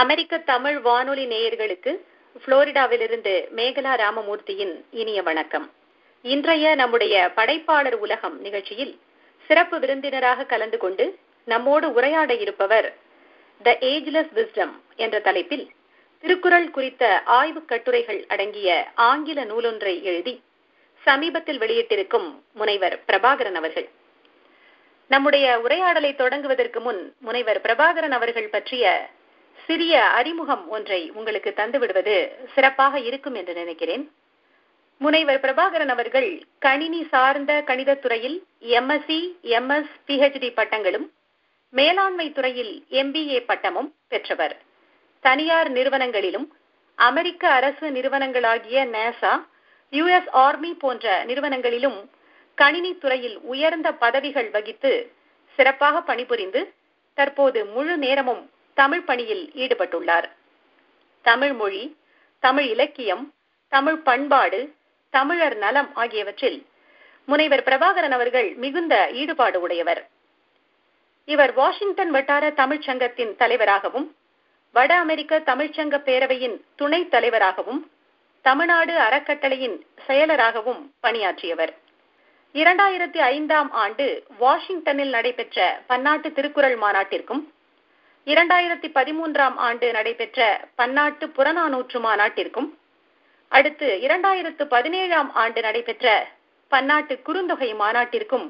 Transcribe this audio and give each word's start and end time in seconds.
அமெரிக்க 0.00 0.38
தமிழ் 0.38 0.78
வானொலி 0.80 1.24
நேயர்களுக்கு 1.26 1.92
புளோரிடாவிலிருந்து 2.44 3.32
மேகலா 3.56 3.92
ராமமூர்த்தியின் 3.94 4.72
இனிய 4.90 5.22
வணக்கம். 5.22 5.66
இன்றைய 6.22 6.74
நம்முடைய 6.74 7.30
படைப்பாளர் 7.36 7.96
உலகம் 7.98 8.40
நிகழ்ச்சியில் 8.40 8.98
சிறப்பு 9.50 9.78
விருந்தினராக 9.78 10.44
கலந்து 10.44 10.78
கொண்டு 10.78 11.18
நம்மோடு 11.44 11.92
உரையாட 11.92 12.34
இருப்பவர் 12.34 12.88
த 13.62 13.76
ஏஜ்லெஸ் 13.80 14.34
விஸ்டம் 14.34 14.74
என்ற 14.96 15.20
தலைப்பில் 15.20 15.70
திருக்குறள் 16.20 16.70
குறித்த 16.70 17.22
ஆய்வுக் 17.24 17.68
கட்டுரைகள் 17.68 18.24
அடங்கிய 18.28 18.90
ஆங்கில 18.94 19.44
நூலொன்றை 19.44 20.02
எழுதி 20.02 20.42
சமீபத்தில் 21.04 21.58
வெளியிட்டிருக்கும் 21.58 22.28
முனைவர் 22.52 23.00
பிரபாகரன் 23.08 23.54
அவர்கள். 23.54 23.88
நம்முடைய 25.10 25.60
உரையாடலை 25.60 26.14
தொடங்குவதற்கு 26.14 26.80
முன் 26.80 27.14
முனைவர் 27.18 27.60
பிரபாகரன் 27.60 28.16
அவர்கள் 28.20 28.48
பற்றிய 28.48 29.10
சிறிய 29.66 30.04
அறிமுகம் 30.04 30.68
ஒன்றை 30.68 31.10
உங்களுக்கு 31.10 31.50
தந்துவிடுவது 31.56 32.14
சிறப்பாக 32.54 32.98
இருக்கும் 32.98 33.34
என்று 33.34 33.54
நினைக்கிறேன். 33.54 34.04
முனைவர் 34.98 35.40
பிரபாகரன் 35.40 35.88
அவர்கள் 35.88 36.42
கணினி 36.58 37.06
சார்ந்த 37.10 37.52
கணிதத்துறையில் 37.66 38.36
எம்எஸ்சி 38.78 39.20
எம்எஸ் 39.42 39.94
பிஹெச்டி 40.06 40.50
பட்டங்களும் 40.54 41.06
மேலாண்மை 41.70 42.32
துறையில் 42.32 42.86
எம்பிஏ 42.90 43.38
பட்டமும் 43.40 43.94
பெற்றவர். 44.08 44.56
தனியார் 45.20 45.70
நிறுவனங்களிலும் 45.72 46.46
அமெரிக்க 46.94 47.48
அரசு 47.48 47.86
நிறுவனங்களாகிய 47.90 48.78
நேசா 48.96 49.32
யுஎஸ் 49.92 50.30
ஆர்மி 50.30 50.70
போன்ற 50.74 51.24
நிறுவனங்களிலும் 51.24 51.98
கணினி 52.54 52.92
துறையில் 52.98 53.38
உயர்ந்த 53.52 53.88
பதவிகள் 53.92 54.50
வகித்து 54.50 54.92
சிறப்பாக 55.58 56.00
பணிபுரிந்து 56.00 56.60
தற்போது 57.14 57.66
முழு 57.66 57.96
நேரமும் 57.96 58.42
தமிழ் 58.74 59.02
பணியில் 59.02 59.52
ஈடுபட்டுள்ளார். 59.54 60.24
தமிழ் 61.22 61.52
மொழி 61.52 61.96
தமிழ் 62.38 62.64
இலக்கியம் 62.64 63.34
தமிழ் 63.68 63.96
பண்பாடு 63.96 64.74
தமிழர் 65.10 65.56
நலம் 65.56 65.94
ஆகியவற்றில் 65.94 66.66
முனைவர் 67.24 67.62
பிரபாகரன் 67.62 68.10
அவர்கள் 68.10 68.54
மிகுந்த 68.54 69.10
ஈடுபாடு 69.12 69.60
உடையவர். 69.60 70.08
இவர் 71.24 71.52
வாஷிங்டன் 71.52 72.10
வட்டார 72.10 72.50
தமிழ்ச் 72.50 72.82
சங்கத்தின் 72.82 73.36
தலைவராகவும் 73.36 74.16
வட 74.72 74.94
அமெரிக்க 74.94 75.38
தமிழ்ச்சங்க 75.38 75.96
பேரவையின் 76.08 76.60
துணைத் 76.76 77.10
தலைவராகவும் 77.10 77.90
தமிழ்நாடு 78.42 78.98
அறக்கட்டளையின் 78.98 79.86
செயலராகவும் 80.06 80.80
பணியாற்றியவர். 81.00 81.72
இரண்டாயிரத்தி 82.54 83.16
ஐந்தாம் 83.16 83.70
ஆண்டு 83.70 84.24
வாஷிங்டனில் 84.38 85.08
நடைபெற்ற 85.08 85.82
பன்னாட்டு 85.86 86.32
திருக்குறள் 86.32 86.78
மாநாட்டிற்கும் 86.78 87.42
இரண்டாயிரத்தி 88.26 88.88
பதிமூன்றாம் 88.94 89.56
ஆண்டு 89.56 89.92
நடைபெற்ற 89.92 90.68
பன்னாட்டு 90.74 91.26
புறநானூற்று 91.26 91.98
மாநாட்டிற்கும் 92.00 92.68
அடுத்து 93.48 93.98
இரண்டாயிரத்து 94.02 94.64
பதினேழாம் 94.64 95.32
ஆண்டு 95.32 95.60
நடைபெற்ற 95.60 96.32
பன்னாட்டு 96.68 97.14
குறுந்தொகை 97.26 97.70
மாநாட்டிற்கும் 97.76 98.46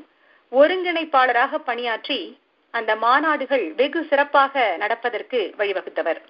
ஒருங்கிணைப்பாளராக 0.52 1.58
பணியாற்றி 1.58 2.38
அந்த 2.70 2.96
மாநாடுகள் 2.96 3.74
வெகு 3.74 4.04
சிறப்பாக 4.04 4.76
நடப்பதற்கு 4.78 5.54
வழிவகுத்தவர். 5.58 6.20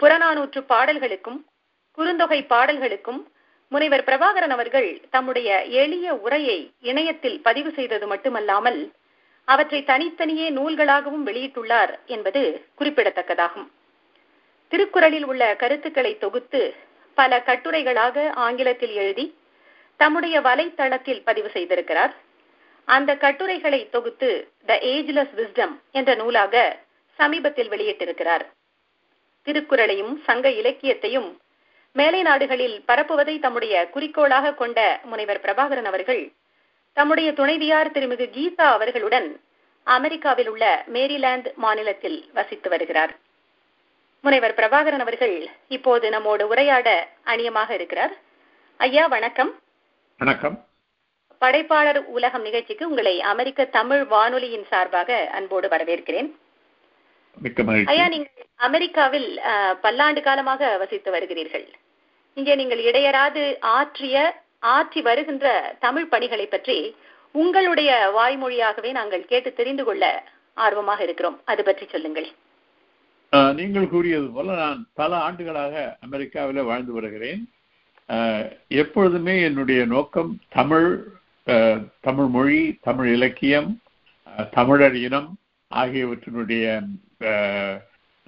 புறநானூற்று 0.00 0.60
பாடல்களுக்கும் 0.68 1.40
குறுந்தொகை 1.98 2.40
பாடல்களுக்கும் 2.46 3.20
முனைவர் 3.68 4.04
பிரபாகரன் 4.04 4.50
அவர்கள் 4.50 5.00
தம்முடைய 5.10 5.64
எளிய 5.64 6.14
உரையை 6.14 6.58
இணையத்தில் 6.80 7.40
பதிவு 7.42 7.70
செய்தது 7.70 8.06
மட்டுமல்லாமல் 8.06 8.80
அவற்றை 9.48 9.84
தனித்தனியே 9.84 10.46
நூல்களாகவும் 10.50 11.26
வெளியிட்டுள்ளார் 11.26 11.92
என்பது 12.06 12.42
குறிப்பிடத்தக்கதாகும். 12.78 13.68
திருக்குறளில் 14.72 15.24
உள்ள 15.24 15.42
கருத்துக்களை 15.56 16.18
தொகுத்து 16.18 16.74
பல 17.14 17.42
கட்டுரைகளாக 17.46 18.16
ஆங்கிலத்தில் 18.46 18.94
எழுதி 18.94 19.26
தம்முடைய 20.00 20.40
வலைத்தளத்தில் 20.40 21.22
பதிவு 21.24 21.50
செய்திருக்கிறார். 21.54 22.12
அந்த 22.84 23.16
கட்டுரைகளை 23.16 23.80
தொகுத்து 23.90 24.30
த 24.66 24.78
ஏஜ்லெஸ் 24.82 25.34
விஸ்டம் 25.36 25.74
என்ற 25.90 26.14
நூலாக 26.14 26.76
சமீபத்தில் 27.18 27.70
வெளியிட்டிருக்கிறார். 27.70 28.44
திருக்குறளையும் 29.46 30.14
சங்க 30.24 30.50
இலக்கியத்தையும் 30.50 31.28
மேலை 31.92 32.22
நாடுகளில் 32.22 32.76
பரப்புவதை 32.88 33.34
தம்முடைய 33.40 33.74
குறிக்கோளாக 33.90 34.54
கொண்ட 34.54 35.00
முனைவர் 35.04 35.40
பிரபாகரன் 35.40 35.88
அவர்கள் 35.92 36.22
தம்முடைய 36.98 37.28
துணைவியார் 37.38 37.94
திருமிகு 37.94 38.26
கீதா 38.36 38.66
அவர்களுடன் 38.76 39.26
அமெரிக்காவில் 39.94 40.48
உள்ள 40.52 40.64
மேரிலாந்து 40.94 41.50
மாநிலத்தில் 41.64 42.16
வசித்து 42.36 42.68
வருகிறார். 42.72 43.12
முனைவர் 44.24 44.54
பிரபாகரன் 44.60 45.04
அவர்கள் 45.04 45.34
இப்போது 45.76 46.06
நம்மோடு 46.14 46.44
உரையாட 46.52 46.88
அணியமாக 47.32 47.70
இருக்கிறார். 47.78 48.14
ஐயா 48.80 49.04
வணக்கம். 49.16 49.50
வணக்கம். 50.22 50.56
படைப்பாளர் 51.42 52.00
உலகம் 52.16 52.44
நிகழ்ச்சிக்கு 52.48 52.88
உங்களை 52.88 53.14
அமெரிக்க 53.32 53.68
தமிழ் 53.78 54.04
வானொலியின் 54.14 54.66
சார்பாக 54.72 55.18
அன்போடு 55.38 55.68
வரவேற்கிறேன். 55.74 56.30
ஐயா 57.94 58.08
நீங்கள் 58.14 58.46
அமெரிக்காவில் 58.68 59.30
பல்லாண்டு 59.84 60.22
காலமாக 60.28 60.72
வசித்து 60.84 61.10
வருகிறீர்கள். 61.16 61.66
இங்கே 62.36 62.54
நீங்கள் 62.62 62.82
இடையராது 62.88 63.44
ஆற்றிய 63.76 64.16
ஆற்றி 64.62 65.00
வருகின்ற 65.08 65.46
தமிழ் 65.84 66.08
பணிகளை 66.12 66.46
பற்றி 66.46 66.78
உங்களுடைய 67.34 67.90
வாய்மொழியாகவே 68.16 68.90
நாங்கள் 68.98 69.28
கேட்டு 69.30 69.50
தெரிந்து 69.52 69.84
கொள்ள 69.84 70.04
ஆர்வமாக 70.64 71.00
இருக்கிறோம். 71.06 71.38
அது 71.44 71.62
பற்றி 71.64 71.86
சொல்லுங்கள் 71.94 72.28
நீங்கள் 73.58 73.88
கூறியது 73.92 74.28
போல 74.34 74.48
நான் 74.62 74.80
பல 75.00 75.12
ஆண்டுகளாக 75.26 75.74
அமெரிக்காவில் 76.06 76.68
வாழ்ந்து 76.68 76.92
வருகிறேன். 76.96 77.42
எப்பொழுதுமே 78.82 79.34
என்னுடைய 79.48 79.80
நோக்கம் 79.94 80.30
தமிழ் 80.58 80.90
தமிழ் 82.06 82.30
மொழி 82.36 82.60
தமிழ் 82.86 83.10
இலக்கியம் 83.16 83.68
தமிழர் 84.56 84.96
இனம் 85.06 85.28
ஆகியவற்றினுடைய 85.70 86.64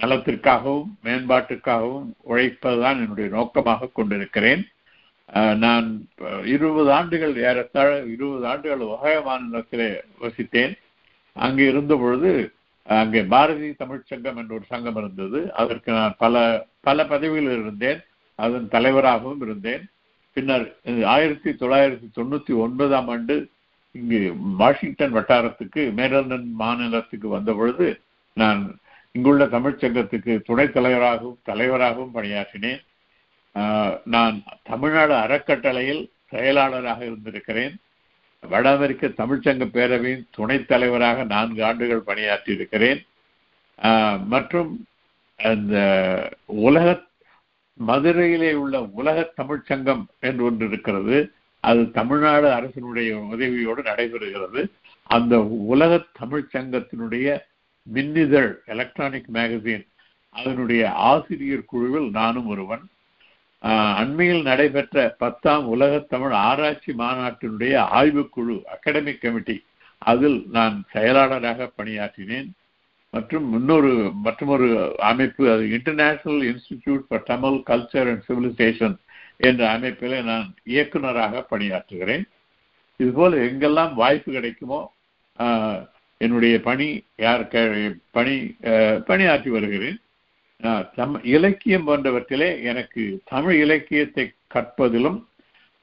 நலத்திற்காகவும் 0.00 0.90
மேம்பாட்டுக்காகவும் 1.04 2.10
உழைப்பதுதான் 2.30 3.00
என்னுடைய 3.02 3.28
நோக்கமாக 3.36 3.90
கொண்டிருக்கிறேன். 3.98 4.62
நான் 5.64 6.08
இருபது 6.44 6.92
ஆண்டுகள் 6.92 7.34
ஏறத்தாழ 7.36 7.88
இருபது 8.14 8.46
ஆண்டுகள் 8.46 8.84
வகை 8.92 9.16
மாநிலத்திலே 9.22 9.88
வசித்தேன். 10.20 10.74
அங்கே 11.32 11.66
இருந்த 11.68 11.96
பொழுது 11.96 12.30
அங்கே 12.84 13.22
பாரதி 13.22 13.72
தமிழ் 13.72 14.08
சங்கம் 14.10 14.36
என்ற 14.36 14.54
ஒரு 14.54 14.64
சங்கம் 14.66 14.96
இருந்தது. 14.96 15.52
அதற்கு 15.52 15.92
நான் 15.92 16.14
பல 16.18 16.66
பல 16.80 17.06
பதவியில் 17.06 17.50
இருந்தேன். 17.60 18.00
அதன் 18.34 18.68
தலைவராகவும் 18.68 19.40
இருந்தேன். 19.40 19.84
பின்னர் 20.32 20.66
ஆயிரத்தி 21.04 21.50
தொள்ளாயிரத்தி 21.50 22.08
தொண்ணூத்தி 22.16 22.52
ஒன்பதாம் 22.64 23.08
ஆண்டு 23.08 23.36
இங்கு 23.92 24.20
வாஷிங்டன் 24.56 25.14
வட்டாரத்துக்கு 25.14 25.82
மேலந்தன் 26.00 26.46
மாநிலத்துக்கு 26.62 27.28
வந்த 27.28 27.52
பொழுது 27.52 28.00
நான் 28.32 28.78
இங்குள்ள 29.12 29.44
தமிழ்ச்சங்கத்துக்கு 29.46 30.32
துணைத் 30.44 30.74
தலைவராகவும் 30.74 31.38
தலைவராகவும் 31.42 32.14
பணியாற்றினேன். 32.14 32.80
நான் 34.14 34.36
தமிழ்நாடு 34.62 35.14
அறக்கட்டளையில் 35.14 36.02
செயலாளராக 36.30 37.00
இருந்திருக்கிறேன். 37.04 37.74
வட 38.40 38.64
அமெரிக்க 38.76 39.06
தமிழ்ச்சங்க 39.06 39.64
பேரவையின் 39.76 40.26
துணைத் 40.30 40.68
தலைவராக 40.68 41.24
நான்கு 41.34 41.60
ஆண்டுகள் 41.64 42.08
பணியாற்றி 42.10 42.52
இருக்கிறேன் 42.54 43.00
மற்றும் 44.34 44.70
அந்த 45.36 45.76
உலக 46.66 46.86
மதுரையிலே 47.86 48.52
உள்ள 48.62 48.76
உலக 49.00 49.18
தமிழ்ச்சங்கம் 49.40 50.04
என்று 50.20 50.44
ஒன்று 50.44 50.66
இருக்கிறது. 50.66 51.18
அது 51.60 51.82
தமிழ்நாடு 51.98 52.48
அரசினுடைய 52.58 53.10
உதவியோடு 53.34 53.82
நடைபெறுகிறது. 53.90 54.62
அந்த 55.16 55.34
உலக 55.72 56.00
தமிழ்ச்சங்கத்தினுடைய 56.20 57.38
மின்னிதழ் 57.94 58.52
எலக்ட்ரானிக் 58.74 59.30
மேகசின் 59.32 59.84
அதனுடைய 60.34 60.82
ஆசிரியர் 61.10 61.68
குழுவில் 61.72 62.08
நானும் 62.10 62.46
ஒருவன். 62.46 62.84
அண்மையில் 63.60 64.42
நடைபெற்ற 64.42 65.14
பத்தாம் 65.18 65.66
உலக 65.66 65.98
தமிழ் 65.98 66.32
ஆராய்ச்சி 66.32 66.92
மாநாட்டினுடைய 66.92 67.76
ஆய்வுக்குழு 67.78 68.62
அகாடமிக் 68.64 69.20
கமிட்டி 69.20 69.64
அதில் 69.98 70.44
நான் 70.52 70.84
செயலாளராக 70.92 71.70
பணியாற்றினேன். 71.78 72.50
மற்றும் 73.10 73.52
இன்னொரு 73.52 74.12
மற்றொரு 74.14 74.94
அமைப்பு 74.98 75.52
அது 75.52 75.70
international 75.70 76.42
institute 76.48 76.98
for 77.08 77.22
Tamil 77.22 77.62
culture 77.66 78.08
and 78.08 78.24
civilisation 78.28 78.96
என்ற 79.36 79.70
அமைப்பில் 79.70 80.24
நான் 80.24 80.54
இயக்குனராக 80.64 81.46
பணியாற்றுகிறேன். 81.50 82.22
இதுபோல் 82.96 83.38
எங்கெல்லாம் 83.38 83.94
வாய்ப்பு 83.94 84.32
கிடைக்குமோ 84.32 84.92
என்னுடைய 86.18 86.60
பணி 86.60 87.04
யார் 87.16 87.48
க- 87.48 87.94
பணி 88.10 88.56
பணியாற்றி 89.06 89.50
வருகிறேன். 89.50 90.00
தம் 90.94 91.16
இலக்கியம் 91.30 91.86
போன்றவற்றிலே 91.86 92.62
எனக்கு 92.62 93.02
தமிழ் 93.24 93.56
இலக்கியத்தை 93.56 94.24
கற்பதிலும் 94.54 95.18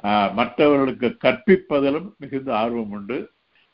ஆஹ், 0.03 0.31
மற்றவர்களுக்கு 0.33 1.07
கற்பிப்பதிலும் 1.21 2.07
மிகுந்த 2.17 2.49
ஆர்வம் 2.55 2.91
உண்டு. 2.91 3.17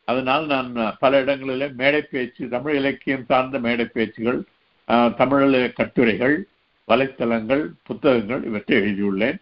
அதனால் 0.07 0.45
நான் 0.45 0.69
பல 0.99 1.19
இடங்களிலே 1.19 1.67
மேடை 1.75 2.01
பேச்சு 2.05 2.43
தமிழ் 2.49 2.75
இலக்கியம் 2.75 3.25
சார்ந்த 3.25 3.59
மேடை 3.59 3.85
பேச்சுகள் 3.89 4.39
அஹ், 4.87 5.11
தமிழில் 5.15 5.73
கட்டுரைகள் 5.73 6.35
வலைத்தளங்கள் 6.87 7.63
புத்தகங்கள் 7.83 8.43
இவற்றை 8.43 8.77
எழுதியுள்ளேன். 8.77 9.37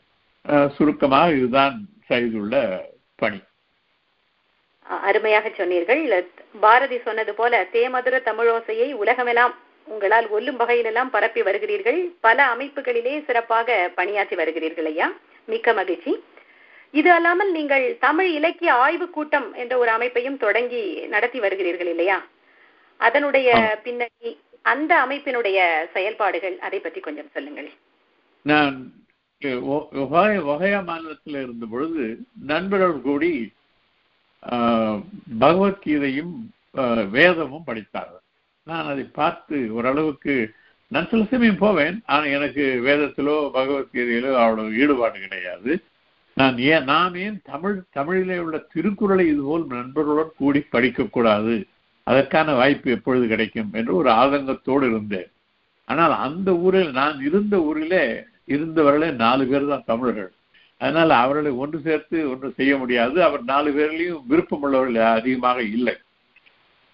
சுருக்கமாக 0.76 1.34
இதுதான் 1.34 1.76
செய்துள்ள 2.08 2.54
பணி. 3.20 3.40
அருமையாக 5.04 5.48
சொன்னீர்கள். 5.52 6.02
பாரதி 6.62 6.98
சொன்னது 7.00 7.34
போல 7.36 7.64
தேமதுர 7.74 8.16
தமிழோசையை 8.26 8.88
உலகமெல்லாம் 8.96 9.54
உங்களால் 9.94 10.28
ஒல்லும் 10.38 10.60
வகையிலெல்லாம் 10.62 11.14
பரப்பி 11.16 11.42
வருகிறீர்கள். 11.48 12.00
பல 12.28 12.38
அமைப்புகளிலே 12.56 13.14
சிறப்பாக 13.28 13.78
பணியாற்றி 14.00 14.36
வருகிறீர்கள் 14.42 14.90
ஐயா. 14.92 15.08
மிக்க 15.54 15.74
மகிழ்ச்சி. 15.80 16.14
இது 17.00 17.10
அல்லாமல் 17.16 17.52
நீங்கள் 17.58 17.86
தமிழ் 18.06 18.30
இலக்கிய 18.40 18.72
ஆய்வு 18.86 19.08
கூட்டம் 19.16 19.48
என்ற 19.62 19.74
ஒரு 19.82 19.92
அமைப்பையும் 19.98 20.38
தொடங்கி 20.46 20.84
நடத்தி 21.16 21.40
வருகிறீர்கள் 21.46 21.92
இல்லையா? 21.94 22.18
அதனுடைய. 23.08 23.50
பின்னணி 23.84 24.32
அந்த 24.72 24.92
அமைப்பினுடைய 25.06 25.60
செயல்பாடுகள் 25.96 26.56
அதை 26.68 26.80
பற்றி 26.80 27.00
கொஞ்சம் 27.08 27.34
சொல்லுங்கள். 27.36 27.70
நான் 28.52 28.76
ஒகையா 30.52 30.80
மாநிலத்தில் 30.90 31.38
இருந்த 31.44 31.66
பொழுது 31.74 32.06
நண்பர்கள் 32.54 33.06
கூடி 33.08 33.32
பகவத்கீதையும் 35.44 36.34
வேதமும் 37.18 37.68
படித்தார்கள். 37.70 38.26
நான் 38.72 38.90
அதை 38.92 39.06
பார்த்து 39.20 39.58
ஓரளவுக்கு 39.78 40.36
நான் 40.92 41.10
சில 41.12 41.24
சமயம் 41.32 41.62
போவேன். 41.64 41.96
ஆனால் 42.14 42.34
எனக்கு 42.38 42.64
வேதத்திலோ 42.88 43.36
பகவத்கீதையிலோ 43.58 44.32
அவ்வளவு 44.44 44.78
ஈடுபாடு 44.82 45.18
கிடையாது. 45.26 45.72
நான் 46.38 46.58
ஏன் 46.72 46.86
நான் 46.92 47.16
ஏன் 47.26 47.38
தமிழ் 47.52 47.76
தமிழிலே 47.98 48.38
உள்ள 48.46 48.58
திருக்குறளை 48.74 49.26
இதுபோல் 49.34 49.66
நண்பர்களுடன் 49.76 50.38
கூடி 50.42 50.62
படிக்கக்கூடாது 50.76 51.56
அதற்கான 52.08 52.54
வாய்ப்பு 52.60 52.90
எப்பொழுது 52.98 53.26
கிடைக்கும் 53.34 53.72
என்று 53.80 53.92
ஒரு 54.00 54.10
ஆதங்கத்தோடு 54.22 54.86
இருந்தேன். 54.92 55.30
ஆனால் 55.88 56.14
அந்த 56.26 56.50
ஊரில் 56.66 56.92
நான் 57.00 57.18
இருந்த 57.28 57.56
ஊரிலே 57.70 58.04
இருந்தவர்களே 58.56 59.10
நாலு 59.24 59.44
பேர் 59.48 59.72
தான் 59.74 59.88
தமிழர்கள். 59.92 60.32
அதனால் 60.82 61.14
அவர்களை 61.24 61.52
ஒன்று 61.64 61.78
சேர்த்து 61.88 62.18
ஒன்று 62.32 62.50
செய்ய 62.60 62.74
முடியாது. 62.78 63.18
அவர் 63.28 63.44
நாலு 63.52 63.70
பேர்லேயும் 63.78 64.24
விருப்பம் 64.32 64.64
உள்ளவர்கள் 64.66 65.10
அதிகமாக 65.18 65.60
இல்லை. 65.76 65.96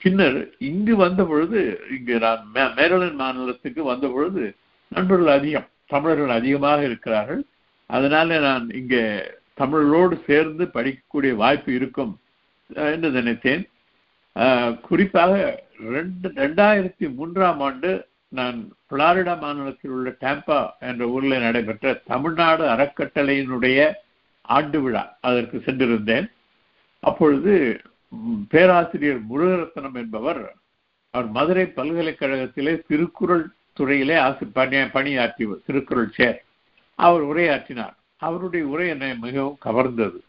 பின்னர் 0.06 0.50
இங்கு 0.60 0.96
வந்த 0.96 1.24
பொழுது 1.24 1.80
இங்கு 1.98 2.20
நான் 2.20 2.50
மே- 2.54 3.14
மாநிலத்துக்கு 3.14 3.84
வந்த 3.84 4.08
பொழுது 4.08 4.56
நண்பர்கள் 4.88 5.34
அதிகம் 5.34 5.68
தமிழர்கள் 5.86 6.30
அதிகமாக 6.30 6.84
இருக்கிறார்கள். 6.84 7.44
அதனால 7.86 8.40
நான் 8.40 8.70
இங்கே 8.70 9.22
தமிழரோடு 9.58 10.24
சேர்ந்து 10.26 10.66
படிக்கக்கூடிய 10.66 11.36
வாய்ப்பு 11.36 11.74
இருக்கும் 11.74 12.20
என்று 12.76 13.10
நினைத்தேன். 13.10 13.70
குறிப்பாக 14.82 15.64
ரெண்டு 15.80 16.30
ரெண்டாயிரத்தி 16.30 17.14
மூன்றாம் 17.14 17.62
ஆண்டு 17.62 18.08
நான் 18.30 18.72
புளாரிடா 18.92 19.40
மாநிலத்தில் 19.40 19.92
உள்ள 19.92 20.10
டேம்பா 20.10 20.70
என்ற 20.80 21.08
ஊரில் 21.08 21.40
நடைபெற்ற 21.40 21.94
தமிழ்நாடு 21.94 22.66
அறக்கட்டளையினுடைய 22.66 23.94
ஆண்டு 24.42 24.82
விழா 24.82 25.18
அதற்கு 25.22 25.62
சென்றிருந்தேன். 25.66 26.32
அப்பொழுது 27.00 27.82
பேராசிரியர் 28.50 29.20
முருகரத்னம் 29.30 29.94
என்பவர் 29.94 30.56
அவர் 31.12 31.30
மதுரை 31.30 31.66
பல்கலைக்கழகத்திலே 31.66 32.82
திருக்குறள் 32.88 33.48
துறையிலே 33.74 34.16
ஆசி 34.16 34.46
பணி 34.46 34.78
பணியாற்றியவர் 34.78 35.62
திருக்குறள் 35.66 36.12
சேர். 36.14 36.44
அவர் 36.96 37.26
உரையாற்றினார். 37.26 37.94
அவருடைய 38.18 38.66
உரை 38.66 38.90
என்னை 38.90 39.18
மிகவும் 39.18 39.58
கவர்ந்தது. 39.66 40.20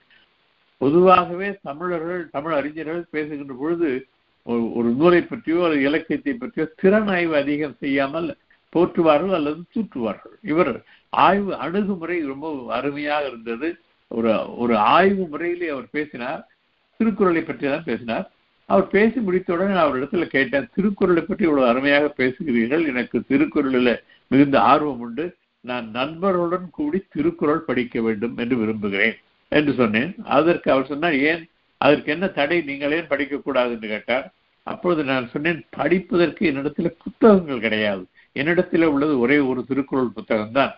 பொதுவாகவே 0.76 1.58
தமிழர்கள் 1.62 2.30
தமிழ் 2.30 2.52
அறிஞர்கள் 2.52 3.04
பேசுகின்ற 3.10 3.54
பொழுது 3.54 4.06
ஒரு- 4.46 4.74
ஒரு 4.74 4.88
நூலை 4.88 5.22
பற்றியோ 5.22 5.62
அல்லது 5.62 5.82
இலக்கியத்தை 5.82 6.34
பற்றியோ 6.34 6.68
திறன் 6.76 7.08
ஆய்வு 7.08 7.36
அதிகம் 7.36 7.76
செய்யாமல் 7.78 8.36
போற்றுவார்கள் 8.76 9.34
அல்லது 9.34 9.56
தூற்றுவார்கள் 9.74 10.36
இவர் 10.42 10.84
ஆய்வு 11.08 11.56
அணுகுமுறை 11.56 12.24
ரொம்ப 12.24 12.74
அருமையாக 12.74 13.26
இருந்தது. 13.26 13.78
ஒரு 14.08 14.56
ஒரு 14.58 14.78
ஆய்வு 14.78 15.26
முறையிலே 15.26 15.68
அவர் 15.68 15.90
பேசினார். 15.90 16.55
திருக்குறளை 16.98 17.42
பற்றி 17.44 17.66
தான் 17.72 17.88
பேசினார். 17.88 18.26
அவர் 18.68 18.86
பேசி 18.94 19.18
முடித்தவுடன் 19.26 19.82
அவர் 19.82 19.98
இடத்துல 19.98 20.24
கேட்டேன் 20.36 20.70
திருக்குறளை 20.76 21.22
பற்றி 21.24 21.44
இவ்வளவு 21.48 21.70
அருமையாக 21.72 22.06
பேசுகிறீர்கள். 22.20 22.84
எனக்கு 22.92 23.16
திருக்குறளில் 23.30 23.92
மிகுந்த 24.30 24.56
ஆர்வம் 24.70 25.02
உண்டு. 25.06 25.26
நான் 25.64 25.86
நண்பர்களுடன் 25.98 26.66
கூடி 26.78 26.98
திருக்குறள் 27.14 27.66
படிக்க 27.68 28.00
வேண்டும் 28.06 28.34
என்று 28.42 28.56
விரும்புகிறேன் 28.62 29.16
என்று 29.52 29.72
சொன்னேன். 29.80 30.10
அதற்கு 30.36 30.68
அவர் 30.74 30.90
சொன்னார் 30.92 31.16
ஏன்? 31.30 31.42
அதற்கு 31.80 32.08
என்ன 32.14 32.26
தடை? 32.38 32.58
நீங்கள் 32.70 32.94
ஏன் 32.98 33.10
படிக்கக்கூடாது? 33.12 33.70
என்று 33.76 33.88
கேட்டார். 33.94 34.26
அப்பொழுது 34.66 35.02
நான் 35.12 35.26
சொன்னேன் 35.34 35.60
படிப்பதற்கு 35.78 36.42
என்னிடத்துல 36.50 36.90
புத்தகங்கள் 37.04 37.64
கிடையாது. 37.66 38.02
என்னிடத்தில் 38.40 38.92
உள்ளது 38.94 39.14
ஒரே 39.24 39.38
ஒரு 39.50 39.60
திருக்குறள் 39.68 40.16
புத்தகம் 40.18 40.56
தான் 40.58 40.74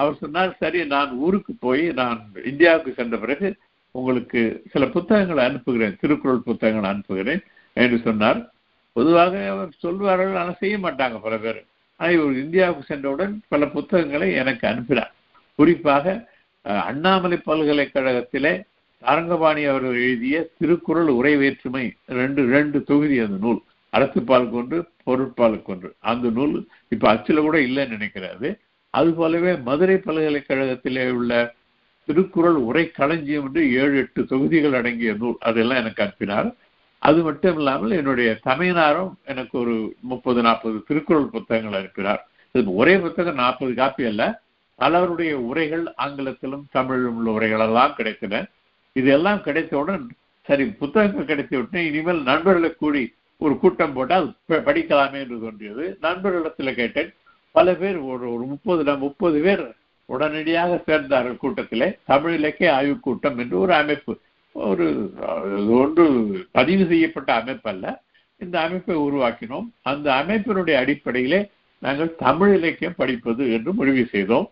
அவர் 0.00 0.18
சொன்னார் 0.22 0.50
சரி 0.62 0.80
நான் 0.92 1.12
ஊருக்கு 1.26 1.52
போய் 1.64 1.84
நான் 2.00 2.18
இந்தியாவுக்கு 2.50 2.90
சென்ற 2.98 3.16
பிறகு 3.22 3.48
உங்களுக்கு 3.98 4.40
சில 4.72 4.84
புத்தகங்களை 4.94 5.42
அனுப்புகிறேன். 5.48 5.98
திருக்குறள் 6.02 6.46
புத்தகங்களை 6.48 6.88
அனுப்புகிறேன் 6.92 7.42
என்று 7.82 7.98
சொன்னார். 8.06 8.40
பொதுவாக 8.96 9.34
அவர் 9.52 9.70
சொல்வார்கள் 9.84 10.40
ஆனால் 10.40 10.60
செய்ய 10.62 10.76
மாட்டாங்க 10.84 11.18
பல 11.26 11.36
பேர். 11.44 11.60
ஆனால் 12.00 12.14
இவர் 12.16 12.42
இந்தியாவுக்கு 12.44 12.84
சென்றவுடன் 12.90 13.34
பல 13.52 13.66
புத்தகங்களை 13.76 14.28
எனக்கு 14.42 14.64
அனுப்பினார். 14.72 15.12
குறிப்பாக 15.58 16.16
அண்ணாமலை 16.90 17.36
பல்கலைக்கழகத்திலே 17.48 18.52
அரங்கபாணி 19.02 19.62
அவர்கள் 19.70 19.98
எழுதிய 20.04 20.36
திருக்குறள் 20.58 21.10
உரை 21.18 21.34
வேற்றுமை 21.42 21.84
ரெண்டு 22.20 22.42
ரெண்டு 22.54 22.78
தொகுதி 22.88 23.16
அந்த 23.24 23.38
நூல். 23.44 23.60
அறத்துப்பால் 23.92 24.46
ஒன்று 24.60 24.78
பொருட்பால் 25.06 25.54
கொண்டு 25.68 25.88
அந்த 26.10 26.26
நூல் 26.38 26.54
இப்ப 26.94 27.04
அச்சுல 27.12 27.42
கூட 27.46 27.58
இல்லைன்னு 27.68 27.96
நினைக்கிறாரு. 27.96 28.48
அது 28.94 29.10
போலவே 29.18 29.52
மதுரை 29.68 29.96
பல்கலைக்கழகத்திலே 30.06 31.04
உள்ள 31.18 31.32
திருக்குறள் 32.08 32.58
உரை 32.68 32.84
களஞ்சியம் 32.90 33.46
என்று 33.46 33.62
ஏழு 33.80 33.96
எட்டு 33.96 34.22
தொகுதிகள் 34.24 34.76
அடங்கிய 34.80 35.12
நூல். 35.20 35.36
அதெல்லாம் 35.50 35.80
எனக்கு 35.82 36.02
அனுப்பினார். 36.02 36.48
அது 37.02 37.18
மட்டும் 37.22 37.56
இல்லாமல் 37.56 37.94
என்னுடைய 38.00 38.28
தமையனாரும் 38.46 39.12
எனக்கு 39.24 39.54
ஒரு 39.58 39.74
முப்பது 40.10 40.42
நாற்பது 40.42 40.78
திருக்குறள் 40.88 41.32
புத்தகங்கள் 41.34 41.78
அனுப்பினார். 41.80 42.22
இது 42.54 42.74
ஒரே 42.74 42.94
புத்தகம் 42.98 43.40
நாற்பது 43.42 43.72
காப்பி 43.74 44.04
அல்ல. 44.04 44.22
பலருடைய 44.78 45.32
உரைகள் 45.50 45.84
ஆங்கிலத்திலும் 45.96 46.64
தமிழிலும் 46.70 47.16
உள்ள 47.16 47.30
உரைகள் 47.30 47.64
எல்லாம் 47.66 47.94
கிடைத்தன. 47.98 48.42
இதெல்லாம் 48.96 49.40
கிடைத்தவுடன் 49.42 50.04
சரி 50.48 50.64
புத்தகங்கள் 50.82 51.30
கிடைத்த 51.30 51.62
உடனே 51.62 51.86
இனிமேல் 51.86 52.22
நண்பர்களை 52.22 52.70
கூடி 52.74 53.02
ஒரு 53.44 53.54
கூட்டம் 53.58 53.96
போட்டால் 53.96 54.28
படிக்கலாமே 54.48 55.18
என்று 55.24 55.36
தோன்றியது. 55.44 55.84
நண்பர்களிடத்துல 56.02 56.72
கேட்டேன். 56.80 57.10
பல 57.56 57.74
பேர் 57.82 57.98
ஒரு 58.12 58.24
ஒரு 58.34 58.44
முப்பது 58.52 58.96
முப்பது 58.96 59.38
பேர் 59.46 59.62
உடனடியாக 60.08 60.82
சேர்ந்தார்கள் 60.86 61.42
கூட்டத்திலே. 61.42 61.88
தமிழ் 62.12 62.36
இலக்கிய 62.40 62.68
ஆய்வு 62.74 62.96
கூட்டம் 63.06 63.38
என்று 63.42 63.56
ஒரு 63.64 63.74
அமைப்பு. 63.82 64.12
ஒரு 64.68 64.86
ஒன்று 65.80 66.04
பதிவு 66.58 66.84
செய்யப்பட்ட 66.92 67.30
அமைப்பு 67.40 67.68
அல்ல 67.72 67.86
இந்த 68.44 68.56
அமைப்பை 68.66 68.96
உருவாக்கினோம். 69.06 69.66
அந்த 69.90 70.06
அமைப்பினுடைய 70.20 70.76
அடிப்படையிலே 70.84 71.40
நாங்கள் 71.86 72.16
தமிழ் 72.26 72.54
இலக்கியம் 72.58 72.98
படிப்பது 73.00 73.42
என்று 73.56 73.72
முடிவு 73.80 74.04
செய்தோம். 74.14 74.46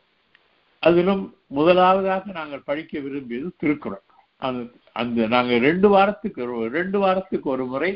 அதிலும் 0.86 1.22
முதலாவதாக 1.58 2.32
நாங்கள் 2.38 2.66
படிக்க 2.70 3.00
விரும்பியது 3.04 3.48
திருக்குறள். 3.56 4.04
அந்த 4.46 4.60
அந்த 5.00 5.26
நாங்கள் 5.34 5.64
ரெண்டு 5.68 5.88
வாரத்துக்கு 5.88 6.40
ஒரு 6.42 6.68
ரெண்டு 6.78 6.98
வாரத்துக்கு 6.98 7.48
ஒரு 7.54 7.64
முறை 7.72 7.90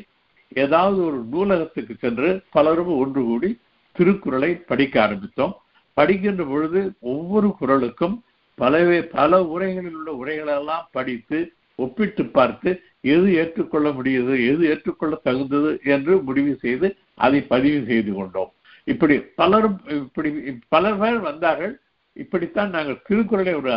ஏதாவது 0.63 0.99
ஒரு 1.09 1.19
நூலகத்துக்கு 1.33 1.95
சென்று 2.05 2.29
பலரும் 2.57 2.95
ஒன்று 3.03 3.23
கூடி 3.23 3.51
திருக்குறளை 3.99 4.51
படிக்க 4.71 4.95
ஆரம்பித்தோம். 5.03 5.55
படிக்கின்ற 5.97 6.45
பொழுது 6.45 6.81
ஒவ்வொரு 7.11 7.49
குரலுக்கும் 7.61 8.17
பலவே 8.59 9.01
பல 9.13 9.33
உரைகளில் 9.51 9.97
உள்ள 9.99 10.11
உரைகளெல்லாம் 10.21 10.87
படித்து 10.91 11.39
ஒப்பிட்டு 11.79 12.25
பார்த்து 12.29 12.71
எது 13.09 13.35
ஏற்றுக்கொள்ள 13.35 13.89
முடியுது 13.91 14.35
எது 14.47 14.63
ஏற்றுக்கொள்ள 14.67 15.15
தகுந்தது 15.23 15.71
என்று 15.85 16.23
முடிவு 16.23 16.55
செய்து 16.57 16.89
அதை 17.17 17.41
பதிவு 17.45 17.87
செய்து 17.87 18.13
கொண்டோம். 18.15 18.51
இப்படி 18.87 19.15
பலரும் 19.35 19.79
இப்படி 19.97 20.31
பல 20.69 20.93
பேர் 20.95 21.21
வந்தார்கள். 21.21 21.73
இப்படித்தான் 22.17 22.71
நாங்கள் 22.71 23.03
திருக்குறளை 23.07 23.55
ஒரு 23.55 23.73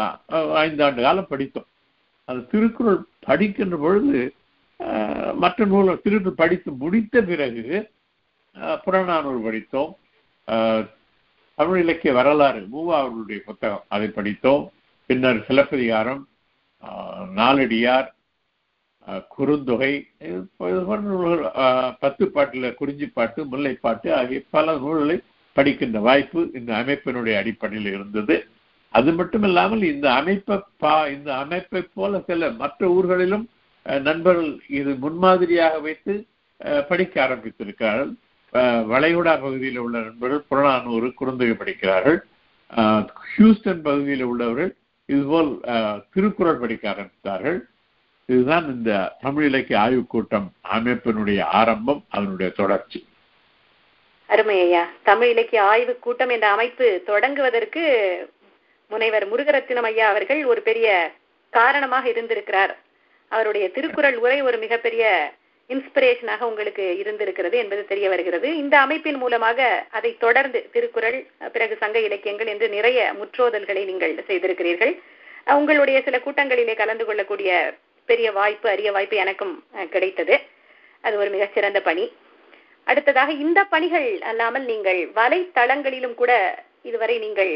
ஐந்தாண்டு 0.61 1.01
காலம் 1.01 1.27
படித்தோம். 1.27 1.67
அந்த 2.27 2.47
திருக்குறள் 2.51 2.99
படிக்கின்ற 3.19 3.77
பொழுது 3.77 4.19
மற்ற 5.35 5.65
நூலை 5.65 5.95
திருக்குறள் 5.97 6.33
படித்து 6.35 6.71
முடித்த 6.73 7.21
பிறகு 7.21 7.63
புறநானூல் 8.55 8.81
புறநானூறு 8.83 9.39
படித்தோம். 9.41 9.91
அஹ், 10.47 10.83
தமிழ் 11.57 11.79
இலக்கிய 11.79 12.13
வரலாறு 12.13 12.67
மூவா 12.73 12.95
அவர்களுடைய 12.95 13.41
புத்தகம். 13.45 13.83
அதை 13.87 14.07
படித்தோம். 14.09 14.63
பின்னர் 15.09 15.45
சிலப்பதிகாரம் 15.45 16.21
நாலடியார் 17.35 18.09
குறுந்தொகை 19.37 19.91
இது 20.19 20.37
போ- 20.59 20.69
இது 20.69 20.81
பாட்டு 20.85 21.07
நூல்கள் 21.07 21.45
அஹ், 21.55 21.91
முல்லைப்பாட்டு 23.51 24.13
ஆகிய 24.13 24.41
பல 24.49 24.77
நூல்களை 24.77 25.17
படிக்கின்ற 25.55 25.99
வாய்ப்பு 25.99 26.49
இந்த 26.53 26.73
அமைப்பினுடைய 26.73 27.37
அடிப்படையில் 27.37 27.93
இருந்தது. 27.93 28.35
அது 28.93 29.11
மட்டும் 29.11 29.43
இல்லாமல் 29.43 29.81
இந்த 29.83 30.13
அமைப்பை 30.13 30.57
பா 30.77 31.07
இந்த 31.07 31.37
அமைப்பை 31.37 31.81
போல 31.93 32.19
சில 32.19 32.51
மற்ற 32.53 32.87
ஊர்களிலும் 32.89 33.45
அஹ், 33.85 34.01
நண்பர்கள் 34.01 34.51
இது 34.69 34.95
முன்மாதிரியாக 34.95 35.79
வைத்து 35.79 36.13
படிக்க 36.87 37.15
ஆரம்பித்திருக்கிறார்கள். 37.27 38.13
வளைகுடா 38.91 39.33
பகுதியில் 39.45 39.77
உள்ள 39.77 39.99
நண்பர்கள் 39.99 40.47
புறநானூறு 40.49 41.13
குறுந்தொகை 41.19 41.53
படிக்கிறார்கள். 41.53 42.19
ஹியூஸ்டன் 43.33 43.83
பகுதியில் 43.83 44.25
உள்ளவர்கள் 44.31 44.71
இதுபோல் 45.05 45.49
திருக்குறள் 46.13 46.61
படிக்க 46.63 46.95
ஆரம்பித்தார்கள். 46.95 47.59
இதுதான் 48.25 48.65
இந்த 48.73 49.15
தமிழ் 49.21 49.45
இலக்கிய 49.45 49.79
ஆய்வுக் 49.79 50.09
கூட்டம் 50.09 50.47
அமைப்பினுடைய 50.73 51.41
ஆரம்பம் 51.61 52.03
அதனுடைய 52.09 52.51
தொடர்ச்சி. 52.51 52.99
அருமையா 54.29 54.83
தமிழ் 55.03 55.29
இலக்கிய 55.29 55.63
ஆய்வு 55.63 55.93
கூட்டம் 55.99 56.29
என்ற 56.29 56.47
அமைப்பு 56.47 56.87
தொடங்குவதற்கு 57.07 57.83
முனைவர் 58.87 59.25
முருகரத்தினம் 59.31 59.87
ஐயா 59.91 60.09
அவர்கள் 60.09 60.41
ஒரு 60.45 60.61
பெரிய 60.61 60.87
காரணமாக 61.49 62.09
இருந்திருக்கிறார். 62.09 62.73
அவருடைய 63.27 63.65
திருக்குறள் 63.71 64.17
உரை 64.17 64.41
ஒரு 64.41 64.57
மிகப்பெரிய 64.57 65.03
இன்ஸ்பிரேஷனாக 65.69 66.47
உங்களுக்கு 66.49 66.85
இருந்திருக்கிறது 67.01 67.57
என்பது 67.61 67.81
தெரிய 67.91 68.07
வருகிறது. 68.13 68.47
இந்த 68.63 68.75
அமைப்பின் 68.85 69.19
மூலமாக 69.23 69.67
அதை 69.97 70.11
தொடர்ந்து 70.25 70.59
திருக்குறள் 70.73 71.17
பிறகு 71.55 71.75
சங்க 71.83 71.99
இலக்கியங்கள் 72.07 72.51
என்று 72.53 72.67
நிறைய 72.77 72.99
முற்றோதல்களை 73.19 73.83
நீங்கள் 73.91 74.15
செய்திருக்கிறீர்கள். 74.29 74.93
உங்களுடைய 75.59 75.97
சில 76.07 76.17
கூட்டங்களிலே 76.25 76.75
கலந்து 76.81 77.05
கொள்ளக்கூடிய 77.05 77.51
பெரிய 78.09 78.27
வாய்ப்பு 78.39 78.67
அரிய 78.73 78.91
வாய்ப்பு 78.91 79.15
எனக்கும் 79.23 79.55
கிடைத்தது. 79.93 80.35
அது 81.01 81.15
ஒரு 81.21 81.29
மிகச்சிறந்த 81.35 81.79
பணி. 81.87 82.05
அடுத்ததாக 82.87 83.31
இந்த 83.45 83.59
பணிகள் 83.73 84.07
அல்லாமல் 84.29 84.65
நீங்கள் 84.71 85.01
வலைத்தளங்களிலும் 85.19 86.15
கூட 86.21 86.31
இதுவரை 86.89 87.15
நீங்கள் 87.25 87.53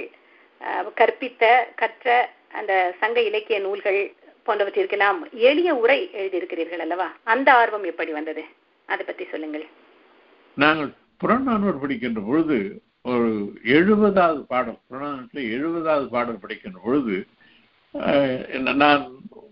கற்பித்த 0.99 1.43
கற்ற 1.81 2.15
அந்த 2.59 2.73
சங்க 3.01 3.17
இலக்கிய 3.29 3.57
நூல்கள் 3.65 3.99
போன்றவற்றிற்கெல்லாம் 4.47 5.19
எளிய 5.49 5.69
உரை 5.83 5.99
எழுதியிருக்கிறீர்கள் 6.19 6.83
அல்லவா? 6.85 7.07
அந்த 7.33 7.49
ஆர்வம் 7.61 7.87
எப்படி 7.91 8.11
வந்தது? 8.17 8.43
அதை 8.93 9.03
பத்தி 9.05 9.25
சொல்லுங்கள். 9.31 9.65
நாங்கள் 10.63 10.91
புறநானூறு 11.21 11.77
படிக்கின்ற 11.83 12.21
பொழுது 12.29 12.57
ஒரு 13.11 13.29
எழுபதாவது 13.77 14.41
பாடல் 14.51 14.79
புறநானூற்றில் 14.89 15.49
எழுபதாவது 15.57 16.07
பாடல் 16.15 16.43
படிக்கின்ற 16.43 16.79
பொழுது 16.85 17.17
நான் 18.83 19.03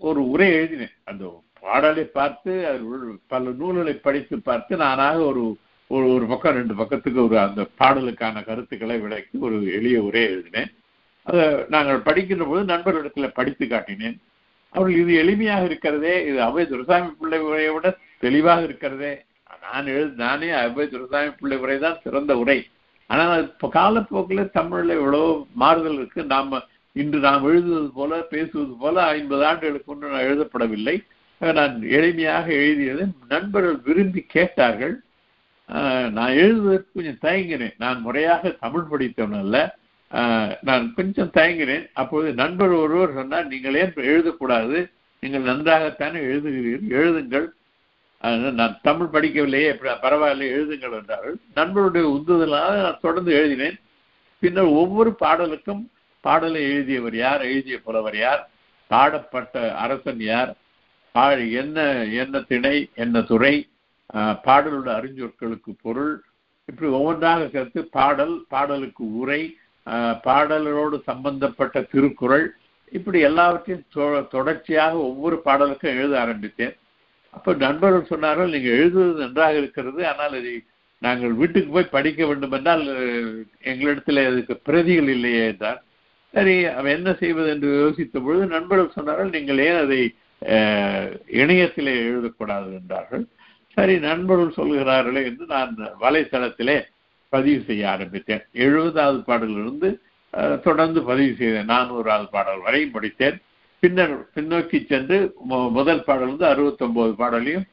ஒரு 0.07 0.21
உரை 0.31 0.47
எழுதினேன். 0.57 0.95
அந்த 1.09 1.23
பாடலை 1.65 2.03
பார்த்து 2.17 2.53
அதில் 2.71 3.13
பல 3.33 3.53
நூல்களை 3.59 3.93
படித்து 4.07 4.35
பார்த்து 4.49 4.73
நானாக 4.83 5.17
ஒரு 5.29 5.43
ஒரு 5.95 6.05
ஒரு 6.15 6.25
பக்கம் 6.31 6.57
ரெண்டு 6.57 6.75
பக்கத்துக்கு 6.81 7.19
ஒரு 7.25 7.35
அந்த 7.45 7.61
பாடலுக்கான 7.79 8.43
கருத்துக்களை 8.45 8.95
விளக்கி 9.03 9.37
ஒரு 9.47 9.57
எளிய 9.77 9.97
உரை 10.07 10.23
எழுதினேன். 10.31 10.71
அதை 11.27 11.43
நாங்கள் 11.75 12.05
படிக்கின்ற 12.07 12.45
போது 12.51 12.63
நண்பர்களிடத்தில் 12.71 13.35
படித்து 13.39 13.65
காட்டினேன். 13.65 14.17
அவர்கள் 14.75 15.01
இது 15.03 15.13
எளிமையாக 15.24 15.63
இருக்கிறதே 15.70 16.15
இது 16.29 16.38
அவை 16.48 16.63
துரசாமி 16.72 17.10
பிள்ளை 17.22 17.39
உரையை 17.48 17.72
விட 17.75 17.88
தெளிவாக 18.25 18.62
இருக்கிறதே. 18.70 19.13
நான் 19.65 19.91
எழுது 19.96 20.13
நானே 20.24 20.50
அவை 20.62 20.86
துரசாமி 20.94 21.29
பிள்ளை 21.39 21.58
உரை 21.63 21.77
தான் 21.84 22.01
சிறந்த 22.05 22.34
உரை 22.44 22.58
ஆனால் 23.10 23.34
அது 23.36 23.48
இப்போ 23.53 23.67
காலப்போக்கில் 23.79 24.51
தமிழில் 24.58 24.94
இவ்வளோ 25.00 25.22
மாறுதல் 25.62 25.98
இருக்கு. 26.00 26.22
நாம் 26.34 26.53
இன்று 27.01 27.20
நாம் 27.25 27.46
எழுதுவது 27.50 27.89
போல 27.98 28.20
பேசுவது 28.34 28.74
போல 28.84 28.96
ஐம்பது 29.15 29.44
ஆண்டுகளுக்கு 29.50 29.91
ஒன்று 29.94 30.13
நான் 30.13 30.27
எழுதப்படவில்லை. 30.27 30.96
நான் 31.60 31.75
எளிமையாக 31.98 32.48
எழுதியது. 32.62 33.03
நண்பர்கள் 33.34 33.77
விரும்பி 33.88 34.22
கேட்டார்கள். 34.36 34.96
நான் 36.17 36.38
எழுதுவதற்கு 36.41 36.96
கொஞ்சம் 36.98 37.22
தயங்கினேன். 37.25 37.75
நான் 37.84 38.00
முறையாக 38.05 38.53
தமிழ் 38.63 38.89
படித்தவன் 38.91 39.41
அல்ல. 39.44 39.58
நான் 40.67 40.84
கொஞ்சம் 40.98 41.31
தயங்கினேன் 41.38 41.86
அப்போது 42.01 42.27
நண்பர் 42.41 42.74
ஒருவர் 42.84 43.17
சொன்னார் 43.19 43.51
நீங்கள் 43.53 43.77
ஏன் 43.81 43.93
எழுதக்கூடாது? 44.12 44.77
நீங்கள் 45.24 45.48
நன்றாகத்தானே 45.50 46.19
எழுதுகிறீர்கள் 46.29 46.95
எழுதுங்கள். 47.00 47.48
நான் 48.60 48.77
தமிழ் 48.88 49.13
படிக்கவில்லையே 49.15 49.72
பரவாயில்ல 49.72 50.03
பரவாயில்லை 50.05 50.48
எழுதுங்கள் 50.57 50.95
என்றார்கள். 51.00 51.36
நண்பருடைய 51.57 52.05
உந்துதலாக 52.15 52.75
நான் 52.86 53.03
தொடர்ந்து 53.05 53.31
எழுதினேன். 53.39 53.77
பின்னர் 54.43 54.77
ஒவ்வொரு 54.81 55.12
பாடலுக்கும் 55.24 55.84
பாடலை 56.24 56.62
எழுதியவர் 56.72 57.15
யார் 57.15 57.41
எழுதிய 57.51 57.77
புலவர் 57.88 58.17
யார் 58.17 58.41
பாடப்பட்ட 58.91 59.55
அரசன் 59.84 60.22
யார் 60.31 60.51
என்ன 61.62 61.79
என்ன 62.22 62.39
திணை 62.51 62.75
என்ன 63.03 63.22
துறை 63.31 63.53
பாடலுடைய 64.48 64.93
அறிஞ்சொற்களுக்கு 65.00 65.72
அறிஞர்களுக்கு 65.72 65.72
பொருள் 65.86 66.13
இப்படி 66.69 66.88
ஒவ்வொன்றாக 66.98 67.48
சேர்த்து 67.53 67.79
பாடல் 67.98 68.36
பாடலுக்கு 68.53 69.03
உரை 69.22 69.41
பாடலோடு 70.23 71.01
சம்பந்தப்பட்ட 71.03 71.81
திருக்குறள். 71.81 72.55
இப்படி 72.91 73.19
எல்லாவற்றையும் 73.19 73.85
தொ- 73.95 74.27
தொடர்ச்சியாக 74.27 74.97
ஒவ்வொரு 74.97 75.41
பாடலுக்கும் 75.45 75.95
எழுத 75.95 76.19
ஆரம்பித்தேன். 76.19 76.75
அப்போ 77.29 77.53
நண்பர்கள் 77.53 78.19
சொன்னார்கள் 78.19 78.49
நீங்கள் 78.49 78.71
எழுதுவது 78.71 79.19
நன்றாக 79.19 79.57
இருக்கிறது 79.57 80.07
ஆனால் 80.07 80.33
அதை 80.33 80.63
நாங்கள் 80.99 81.33
வீட்டுக்கு 81.33 81.71
போய் 81.71 81.87
படிக்க 81.91 82.25
வேண்டும் 82.25 82.51
என்றால் 82.51 82.81
எங்களிடத்தில் 83.63 84.27
அதுக்கு 84.27 84.55
பிரதிகள் 84.55 85.07
இல்லையே 85.07 85.45
என்றார். 85.45 85.83
சரி 86.31 86.65
அவன் 86.65 86.95
என்ன 86.95 87.13
செய்வது 87.13 87.49
என்று 87.49 87.69
யோசித்த 87.69 88.23
பொழுது 88.23 88.45
நண்பர்கள் 88.45 89.03
சொன்னார்கள் 89.03 89.29
நீங்கள் 89.29 89.57
ஏன் 89.57 89.83
அதை 89.83 90.15
இணையத்திலே 91.31 91.95
எழுதக்கூடாது 92.07 92.73
என்றார்கள். 92.73 93.25
சரி 93.73 93.99
நண்பர்கள் 93.99 94.51
சொல்கிறார்களே 94.51 95.25
என்று 95.25 95.45
நான் 95.45 95.77
வலைத்தளத்திலே 96.01 96.83
பதிவு 97.34 97.62
செய்ய 97.67 97.84
ஆரம்பித்தேன் 97.89 98.44
எழுபதாவது 98.65 99.20
பாடலிலிருந்து 99.29 99.89
தொடர்ந்து 100.63 101.00
பதிவு 101.10 101.34
செய்தேன் 101.39 101.72
நானூறாவது 101.74 102.27
பாடல் 102.36 102.65
வரை 102.65 102.82
முடித்தேன் 102.94 103.38
பின்னர் 103.84 104.15
பின்னோக்கி 104.36 104.79
சென்று 104.91 105.17
முதல் 105.77 106.05
பாடல் 106.08 106.32
வந்து 106.32 106.46
அறுபத்தொன்பது 106.51 107.13
பாடலையும் 107.22 107.65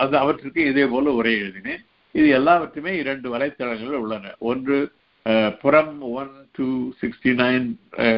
அது 0.00 0.14
அவற்றுக்கு 0.22 0.60
இதே 0.70 0.84
போல 0.92 1.12
உரை 1.18 1.32
எழுதினேன். 1.42 1.82
இது 2.14 2.26
எல்லாவற்றுமே 2.38 2.92
இரண்டு 3.02 3.28
வலைத்தளங்கள் 3.34 4.00
உள்ளன. 4.02 4.32
ஒன்று 4.50 4.78
புறம் 5.62 5.94
ஒன் 6.18 6.32
டூ 6.56 6.66
சிக்ஸ்டி 7.00 7.32
நைன் 7.40 7.68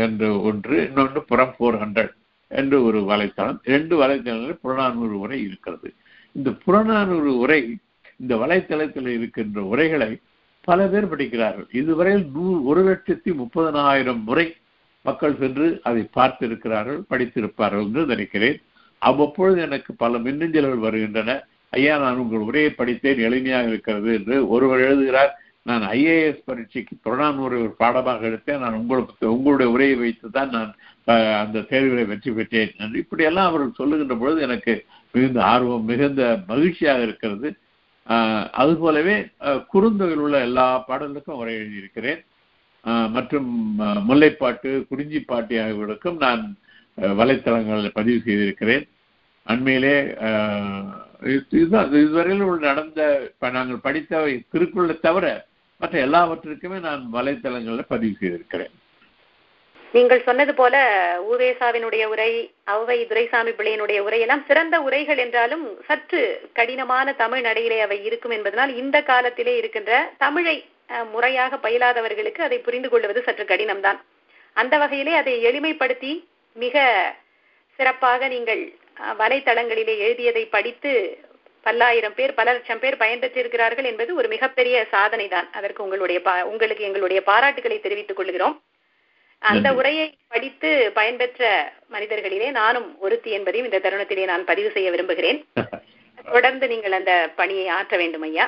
என்று 0.07 0.29
ஒன்று 0.49 0.77
இன்னொன்று 0.87 1.21
புறம் 1.31 1.55
ஃபோர் 1.57 1.79
ஹண்ட்ரட் 1.83 2.15
என்று 2.51 2.79
ஒரு 2.89 3.01
வலைத்தளம். 3.11 3.61
இரண்டு 3.71 3.95
வலைத்தளங்களில் 4.03 4.63
புறநானூறு 4.65 5.17
உரை 5.25 5.39
இருக்கிறது. 5.49 5.89
இந்த 6.33 6.51
புறநானூறு 6.65 7.31
உரை 7.45 7.61
இந்த 8.23 8.35
வலைத்தளத்தில் 8.43 9.11
இருக்கின்ற 9.17 9.63
உரைகளை 9.73 10.11
பல 10.69 10.87
பேர் 10.93 11.11
படிக்கிறார்கள். 11.11 11.69
இதுவரையில் 11.81 12.25
நூ 12.35 12.45
ஒரு 12.71 12.81
லட்சத்தி 12.89 13.31
முப்பதனாயிரம் 13.41 14.23
முறை 14.29 14.47
மக்கள் 15.05 15.39
சென்று 15.41 15.67
அதை 15.89 16.03
பார்த்திருக்கிறார்கள் 16.17 17.01
படித்திருப்பார்கள் 17.11 17.85
என்று 17.89 18.05
நினைக்கிறேன். 18.13 18.57
அவ்வப்பொழுது 19.03 19.59
எனக்கு 19.67 19.91
பல 20.03 20.19
மின்னஞ்சல்கள் 20.19 20.85
வருகின்றன. 20.87 21.33
ஐயா 21.79 21.95
நான் 22.05 22.21
உங்கள் 22.23 22.47
உரையை 22.49 22.71
படித்தேன் 22.71 23.21
எளிமையாக 23.29 23.71
இருக்கிறது 23.73 24.11
என்று 24.19 24.37
ஒருவர் 24.55 24.83
எழுதுகிறார். 24.89 25.33
நான் 25.69 25.85
ஐஏஎஸ் 25.97 26.43
பரீட்சைக்கு 26.49 26.95
புறநானூரை 27.05 27.57
ஒரு 27.65 27.73
பாடமாக 27.83 28.29
எடுத்தேன். 28.31 28.63
நான் 28.65 28.79
உங்களுக்கு 28.81 29.27
உங்களுடைய 29.37 29.69
உரையை 29.75 29.97
வைத்து 30.03 30.27
தான் 30.37 30.53
நான் 30.57 30.71
அந்த 31.43 31.65
தேர்விலை 31.71 32.05
வெற்றி 32.11 32.31
பெற்றேன் 32.31 32.75
என்று 32.83 32.97
இப்படியெல்லாம் 33.03 33.49
அவர்கள் 33.51 33.79
சொல்லுகின்ற 33.81 34.17
பொழுது 34.23 34.41
எனக்கு 34.49 34.75
மிகுந்த 35.15 35.41
ஆர்வம் 35.53 35.89
மிகுந்த 35.91 36.23
மகிழ்ச்சியாக 36.51 37.07
இருக்கிறது. 37.09 37.51
அது 38.53 38.77
போலவே 38.77 39.17
குறுந்தொகையில் 39.73 40.25
உள்ள 40.27 40.41
எல்லா 40.41 40.85
பாடலுக்கும் 40.89 41.41
உரை 41.41 41.55
எழுதியிருக்கிறேன். 41.55 42.21
ஆஹ் 42.85 43.11
மற்றும் 43.11 43.49
முல்லைப்பாட்டு 44.09 44.87
குறிஞ்சிப்பாட்டு 44.91 45.55
ஆகியவர்களுக்கும் 45.63 46.17
நான் 46.17 46.43
வலைத்தளங்களில் 47.19 47.89
பதிவு 47.91 48.21
செய்திருக்கிறேன். 48.21 48.85
அண்மையிலே 49.47 49.97
ஆஹ், 50.29 50.87
இதுதான் 51.51 51.87
இதுவரையில் 51.97 52.43
உள்ள 52.43 52.67
நடந்த 52.67 53.01
நாங்கள் 53.53 53.79
படித்த 53.79 54.23
திருக்குறளை 54.51 55.01
தவிர 55.01 55.27
மற்ற 55.81 56.07
எல்லாவற்றிற்குமே 56.07 56.81
நான் 56.81 57.09
வலைத்தளங்களில் 57.13 57.89
பதிவு 57.89 58.17
செய்திருக்கிறேன். 58.21 58.73
நீங்கள் 59.93 60.23
சொன்னது 60.23 60.55
போல 60.55 60.77
ஊவேசாவினுடைய 61.31 62.05
உரை 62.05 62.31
அவை 62.65 63.07
துரைசாமி 63.07 63.51
பிள்ளையினுடைய 63.51 64.03
உரையெல்லாம் 64.03 64.47
சிறந்த 64.47 64.81
உரைகள் 64.81 65.19
என்றாலும் 65.19 65.79
சற்று 65.87 66.21
கடினமான 66.53 67.13
தமிழ் 67.13 67.41
நடையிலே 67.41 67.81
அவை 67.81 68.05
இருக்கும் 68.05 68.31
என்பதனால் 68.31 68.77
இந்த 68.77 69.03
காலத்திலே 69.03 69.57
இருக்கின்ற 69.57 70.13
தமிழை 70.19 70.57
முறையாக 71.13 71.57
பயிலாதவர்களுக்கு 71.57 72.41
அதை 72.41 72.59
புரிந்து 72.59 72.89
கொள்வது 72.89 73.23
சற்று 73.23 73.45
கடினம்தான். 73.45 73.99
அந்த 74.53 74.79
வகையிலே 74.79 75.15
அதை 75.15 75.45
எளிமைப்படுத்தி 75.45 76.25
மிக 76.57 76.77
சிறப்பாக 77.79 78.29
நீங்கள் 78.29 78.73
வலைத்தளங்களிலே 79.19 79.99
எழுதியதை 79.99 80.47
படித்து 80.47 81.19
பல்லாயிரம் 81.63 82.15
பேர் 82.15 82.35
பல 82.35 82.53
லட்சம் 82.53 82.79
பேர் 82.79 82.97
பயன்பெற்றிருக்கிறார்கள் 82.97 83.85
என்பது 83.85 84.15
ஒரு 84.15 84.29
மிகப்பெரிய 84.29 84.85
சாதனை 84.91 85.29
தான் 85.29 85.49
அதற்கு 85.53 85.83
உங்களுடைய 85.83 86.21
பா- 86.25 86.43
உங்களுக்கு 86.43 86.85
எங்களுடைய 86.85 87.23
பாராட்டுகளை 87.27 87.81
தெரிவித்துக் 87.81 88.17
கொள்கிறோம். 88.17 88.63
அந்த. 89.43 89.75
உரையை 89.75 90.07
படித்து 90.29 90.91
பயன்பெற்ற 90.95 91.43
மனிதர்களிலே 91.93 92.51
நானும் 92.51 92.99
ஒருத்தி 93.01 93.31
என்பதையும் 93.31 93.73
இந்த 93.73 93.91
தருணத்திலே 93.91 94.25
நான் 94.25 94.45
பதிவு 94.45 94.71
செய்ய 94.71 94.91
விரும்புகிறேன். 94.91 95.39
தொடர்ந்து 96.33 96.67
நீங்கள் 96.67 96.93
அந்த 96.93 97.13
பணியை 97.37 97.69
ஆற்ற 97.69 97.97
வேண்டும் 97.97 98.23
ஐயா. 98.23 98.47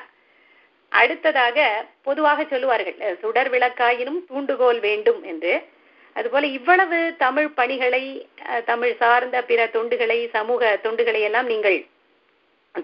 அடுத்ததாக 0.93 1.59
பொதுவாக 2.03 2.45
சொல்லுவார்கள் 2.45 3.17
சுடர் 3.19 3.51
விளக்காயினும் 3.51 4.25
தூண்டுகோல் 4.29 4.81
வேண்டும் 4.81 5.23
என்று. 5.23 5.53
அதுபோல 6.17 6.47
இவ்வளவு 6.47 7.15
தமிழ் 7.19 7.51
பணிகளை 7.51 8.03
தமிழ் 8.65 8.97
சார்ந்த 8.97 9.43
பிற 9.43 9.67
தொண்டுகளை 9.73 10.29
சமூக 10.29 10.79
தொண்டுகளை 10.83 11.21
எல்லாம் 11.21 11.47
நீங்கள் 11.47 11.79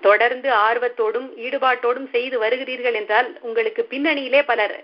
தொடர்ந்து 0.00 0.50
ஆர்வத்தோடும் 0.66 1.28
ஈடுபாட்டோடும் 1.38 2.10
செய்து 2.10 2.42
வருகிறீர்கள் 2.42 2.92
என்றால் 2.92 3.38
உங்களுக்கு 3.40 3.86
பின்னணியிலே 3.90 4.42
பலர் 4.44 4.76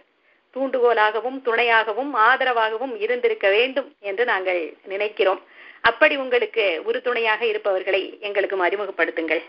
தூண்டுகோலாகவும் 0.54 1.38
துணையாகவும் 1.46 2.12
ஆதரவாகவும் 2.28 2.94
இருந்திருக்க 3.04 3.48
வேண்டும் 3.56 3.88
என்று 4.00 4.24
நாங்கள் 4.24 4.62
நினைக்கிறோம். 4.92 5.42
அப்படி 5.88 6.14
உங்களுக்கு 6.16 6.64
உறுதுணையாக 6.88 7.42
இருப்பவர்களை 7.46 8.02
எங்களுக்கு 8.20 8.64
அறிமுகப்படுத்துங்கள். 8.66 9.42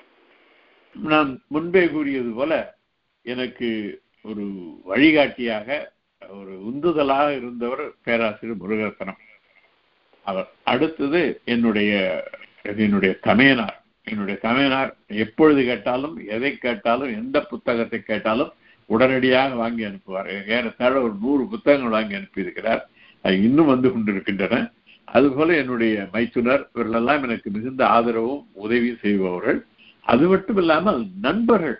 நான் 0.95 1.31
முன்பே 1.47 1.83
கூறியது 1.87 2.31
போல 2.37 2.53
எனக்கு 3.25 3.69
ஒரு 4.29 4.45
வழிகாட்டியாக 4.91 5.67
ஒரு 6.21 6.53
உந்துதலாக 6.69 7.27
இருந்தவர் 7.35 7.83
பேராசிரியர் 8.03 8.61
முருகரத்தனம் 8.61 9.21
அவர் 10.25 10.49
அடுத்தது 10.63 11.21
என்னுடைய 11.45 11.91
என்னுடைய 12.61 13.13
தமையனார். 13.27 13.77
என்னுடைய 14.03 14.39
தமையனார் 14.41 14.91
எப்பொழுது 15.23 15.61
கேட்டாலும் 15.63 16.15
எதை 16.35 16.51
கேட்டாலும் 16.57 17.11
எந்த 17.21 17.37
புத்தகத்தை 17.51 17.99
கேட்டாலும் 18.03 18.51
உடனடியாக 18.93 19.55
வாங்கி 19.61 19.83
அனுப்புவார். 19.85 20.29
ஏறத்தாழ 20.55 20.93
ஒரு 21.05 21.13
நூறு 21.23 21.43
புத்தகங்கள் 21.51 21.95
வாங்கி 21.95 22.15
அனுப்பியிருக்கிறார். 22.19 22.83
அது 23.25 23.35
இன்னும் 23.47 23.71
வந்து 23.73 23.89
கொண்டிருக்கின்றன. 23.91 24.59
அதுபோல 25.17 25.55
என்னுடைய 25.61 25.95
மைத்துனர் 26.11 26.63
இவர்களெல்லாம் 26.73 27.23
எனக்கு 27.27 27.49
மிகுந்த 27.55 27.81
ஆதரவும் 27.95 28.43
உதவியும் 28.63 29.03
செய்பவர்கள். 29.05 29.59
அது 30.13 30.23
மட்டும் 30.31 30.59
இல்லாமல் 30.61 30.99
நண்பர்கள் 31.21 31.77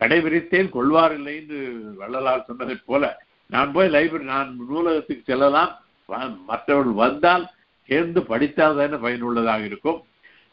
கடைபிடித்தேன் 0.00 0.72
கொள்வாரில்லை 0.76 1.34
என்று 1.40 1.60
வள்ளலால் 2.00 2.46
சொன்னதைப் 2.48 2.86
போல 2.90 3.04
நான் 3.54 3.72
போய் 3.74 3.92
லைப்ரரி 3.94 4.26
நான் 4.34 4.50
நூலகத்துக்கு 4.70 5.28
செல்லலாம். 5.30 5.72
மற்றவர்கள் 6.50 7.00
வந்தால் 7.04 7.44
சேர்ந்து 7.88 8.20
படித்தால் 8.30 8.78
தானே 8.80 8.96
பயனுள்ளதாக 9.04 9.64
இருக்கும். 9.70 9.98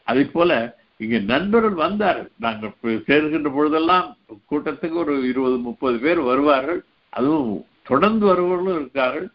அதே 0.07 0.23
போல 0.37 0.51
இங்க 0.97 1.17
நண்பர்கள் 1.19 1.77
வந்தார்கள் 1.85 2.29
நாங்கள் 2.39 2.73
சேர்கின்ற 2.81 3.49
பொழுதெல்லாம் 3.53 4.17
கூட்டத்துக்கு 4.51 4.97
ஒரு 5.03 5.27
இருபது 5.29 5.57
முப்பது 5.57 5.97
பேர் 5.99 6.19
வருவார்கள். 6.19 6.83
அதுவும் 7.09 7.65
தொடர்ந்து 7.83 8.25
வருபவர்களும் 8.25 8.79
இருக்கார்கள். 8.79 9.27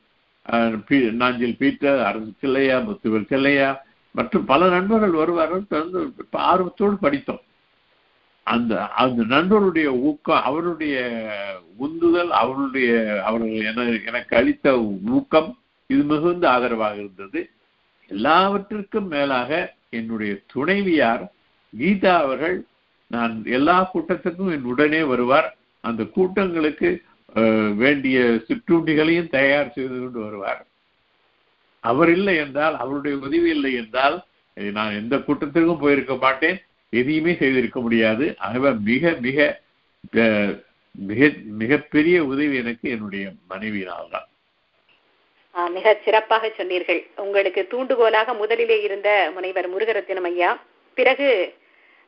நாஞ்சில் 1.21 1.59
பீட்டர் 1.59 2.01
அரசு 2.05 2.33
சில்லையா 2.43 2.77
முத்துவர் 2.85 3.31
சில்லையா 3.33 3.71
மற்றும் 4.13 4.45
பல 4.45 4.69
நண்பர்கள் 4.69 5.15
வருவார்கள். 5.23 5.69
தொடர்ந்து 5.69 6.27
ஆர்வத்தோடு 6.31 6.97
படித்தோம். 7.01 7.43
அந்த 8.43 8.73
அந்த 9.03 9.23
நண்பருடைய 9.35 9.89
ஊக்கம் 10.09 10.43
அவருடைய 10.43 10.97
உந்துதல் 11.77 12.31
அவருடைய 12.31 12.91
அவர்கள் 13.25 13.67
என 13.71 13.83
எனக்கு 14.07 14.37
அளித்த 14.37 14.81
ஊக்கம் 15.17 15.51
இது 15.87 16.03
மிகுந்த 16.03 16.45
ஆதரவாக 16.51 16.97
இருந்தது. 16.97 17.51
எல்லாவற்றிற்கும் 18.07 19.09
மேலாக 19.09 19.51
என்னுடைய 19.91 20.33
துணைவியார் 20.53 21.25
கீதா 21.77 22.13
அவர்கள் 22.25 22.57
நான் 23.07 23.35
எல்லா 23.57 23.77
கூட்டத்துக்கும் 23.93 24.53
என் 24.55 24.69
உடனே 24.73 25.03
வருவார். 25.03 25.49
அந்த 25.81 26.03
கூட்டங்களுக்கு 26.17 26.89
வேண்டிய 27.83 28.19
சிற்றுண்டிகளையும் 28.47 29.33
தயார் 29.37 29.73
செய்து 29.73 29.97
கொண்டு 30.01 30.21
வருவார். 30.21 30.63
அவர் 31.81 32.11
இல்லை 32.11 32.37
என்றால் 32.37 32.77
அவருடைய 32.85 33.17
உதவி 33.27 33.51
இல்லை 33.57 33.73
என்றால் 33.75 34.17
நான் 34.77 34.99
எந்த 35.01 35.17
கூட்டத்திற்கும் 35.17 35.83
போயிருக்க 35.83 36.15
மாட்டேன். 36.15 36.57
எதையுமே 36.91 37.33
செய்திருக்க 37.41 37.81
முடியாது. 37.81 38.25
ஆகவே 38.47 38.71
மிக 38.91 39.13
மிக 39.27 39.49
மிக 41.09 41.31
மிகப்பெரிய 41.61 42.17
உதவி 42.25 42.57
எனக்கு 42.63 42.87
என்னுடைய 42.91 43.25
மனைவியினால்தான். 43.51 44.27
மிக 45.77 45.97
சிறப்பாக 46.05 46.51
சொன்னீர்கள். 46.57 47.01
உங்களுக்கு 47.17 47.63
தூண்டுகோலாக 47.71 48.35
முதலிலே 48.41 48.77
இருந்த 48.83 49.09
முனைவர் 49.35 49.69
முருகரத்தினம் 49.75 50.29
ஐயா 50.31 50.51
பிறகு 50.97 51.29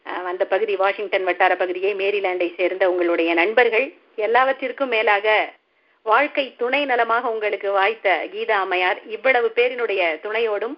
அந்த 0.06 0.44
பகுதி 0.52 0.74
வாஷிங்டன் 0.76 1.24
வட்டார 1.24 1.52
பகுதியை 1.56 1.94
மேரிலாண்டை 1.94 2.48
சேர்ந்த 2.56 2.84
உங்களுடைய 2.90 3.30
நண்பர்கள் 3.34 3.86
எல்லாவற்றிற்கும் 4.26 4.92
மேலாக 4.96 5.26
வாழ்க்கை 6.06 6.44
துணை 6.60 6.84
நலமாக 6.84 7.30
உங்களுக்கு 7.30 7.68
வாய்த்த 7.72 8.08
கீதா 8.34 8.56
அம்மையார் 8.64 9.00
இவ்வளவு 9.16 9.48
பேரினுடைய 9.58 10.02
துணையோடும் 10.24 10.76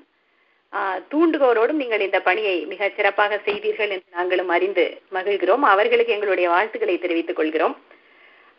தூண்டுகோலோடும் 1.12 1.80
நீங்கள் 1.82 2.04
இந்த 2.04 2.18
பணியை 2.20 2.54
மிக 2.70 2.88
சிறப்பாக 2.96 3.38
செய்தீர்கள் 3.46 3.90
என்று 3.94 4.16
நாங்களும் 4.18 4.48
அறிந்து 4.48 4.84
மகிழ்கிறோம். 5.16 5.64
அவர்களுக்கு 5.72 6.14
எங்களுடைய 6.16 6.46
வாழ்த்துக்களை 6.52 6.94
தெரிவித்துக் 6.98 7.36
கொள்கிறோம். 7.36 7.74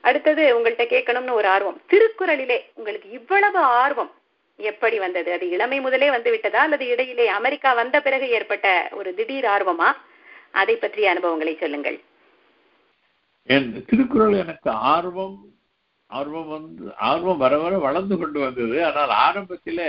அடுத்தது 0.02 0.44
உங்கள்கிட்ட 0.56 0.86
கேட்கணும்னு 0.94 1.38
ஒரு 1.40 1.48
ஆர்வம். 1.48 1.78
திருக்குறளிலே 1.92 2.58
உங்களுக்கு 2.74 3.10
இவ்வளவு 3.20 3.60
ஆர்வம் 3.82 4.12
எப்படி 4.60 4.98
வந்தது? 5.06 5.30
அது 5.32 5.46
இளமை 5.50 5.80
முதலே 5.80 6.10
வந்து 6.16 6.32
விட்டதா 6.32 6.62
அல்லது 6.68 6.88
இடையிலே 6.88 7.28
அமெரிக்கா 7.40 7.74
வந்த 7.82 8.02
பிறகு 8.08 8.28
ஏற்பட்ட 8.38 8.68
ஒரு 9.00 9.12
திடீர் 9.20 9.48
ஆர்வமா? 9.56 9.90
அதை 10.62 10.76
பற்றிய 10.76 11.12
அனுபவங்களை 11.14 11.54
சொல்லுங்கள். 11.64 11.98
என் 13.50 13.70
திருக்குறள் 13.90 14.36
எனக்கு 14.44 14.70
ஆர்வம் 14.94 15.38
ஆர்வம் 16.10 16.50
வந்து 16.56 16.84
ஆர்வம் 17.10 17.40
வர 17.44 17.54
வர 17.62 17.74
வளர்ந்து 17.86 18.16
கொண்டு 18.22 18.40
வந்தது. 18.46 18.76
ஆனால் 18.88 19.14
ஆரம்பத்தில் 19.26 19.86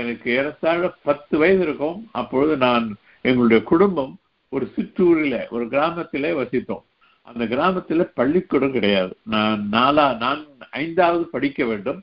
எனக்கு 0.00 0.28
ஏறத்தாழ 0.38 0.88
பத்து 1.08 1.34
வயது 1.40 1.62
இருக்கும். 1.66 1.98
அப்பொழுது 2.20 2.54
நான் 2.66 2.86
எங்களுடைய 3.28 3.60
குடும்பம் 3.70 4.12
ஒரு 4.52 4.66
சிற்றூரில 4.74 5.36
ஒரு 5.54 5.64
கிராமத்திலே 5.72 6.30
வசித்தோம். 6.40 6.84
அந்த 7.28 7.44
கிராமத்துல 7.52 8.04
பள்ளிக்கூடம் 8.20 8.74
கிடையாது. 8.76 9.12
நான் 9.34 9.60
நாலா 9.76 10.06
நான் 10.24 10.42
ஐந்தாவது 10.82 11.24
படிக்க 11.34 11.60
வேண்டும். 11.70 12.00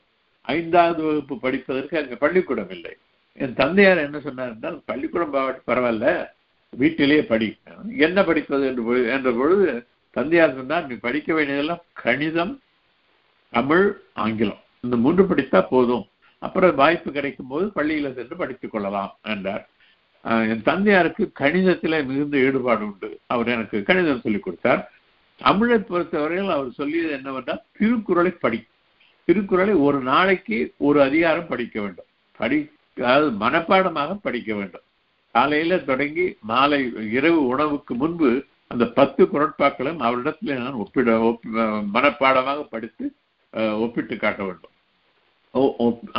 ஐந்தாவது 0.56 1.02
வகுப்பு 1.08 1.36
படிப்பதற்கு 1.46 2.00
அங்கே 2.02 2.18
பள்ளிக்கூடம் 2.24 2.72
இல்லை. 2.76 2.94
என் 3.38 3.58
தந்தையார் 3.62 4.06
என்ன 4.08 4.20
சொன்னார் 4.28 4.54
என்றால் 4.56 4.80
பள்ளிக்கூடம் 4.92 5.36
பரவாயில்ல. 5.70 6.08
வீட்டிலேயே 6.78 7.24
படி. 7.24 7.58
என்ன 7.98 8.24
படிப்பது 8.24 8.68
என்று 8.68 9.12
என்ற 9.12 9.32
பொழுது 9.32 9.88
தந்தையார் 10.12 10.56
சொன்னார் 10.56 10.88
நீ 10.88 10.94
படிக்க 10.94 11.34
வேண்டியதெல்லாம் 11.34 11.84
கணிதம் 11.94 12.62
தமிழ் 13.50 14.02
ஆங்கிலம். 14.14 14.62
இந்த 14.80 14.98
மூன்று 14.98 15.24
படித்தா 15.24 15.68
போதும். 15.70 16.06
அப்புறம் 16.40 16.76
வாய்ப்பு 16.76 17.12
கிடைக்கும் 17.12 17.48
போது 17.48 17.72
பள்ளியில் 17.72 18.14
சென்று 18.14 18.36
படித்துக் 18.36 18.72
கொள்ளலாம் 18.72 19.18
என்றார். 19.24 19.70
என் 20.24 20.62
தந்தையாருக்கு 20.62 21.32
கணிதத்தில் 21.40 22.06
மிகுந்த 22.06 22.38
ஈடுபாடு 22.38 22.86
உண்டு. 22.86 23.20
அவர் 23.26 23.48
எனக்கு 23.48 23.84
கணிதம் 23.84 24.20
சொல்லிக் 24.20 24.44
கொடுத்தார். 24.44 24.92
தமிழை 25.38 25.78
பொறுத்தவரையில் 25.78 26.50
அவர் 26.50 26.72
சொல்லியது 26.72 27.12
என்னவென்றால் 27.12 27.62
திருக்குறளை 27.78 28.32
படி. 28.32 28.64
திருக்குறளை 29.26 29.74
ஒரு 29.74 30.00
நாளைக்கு 30.00 30.74
ஒரு 30.78 31.02
அதிகாரம் 31.02 31.48
படிக்க 31.48 31.82
வேண்டும். 31.82 32.06
படி 32.38 32.72
அதாவது 32.98 33.30
மனப்பாடமாக 33.46 34.20
படிக்க 34.22 34.56
வேண்டும். 34.56 34.82
காலையில 35.36 35.78
தொடங்கி 35.90 36.26
மாலை 36.52 36.80
இரவு 37.18 37.40
உணவுக்கு 37.54 37.94
முன்பு 38.02 38.30
அந்த 38.74 38.86
பத்து 38.98 39.24
குரட்பாக்களும் 39.32 40.00
அவரிடத்துல 40.08 40.58
நான் 40.60 40.80
ஒப்பிட 40.84 41.16
மனப்பாடமாக 41.96 42.60
படித்து 42.74 43.06
ஒப்பிட்டு 43.84 44.16
காட்ட 44.18 44.42
வேண்டும். 44.44 44.76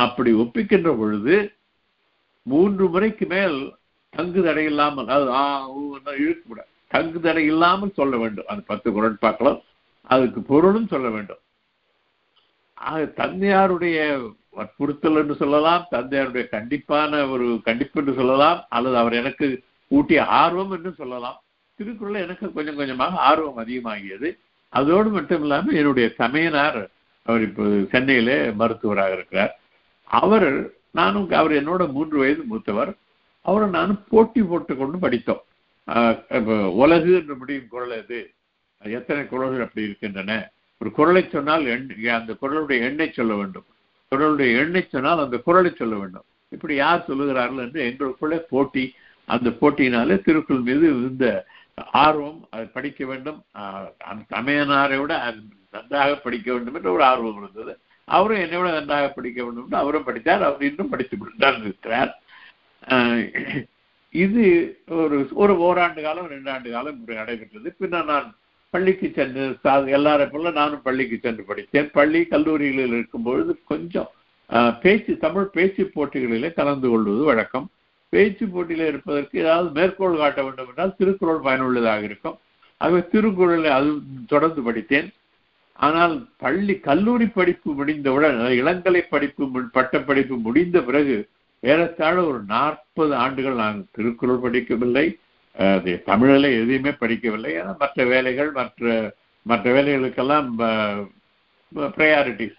அப்படி 0.05 0.31
ஒப்பிக்கின்ற 0.41 0.89
பொழுது 0.99 1.35
மூன்று 2.45 2.85
முறைக்கு 2.93 3.25
மேல் 3.33 3.57
தங்கு 4.13 4.41
தடை 4.47 4.65
இல்லாமல் 4.71 5.09
அதாவது 5.15 6.17
இழுக்க 6.23 6.65
தங்கு 6.95 7.19
தடை 7.19 7.43
இல்லாமல் 7.51 7.97
சொல்ல 7.99 8.15
வேண்டும். 8.23 8.49
அந்த 8.51 8.63
பத்து 8.71 8.89
குரட்பாக்களும் 8.97 9.59
அதுக்கு 10.09 10.39
பொருளும் 10.51 10.91
சொல்ல 10.93 11.07
வேண்டும். 11.15 11.41
தந்தையாருடைய 13.19 13.99
வற்புறுத்தல் 14.57 15.19
என்று 15.21 15.35
சொல்லலாம் 15.41 15.83
தந்தையாருடைய 15.93 16.43
கண்டிப்பான 16.55 17.21
ஒரு 17.33 17.47
கண்டிப்பு 17.67 17.99
என்று 18.01 18.13
சொல்லலாம் 18.19 18.59
அல்லது 18.75 18.97
அவர் 19.01 19.15
எனக்கு 19.21 19.47
ஊட்டிய 19.91 20.21
ஆர்வம் 20.41 20.73
என்று 20.77 20.91
சொல்லலாம். 20.99 21.37
திருக்குறள் 21.79 22.23
எனக்கு 22.25 22.45
கொஞ்சம் 22.57 22.79
கொஞ்சமாக 22.79 23.21
ஆர்வம் 23.29 23.61
அதிகமாகியது. 23.63 24.29
அதோடு 24.73 25.09
மட்டும் 25.15 25.43
இல்லாமல் 25.45 25.77
என்னுடைய 25.79 26.07
சமையனார் 26.21 26.79
அவர் 27.25 27.43
இப்போ 27.47 27.65
சென்னையிலே 27.93 28.37
மருத்துவராக 28.61 29.17
இருக்கிறார். 29.17 29.53
அவர் 30.21 30.47
நானும் 30.99 31.27
அவர் 31.41 31.53
என்னோட 31.59 31.83
மூன்று 31.95 32.17
வயது 32.21 32.43
மூத்தவர். 32.51 32.91
அவரை 33.45 33.67
நானும் 33.77 34.01
போட்டி 34.13 34.41
போட்டு 34.49 34.73
கொண்டு 34.81 34.97
படித்தோம். 35.03 35.43
உலகு 36.81 37.11
என்று 37.19 37.35
முடியும் 37.39 37.71
குரல் 37.73 37.93
அது 38.01 38.19
எத்தனை 38.81 39.21
குரல்கள் 39.31 39.65
அப்படி 39.65 39.87
இருக்கின்றன? 39.87 40.31
ஒரு 40.81 40.89
குரலை 40.97 41.23
சொன்னால் 41.33 41.65
அந்த 42.19 42.33
குரலுடைய 42.41 42.79
எண்ணை 42.89 43.07
சொல்ல 43.11 43.33
வேண்டும். 43.39 43.67
குரலுடைய 44.13 44.59
எண்ணை 44.63 44.83
சொன்னால் 44.89 45.25
அந்த 45.25 45.37
குரலை 45.47 45.71
சொல்ல 45.81 45.95
வேண்டும். 46.01 46.27
இப்படி 46.55 46.73
யார் 46.83 47.07
சொல்லுகிறார்கள் 47.07 47.65
என்று 47.65 47.81
எங்களுக்குள்ளே 47.89 48.39
போட்டி 48.53 48.85
அந்த 49.27 49.49
போட்டியினாலே 49.61 50.15
திருக்குள் 50.25 50.67
மீது 50.69 50.85
இருந்த 50.95 51.25
ஆர்வம் 52.05 52.39
அதை 52.53 52.65
படிக்க 52.75 53.01
வேண்டும். 53.11 53.39
அந்த 54.09 54.21
தமையனாரை 54.35 54.97
விட 55.01 55.13
நன்றாக 55.75 56.11
படிக்க 56.25 56.47
வேண்டும் 56.53 56.75
என்று 56.79 56.93
ஒரு 56.95 57.03
ஆர்வம் 57.11 57.39
இருந்தது. 57.41 57.73
அவரும் 58.07 58.41
என்னை 58.43 58.57
விட 58.59 58.69
நன்றாக 58.77 59.07
படிக்க 59.15 59.39
வேண்டும் 59.43 59.65
என்று 59.65 59.79
அவரும் 59.81 60.07
படித்தார். 60.07 60.43
அவர் 60.49 60.67
இன்னும் 60.69 60.91
படித்து 60.93 61.15
கொண்டுதான் 61.17 61.59
இருக்கிறார் 61.65 62.11
இது 64.13 64.43
ஒரு 65.01 65.17
ஒரு 65.43 65.53
ஓராண்டு 65.67 66.01
காலம் 66.05 66.31
ரெண்டு 66.33 66.49
ஆண்டு 66.53 66.69
காலம் 66.75 66.97
இப்படி 66.99 67.17
நடைபெற்றது. 67.19 67.69
பின்னர் 67.79 68.09
நான் 68.11 68.27
பள்ளிக்கு 68.73 69.07
சென்று 69.15 69.43
எல்லாரை 69.97 70.25
போல 70.33 70.51
நானும் 70.59 70.85
பள்ளிக்கு 70.87 71.17
சென்று 71.25 71.43
படித்தேன். 71.49 71.89
பள்ளி 71.97 72.21
கல்லூரிகளில் 72.33 72.95
இருக்கும்பொழுது 72.97 73.53
கொஞ்சம் 73.71 74.09
பேச்சு 74.83 75.13
தமிழ் 75.25 75.53
பேச்சு 75.55 75.83
போட்டிகளிலே 75.95 76.49
கலந்து 76.59 76.87
கொள்வது 76.93 77.23
வழக்கம். 77.29 77.67
பேச்சு 78.13 78.45
போட்டியில் 78.53 78.89
இருப்பதற்கு 78.91 79.35
ஏதாவது 79.43 79.69
மேற்கோள் 79.77 80.21
காட்ட 80.21 80.39
வேண்டும் 80.45 80.69
என்றால் 80.71 80.97
திருக்குறள் 80.97 81.45
பயனுள்ளதாக 81.47 82.07
இருக்கும். 82.09 82.37
ஆகவே 82.81 83.01
திருக்குறளை 83.13 83.69
அது 83.77 83.91
தொடர்ந்து 84.33 84.61
படித்தேன். 84.67 85.09
ஆனால் 85.85 86.15
பள்ளி 86.43 86.75
கல்லூரி 86.87 87.27
படிப்பு 87.37 87.69
முடிந்தவுடன் 87.79 88.37
இளங்கலை 88.61 89.01
படிப்பு 89.13 89.43
பட்ட 89.77 90.01
படிப்பு 90.09 90.35
முடிந்த 90.47 90.77
பிறகு 90.89 91.15
ஏறத்தாழ 91.71 92.15
ஒரு 92.29 92.39
நாற்பது 92.53 93.13
ஆண்டுகள் 93.23 93.61
நான் 93.63 93.79
திருக்குறள் 93.95 94.43
படிக்கவில்லை. 94.45 95.05
தமிழில் 96.09 96.49
எதையுமே 96.61 96.91
படிக்கவில்லை. 97.03 97.51
ஏன்னா 97.59 97.73
மற்ற 97.83 98.05
வேலைகள் 98.13 98.51
மற்ற 98.59 99.13
மற்ற 99.45 99.65
வேலைகளுக்கெல்லாம் 99.77 100.49
ப்ரையாரிட்டிஸ் 101.97 102.57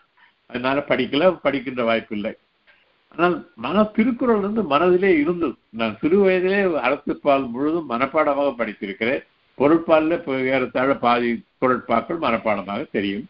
அதனால 0.50 0.78
படிக்கல 0.88 1.28
படிக்கின்ற 1.44 1.82
வாய்ப்பு 1.90 2.14
இல்லை 2.16 2.32
ஆனால் 3.14 3.36
மன 3.64 3.84
திருக்குறள் 3.96 4.44
வந்து 4.46 4.62
மனதிலே 4.72 5.10
இருந்தது. 5.22 5.54
நான் 5.80 5.98
சிறு 6.00 6.16
வயதிலே 6.24 6.60
அரசுப்பால் 6.86 7.44
முழுதும் 7.54 7.90
மனப்பாடமாக 7.92 8.50
படித்திருக்கிறேன். 8.60 9.22
பொருட்பாலில் 9.58 10.16
இப்போ 10.18 10.34
ஏறத்தாழ 10.54 10.94
பாதி 11.04 11.30
குரட்பாக்கள் 11.62 12.24
மனப்பாடமாக 12.26 12.82
தெரியும். 12.96 13.26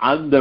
அந்த 0.00 0.36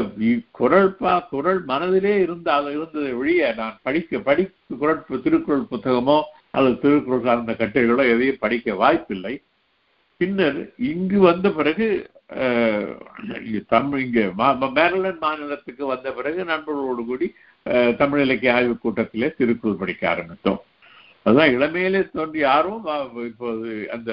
குரல்பா 0.58 1.14
குரல் 1.32 1.62
மனதிலே 1.72 2.14
இருந்தால் 2.26 2.68
இருந்ததை 2.76 3.12
ஒழிய 3.22 3.48
நான் 3.62 3.80
படிக்க 3.88 4.20
படி 4.28 4.44
குரல் 4.82 5.02
திருக்குறள் 5.26 5.70
புத்தகமோ 5.72 6.18
அல்லது 6.54 6.76
திருக்குறள் 6.84 7.26
சார்ந்த 7.28 7.56
கட்டுரைகளோ 7.60 8.04
எதையும் 8.14 8.44
படிக்க 8.44 8.76
வாய்ப்பில்லை. 8.84 9.34
பின்னர் 10.20 10.58
இங்கு 10.92 11.20
வந்த 11.28 11.48
பிறகு 11.58 11.88
தமிழ் 13.74 14.02
இங்க 14.06 14.20
மேரலண்ட் 14.80 15.22
மாநிலத்துக்கு 15.26 15.84
வந்த 15.92 16.08
பிறகு 16.18 16.42
நண்பர்களோடு 16.52 17.04
கூடி 17.10 17.28
தமிழ் 18.02 18.24
இலக்கிய 18.26 18.56
ஆய்வு 18.56 18.76
கூட்டத்திலே 18.78 19.30
திருக்குறள் 19.38 19.82
படிக்க 19.84 20.04
ஆரம்பித்தோம். 20.14 20.60
அதுதான் 21.24 21.54
இளமையிலே 21.56 22.02
தோன்றி 22.10 22.40
யாரும் 22.40 22.84
இப்போது 23.30 23.70
அந்த 23.96 24.12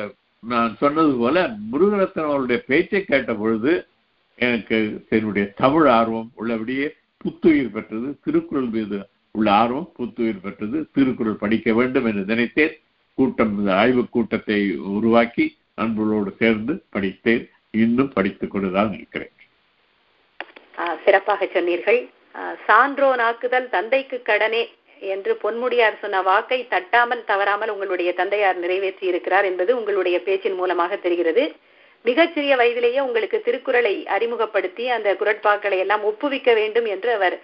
நான் 0.53 0.73
சொன்னது 0.81 1.13
போல 1.21 1.37
முருகரத்தன் 1.73 2.31
அவருடைய 2.31 2.59
பேச்சை 2.71 3.01
கேட்ட 3.05 3.33
பொழுது 3.35 3.73
எனக்கு 4.39 4.79
என்னுடைய 5.17 5.45
தமிழ் 5.63 5.87
ஆர்வம் 5.99 6.31
உள்ளபடியே 6.41 6.89
புத்துயிர் 7.25 7.75
பெற்றது. 7.77 8.09
திருக்குறள் 8.25 8.73
மீது 8.75 8.99
உள்ள 9.39 9.49
ஆர்வம் 9.63 9.91
புத்துயிர் 9.99 10.43
பெற்றது 10.45 10.79
திருக்குறள் 10.95 11.43
படிக்க 11.45 11.73
வேண்டும் 11.79 12.07
என்று 12.11 12.25
நினைத்தேன். 12.33 12.75
கூட்டம் 13.19 13.53
இந்த 13.59 13.71
ஆய்வு 13.83 14.03
கூட்டத்தை 14.15 14.59
உருவாக்கி 14.97 15.47
நண்பர்களோடு 15.81 16.31
சேர்ந்து 16.43 16.75
படித்தேன். 16.95 17.45
இன்னும் 17.85 18.15
படித்துக் 18.17 18.53
கொண்டுதான் 18.53 18.93
இருக்கிறேன். 18.99 19.33
சிறப்பாக 21.05 21.47
சொன்னீர்கள். 21.55 22.01
சான்றோ 22.67 23.09
நாக்குதல் 23.21 23.69
தந்தைக்கு 23.77 24.17
கடனே 24.31 24.65
என்று 25.03 25.33
பொன்முடியார் 25.43 26.01
சொன்ன 26.03 26.21
வாக்கை 26.29 26.59
தட்டாமல் 26.75 27.23
தவறாமல் 27.31 27.73
உங்களுடைய 27.75 28.11
தந்தையார் 28.21 28.59
நிறைவேற்றி 28.65 29.07
இருக்கிறார் 29.13 29.47
என்பது 29.51 29.71
உங்களுடைய 29.79 30.17
பேச்சின் 30.27 30.59
மூலமாக 30.61 30.97
தெரிகிறது. 31.07 31.45
மிகச்சிறிய 32.05 32.55
வயதிலேயே 32.61 33.01
உங்களுக்கு 33.07 33.39
திருக்குறளை 33.47 33.95
அறிமுகப்படுத்தி 34.17 34.85
அந்த 34.97 35.09
குரட்பாக்களை 35.21 35.79
எல்லாம் 35.85 36.05
ஒப்புவிக்க 36.11 36.51
வேண்டும் 36.61 36.89
என்று 36.95 37.11
அவர் 37.19 37.37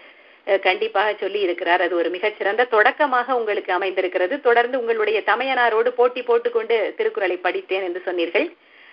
கண்டிப்பாக 0.62 1.14
சொல்லி 1.14 1.40
இருக்கிறார் 1.40 1.80
அது 1.80 1.96
ஒரு 1.96 2.10
மிகச்சிறந்த 2.10 2.64
தொடக்கமாக 2.64 3.36
உங்களுக்கு 3.36 3.72
அமைந்திருக்கிறது. 3.72 4.40
தொடர்ந்து 4.40 4.78
உங்களுடைய 4.78 5.22
தமையனாரோடு 5.26 5.88
போட்டி 5.88 6.22
போட்டுக்கொண்டு 6.22 6.94
திருக்குறளை 6.96 7.36
படித்தேன் 7.36 7.82
என்று 7.82 8.00
சொன்னீர்கள். 8.04 8.46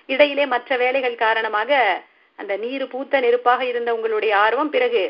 இடையிலே 0.05 0.45
மற்ற 0.45 0.77
வேலைகள் 0.77 1.15
காரணமாக 1.15 2.01
அந்த 2.35 2.57
நீர் 2.57 2.87
பூத்த 2.87 3.19
நெருப்பாக 3.19 3.61
இருந்த 3.61 3.93
உங்களுடைய 3.93 4.37
ஆர்வம் 4.37 4.69
பிறகு 4.69 5.01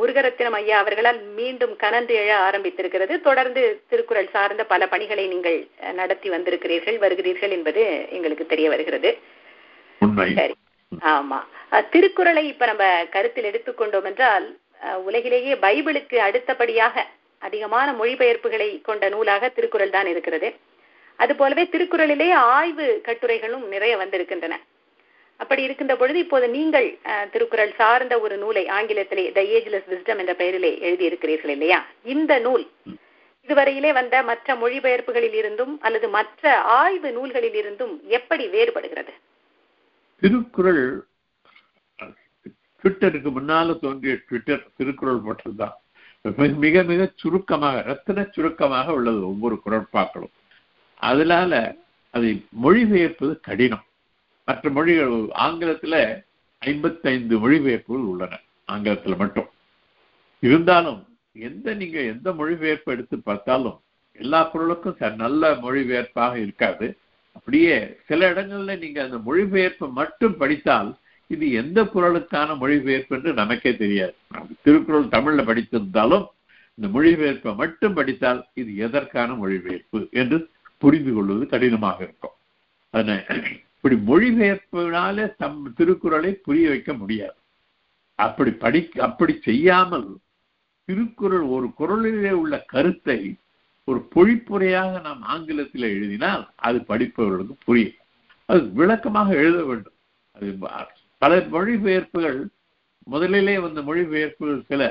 முருகரத்தினம் 0.00 0.56
ஐயா 0.58 0.78
அவர்களால் 0.78 1.22
மீண்டும் 1.22 1.76
கனந்து 1.76 2.14
எழ 2.16 2.30
ஆரம்பித்திருக்கிறது. 2.48 3.20
தொடர்ந்து 3.20 3.82
திருக்குறள் 3.88 4.28
சார்ந்த 4.30 4.64
பல 4.64 4.88
பணிகளை 4.88 5.26
நீங்கள் 5.26 5.66
நடத்தி 5.92 6.30
வந்திருக்கிறீர்கள் 6.30 6.98
வருகிறீர்கள் 6.98 7.50
என்பது 7.50 8.06
எங்களுக்கு 8.10 8.46
தெரிய 8.46 8.68
வருகிறது. 8.68 9.18
சரி. 10.34 10.54
ஆமா. 11.04 11.38
திருக்குறளை 11.90 12.46
இப்ப 12.46 12.66
நம்ம 12.66 12.84
கருத்தில் 13.10 13.48
எடுத்துக்கொண்டோம் 13.50 14.04
என்றால் 14.04 14.46
உலகிலேயே 15.06 15.54
பைபிளுக்கு 15.64 16.16
அடுத்தபடியாக 16.26 17.04
அதிகமான 17.46 17.88
மொழிபெயர்ப்புகளை 18.00 18.68
கொண்ட 18.88 19.04
நூலாக 19.14 19.48
திருக்குறள் 19.56 19.94
தான் 19.96 20.08
இருக்கிறது. 20.12 20.48
அது 21.18 21.32
போலவே 21.40 21.64
திருக்குறளிலே 21.72 22.28
ஆய்வு 22.56 22.86
கட்டுரைகளும் 23.06 23.64
நிறைய 23.74 23.94
வந்திருக்கின்றன. 24.02 24.54
அப்படி 25.40 25.62
இருக்கின்ற 25.66 25.94
பொழுது 26.00 26.18
இப்போது 26.24 26.46
நீங்கள் 26.56 26.88
திருக்குறள் 27.32 27.72
சார்ந்த 27.80 28.14
ஒரு 28.24 28.34
நூலை 28.42 28.64
ஆங்கிலத்திலே 28.78 29.24
த 29.38 29.40
ஏஜ்லெஸ் 29.56 29.88
விஸ்டம் 29.92 30.20
என்ற 30.22 30.34
பெயரிலே 30.40 30.70
எழுதியிருக்கிறீர்கள் 30.88 31.52
இல்லையா? 31.56 31.78
இந்த 32.14 32.32
நூல் 32.46 32.64
இதுவரையிலே 33.48 33.90
வந்த 33.98 34.16
மற்ற 34.28 34.54
மொழிபெயர்ப்புகளில் 34.62 35.36
இருந்தும் 35.38 35.72
அல்லது 35.86 36.08
மற்ற 36.18 36.52
ஆய்வு 36.80 37.10
நூல்களில் 37.16 37.56
இருந்தும் 37.62 37.94
எப்படி 38.18 38.44
வேறுபடுகிறது? 38.54 39.12
திருக்குறள் 40.22 40.84
ட்விட்டருக்கு 42.82 43.30
முன்னால 43.38 43.78
தோன்றிய 43.78 44.14
ட்விட்டர் 44.28 44.66
திருக்குறள் 44.76 45.20
மட்டும்தான். 45.20 45.76
மிக 46.56 46.82
மிக 46.82 47.10
சுருக்கமாக 47.14 47.80
ரத்தன 47.86 48.30
சுருக்கமாக 48.30 48.92
உள்ளது 48.92 49.26
ஒவ்வொரு 49.26 49.60
குரட்பாக்களும் 49.66 50.32
அதனால 50.98 51.76
அதை 52.10 52.46
மொழிபெயர்ப்பது 52.62 53.40
கடினம். 53.40 53.84
மற்ற 54.44 54.70
மொழிகள் 54.70 55.12
ஆங்கிலத்துல 55.46 56.24
ஐம்பத்தைந்து 56.58 57.38
மொழிபெயர்ப்புகள் 57.38 58.04
உள்ளன 58.12 58.40
ஆங்கிலத்துல 58.72 59.16
மட்டும். 59.16 59.48
இருந்தாலும் 60.40 61.00
எந்த 61.32 61.74
நீங்க 61.74 62.00
எந்த 62.00 62.32
மொழிபெயர்ப்பு 62.32 62.92
எடுத்து 62.92 63.18
பார்த்தாலும் 63.18 63.80
எல்லா 64.12 64.50
குரலுக்கும் 64.52 65.14
நல்ல 65.14 65.52
மொழிபெயர்ப்பாக 65.54 66.36
இருக்காது. 66.36 66.96
அப்படியே 67.32 67.96
சில 68.06 68.32
இடங்கள்ல 68.32 68.78
நீங்க 68.78 69.02
அந்த 69.02 69.16
மொழிபெயர்ப்பை 69.16 69.90
மட்டும் 69.90 70.36
படித்தால் 70.36 70.96
இது 71.34 71.46
எந்த 71.60 71.78
குரலுக்கான 71.94 72.56
மொழிபெயர்ப்பு 72.62 73.16
என்று 73.16 73.30
நமக்கே 73.40 73.72
தெரியாது. 73.82 74.14
திருக்குறள் 74.64 75.12
தமிழ்ல 75.16 75.42
படித்திருந்தாலும் 75.48 76.24
இந்த 76.78 76.86
மொழிபெயர்ப்பை 76.94 77.52
மட்டும் 77.60 77.94
படித்தால் 77.98 78.40
இது 78.60 78.70
எதற்கான 78.86 79.34
மொழிபெயர்ப்பு 79.42 80.00
என்று 80.22 80.38
புரிந்து 80.82 81.12
கொள்வது 81.14 81.44
கடினமாக 81.52 81.98
இருக்கும். 82.08 82.36
இப்படி 83.74 83.96
மொழிபெயர்ப்பினாலே 84.10 85.26
தம் 85.42 85.60
திருக்குறளை 85.76 86.32
புரிய 86.46 86.68
வைக்க 86.72 86.92
முடியாது. 87.02 87.38
அப்படி 88.18 88.50
படி 88.64 88.80
அப்படி 89.08 89.34
செய்யாமல் 89.48 90.08
திருக்குறள் 90.88 91.46
ஒரு 91.56 91.66
குரலிலே 91.78 92.32
உள்ள 92.42 92.54
கருத்தை 92.72 93.20
ஒரு 93.88 94.00
பொழிப்புரையாக 94.14 95.00
நாம் 95.06 95.22
ஆங்கிலத்தில் 95.34 95.86
எழுதினால் 95.94 96.42
அது 96.68 96.78
படிப்பவர்களுக்கு 96.88 97.54
புரியும். 97.68 98.00
அது 98.48 98.60
விளக்கமாக 98.80 99.28
எழுத 99.44 99.60
வேண்டும். 99.70 99.98
அது 100.36 100.46
பல 101.22 101.36
மொழிபெயர்ப்புகள் 101.54 102.38
முதலிலே 103.04 103.58
வந்த 103.58 103.80
மொழிபெயர்ப்புகள் 103.80 104.60
சில 104.70 104.82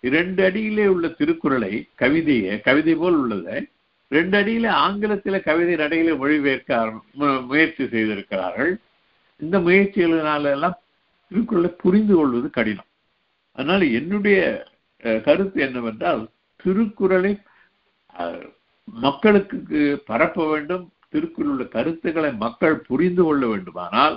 இரண்டு 0.00 0.44
அடியிலே 0.44 0.86
உள்ள 0.86 1.06
திருக்குறளை 1.18 1.72
கவிதையை 1.94 2.54
கவிதை 2.60 2.94
போல் 2.94 3.18
உள்ளதை. 3.22 3.58
ரெண்டு 4.08 4.34
அடியில 4.40 4.66
ஆங்கிலத்தில் 4.86 5.46
கவிதை 5.46 5.74
நடையில 5.82 6.10
மொழிபெயர்க்க 6.22 7.44
முயற்சி 7.50 7.84
செய்திருக்கிறார்கள். 7.84 8.72
இந்த 9.40 9.58
முயற்சிகளினால 9.58 10.50
எல்லாம் 10.56 10.76
திருக்குறளை 11.30 11.70
புரிந்து 11.84 12.14
கொள்வது 12.14 12.50
கடினம். 12.50 12.90
அதனால 13.52 13.84
என்னுடைய 14.00 14.38
கருத்து 15.24 15.58
என்னவென்றால் 15.60 16.22
திருக்குறளை 16.64 17.32
மக்களுக்கு 18.84 19.80
பரப்ப 20.06 20.46
வேண்டும். 20.52 20.84
திருக்குறள் 21.12 21.74
கருத்துக்களை 21.76 22.30
மக்கள் 22.44 22.84
புரிந்து 22.88 23.22
கொள்ள 23.24 23.42
வேண்டுமானால் 23.46 24.16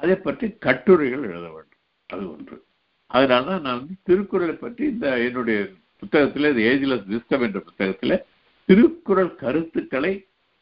அதை 0.00 0.16
பற்றி 0.26 0.46
கட்டுரைகள் 0.66 1.26
எழுத 1.30 1.46
வேண்டும். 1.54 1.80
அது 2.10 2.24
ஒன்று. 2.32 2.56
அதனால 3.10 3.46
நான் 3.64 3.78
வந்து 3.80 3.94
திருக்குறளை 4.08 4.54
பற்றி 4.62 4.82
இந்த 4.92 5.06
என்னுடைய 5.26 5.58
புத்தகத்தில் 6.02 6.50
இந்த 6.50 6.62
ஏஜ்லஸ் 6.70 7.06
விஸ்டம் 7.12 7.44
என்ற 7.46 7.60
புத்தகத்தில் 7.68 8.22
திருக்குறள் 8.68 9.32
கருத்துக்களை 9.42 10.12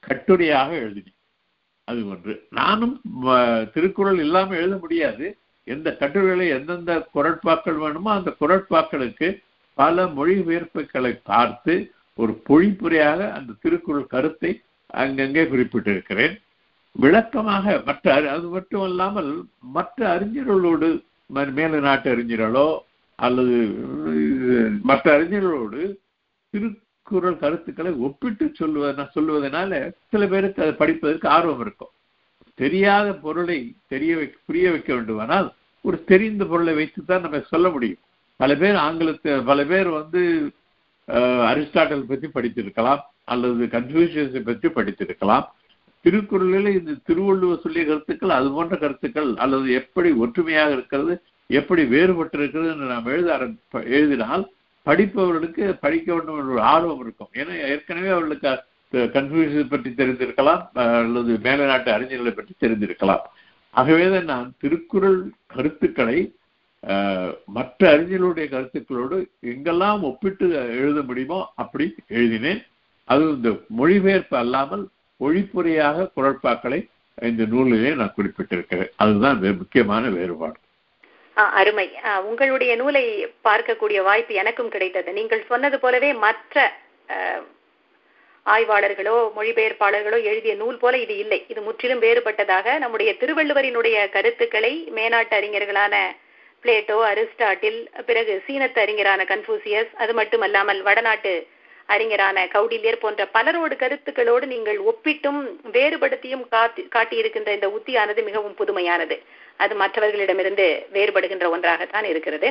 கட்டுரையாக 0.04 0.70
எழுதினேன். 0.84 1.18
அது 1.88 2.00
ஒன்று. 2.12 2.34
நானும் 2.58 2.94
திருக்குறள் 3.74 4.20
இல்லாமல் 4.26 4.60
எழுத 4.60 4.76
முடியாது. 4.84 5.26
எந்த 5.66 5.88
கட்டுரைகளை 6.00 6.46
எந்தெந்த 6.56 6.94
குரட்பாக்கள் 7.14 7.78
வேணுமோ 7.82 8.10
அந்த 8.18 8.30
குரட்பாக்களுக்கு 8.42 9.28
பல 9.78 10.04
மொழிபெயர்ப்புகளை 10.18 11.12
பார்த்து 11.30 11.74
ஒரு 12.18 12.32
பொழிப்புரையாக 12.48 13.20
அந்த 13.36 13.56
திருக்குறள் 13.62 14.12
கருத்தை 14.14 14.50
அங்கங்கே 14.94 15.44
குறிப்பிட்டிருக்கிறேன். 15.52 16.34
விளக்கமாக 17.02 17.64
மற்ற 17.86 18.14
அது 18.34 18.46
மட்டும் 18.54 18.84
அல்லாமல் 18.88 19.30
மற்ற 19.76 19.98
அறிஞர்களோடு 20.16 20.88
மேல 21.58 21.80
நாட்டு 21.86 22.08
அறிஞர்களோ 22.14 22.68
அல்லது 23.18 23.56
மற்ற 24.90 25.06
அறிஞர்களோடு 25.16 25.80
திருக்குறள் 26.54 27.40
கருத்துக்களை 27.42 27.92
ஒப்பிட்டு 28.06 28.46
சொல்லுவத 28.60 29.06
சொல்லுவதனால 29.16 29.72
சில 30.12 30.22
பேருக்கு 30.32 30.64
அதை 30.64 30.74
படிப்பதற்கு 30.82 31.26
ஆர்வம் 31.36 31.62
இருக்கும். 31.64 31.92
தெரியாத 32.58 33.08
பொருளை 33.24 33.58
தெரிய 33.92 34.12
வைக்க 34.18 34.36
புரிய 34.48 34.66
வைக்க 34.74 34.90
வேண்டுமானால் 34.94 35.48
ஒரு 35.84 35.96
தெரிந்த 36.10 36.42
பொருளை 36.52 36.74
வைத்துத்தான் 36.80 37.24
நம்ம 37.24 37.40
சொல்ல 37.52 37.68
முடியும். 37.74 38.02
பல 38.40 38.50
பேர் 38.60 38.78
ஆங்கிலத்தை 38.86 39.32
பல 39.50 39.60
பேர் 39.72 39.90
வந்து 40.00 40.22
அரிஸ்டாட்டல் 41.50 42.08
பற்றி 42.10 42.28
படித்திருக்கலாம் 42.36 43.02
அல்லது 43.32 43.64
கன்ஃபியூஷியஸை 43.74 44.42
பற்றி 44.50 44.68
படித்திருக்கலாம். 44.78 45.46
திருக்குறளில் 46.04 46.76
இந்த 46.78 46.98
திருவள்ளுவர் 47.08 47.62
சொல்லிய 47.64 47.84
கருத்துக்கள் 47.90 48.36
அது 48.38 48.48
போன்ற 48.56 48.74
கருத்துக்கள் 48.82 49.30
அல்லது 49.44 49.66
எப்படி 49.80 50.10
ஒற்றுமையாக 50.24 50.76
இருக்கிறது 50.76 51.14
எப்படி 51.50 51.82
வேறுபட்டிருக்கிறது 51.94 52.68
என்று 52.74 52.92
நாம் 52.92 53.10
எழுத 53.14 53.30
ஆரம்பி 53.36 53.82
எழுதினால் 53.96 54.44
படிப்பவர்களுக்கு 54.86 55.64
படிக்க 55.84 56.08
வேண்டும் 56.12 56.38
என்ற 56.40 56.52
ஒரு 56.54 56.62
ஆர்வம் 56.74 57.02
இருக்கும். 57.04 57.30
ஏன்னா 57.40 57.54
ஏற்கனவே 57.72 58.10
அவர்களுக்கு 58.16 58.50
கன்ஃபியூஷன் 59.14 59.70
பற்றி 59.72 59.90
தெரிந்திருக்கலாம் 60.00 60.62
அல்லது 61.04 61.32
மேல 61.46 61.66
நாட்டு 61.70 61.90
அறிஞர்களை 61.96 62.32
பற்றி 62.34 62.54
தெரிந்திருக்கலாம். 62.64 63.22
ஆகவேதான் 63.74 64.30
நான் 64.32 64.48
திருக்குறள் 64.62 65.20
கருத்துக்களை 65.54 66.18
மற்ற 67.56 67.80
அறிஞர்களுடைய 67.94 68.46
கருத்துக்களோடு 68.54 69.18
எங்கெல்லாம் 69.52 70.02
ஒப்பிட்டு 70.10 70.46
எழுத 70.80 70.98
முடியுமோ 71.08 71.38
அப்படி 71.62 71.86
எழுதினேன். 72.18 72.60
அது 73.08 73.24
இந்த 73.36 73.50
மொழிபெயர்ப்பு 73.78 74.36
அல்லாமல் 74.42 74.84
ஒழிப்புரையாக 75.24 76.06
குரட்பாக்களை 76.16 76.80
இந்த 77.28 77.42
நூலிலே 77.52 77.90
நான் 77.94 78.14
குறிப்பிட்டிருக்கிறேன். 78.18 78.92
அதுதான் 78.96 79.40
முக்கியமான 79.58 80.08
வேறுபாடு. 80.08 80.58
அருமை. 81.60 81.86
உங்களுடைய 82.28 82.72
நூலை 82.80 83.04
பார்க்கக்கூடிய 83.46 84.00
வாய்ப்பு 84.08 84.34
எனக்கும் 84.34 84.72
கிடைத்தது. 84.74 85.12
நீங்கள் 85.12 85.48
சொன்னது 85.52 85.78
போலவே 85.84 86.10
மற்ற 86.24 86.72
ஆய்வாளர்களோ 88.46 89.16
மொழிபெயர்ப்பாளர்களோ 89.36 90.18
எழுதிய 90.30 90.54
நூல் 90.62 90.80
போல 90.82 90.98
இது 91.04 91.14
இல்லை. 91.16 91.38
இது 91.52 91.60
முற்றிலும் 91.68 92.02
வேறுபட்டதாக 92.02 92.78
நம்முடைய 92.78 93.10
திருவள்ளுவரினுடைய 93.20 93.96
கருத்துக்களை 94.16 94.72
மேனாட்டு 94.96 95.34
அறிஞர்களான 95.38 95.94
பிளேட்டோ 96.64 96.98
அரிஸ்டாட்டில் 97.12 97.80
பிறகு 98.06 98.34
சீனத்து 98.46 98.78
அறிஞரான 98.84 99.24
கன்ஃபூசியஸ் 99.30 99.90
அது 100.02 100.12
மட்டுமல்லாமல் 100.14 100.82
வடநாட்டு 100.82 101.32
அறிஞரான 101.92 102.44
கௌடில்யர் 102.52 103.02
போன்ற 103.04 103.22
பலரோடு 103.36 103.74
கருத்துக்களோடு 103.76 104.44
நீங்கள் 104.52 104.78
ஒப்பிட்டும் 104.90 105.40
வேறுபடுத்தியும் 105.76 106.44
காட்டி 106.54 106.82
காட்டியிருக்கின்ற 106.94 107.50
இந்த 107.54 107.68
உத்தியானது 107.78 108.20
மிகவும் 108.28 108.58
புதுமையானது. 108.60 109.16
அது 109.62 109.74
மற்றவர்களிடமிருந்து 109.82 110.66
வேறுபடுகின்ற 110.92 111.48
ஒன்றாகத்தான் 111.56 112.06
இருக்கிறது. 112.12 112.50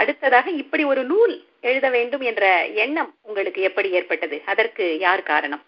அடுத்ததாக 0.00 0.50
இப்படி 0.62 0.84
ஒரு 0.92 1.02
நூல் 1.04 1.34
எழுத 1.60 1.86
வேண்டும் 1.96 2.24
என்ற 2.30 2.44
எண்ணம் 2.84 3.10
உங்களுக்கு 3.22 3.60
எப்படி 3.68 3.88
ஏற்பட்டது? 3.98 4.36
அதற்கு 4.52 4.84
யார் 4.98 5.22
காரணம்? 5.32 5.62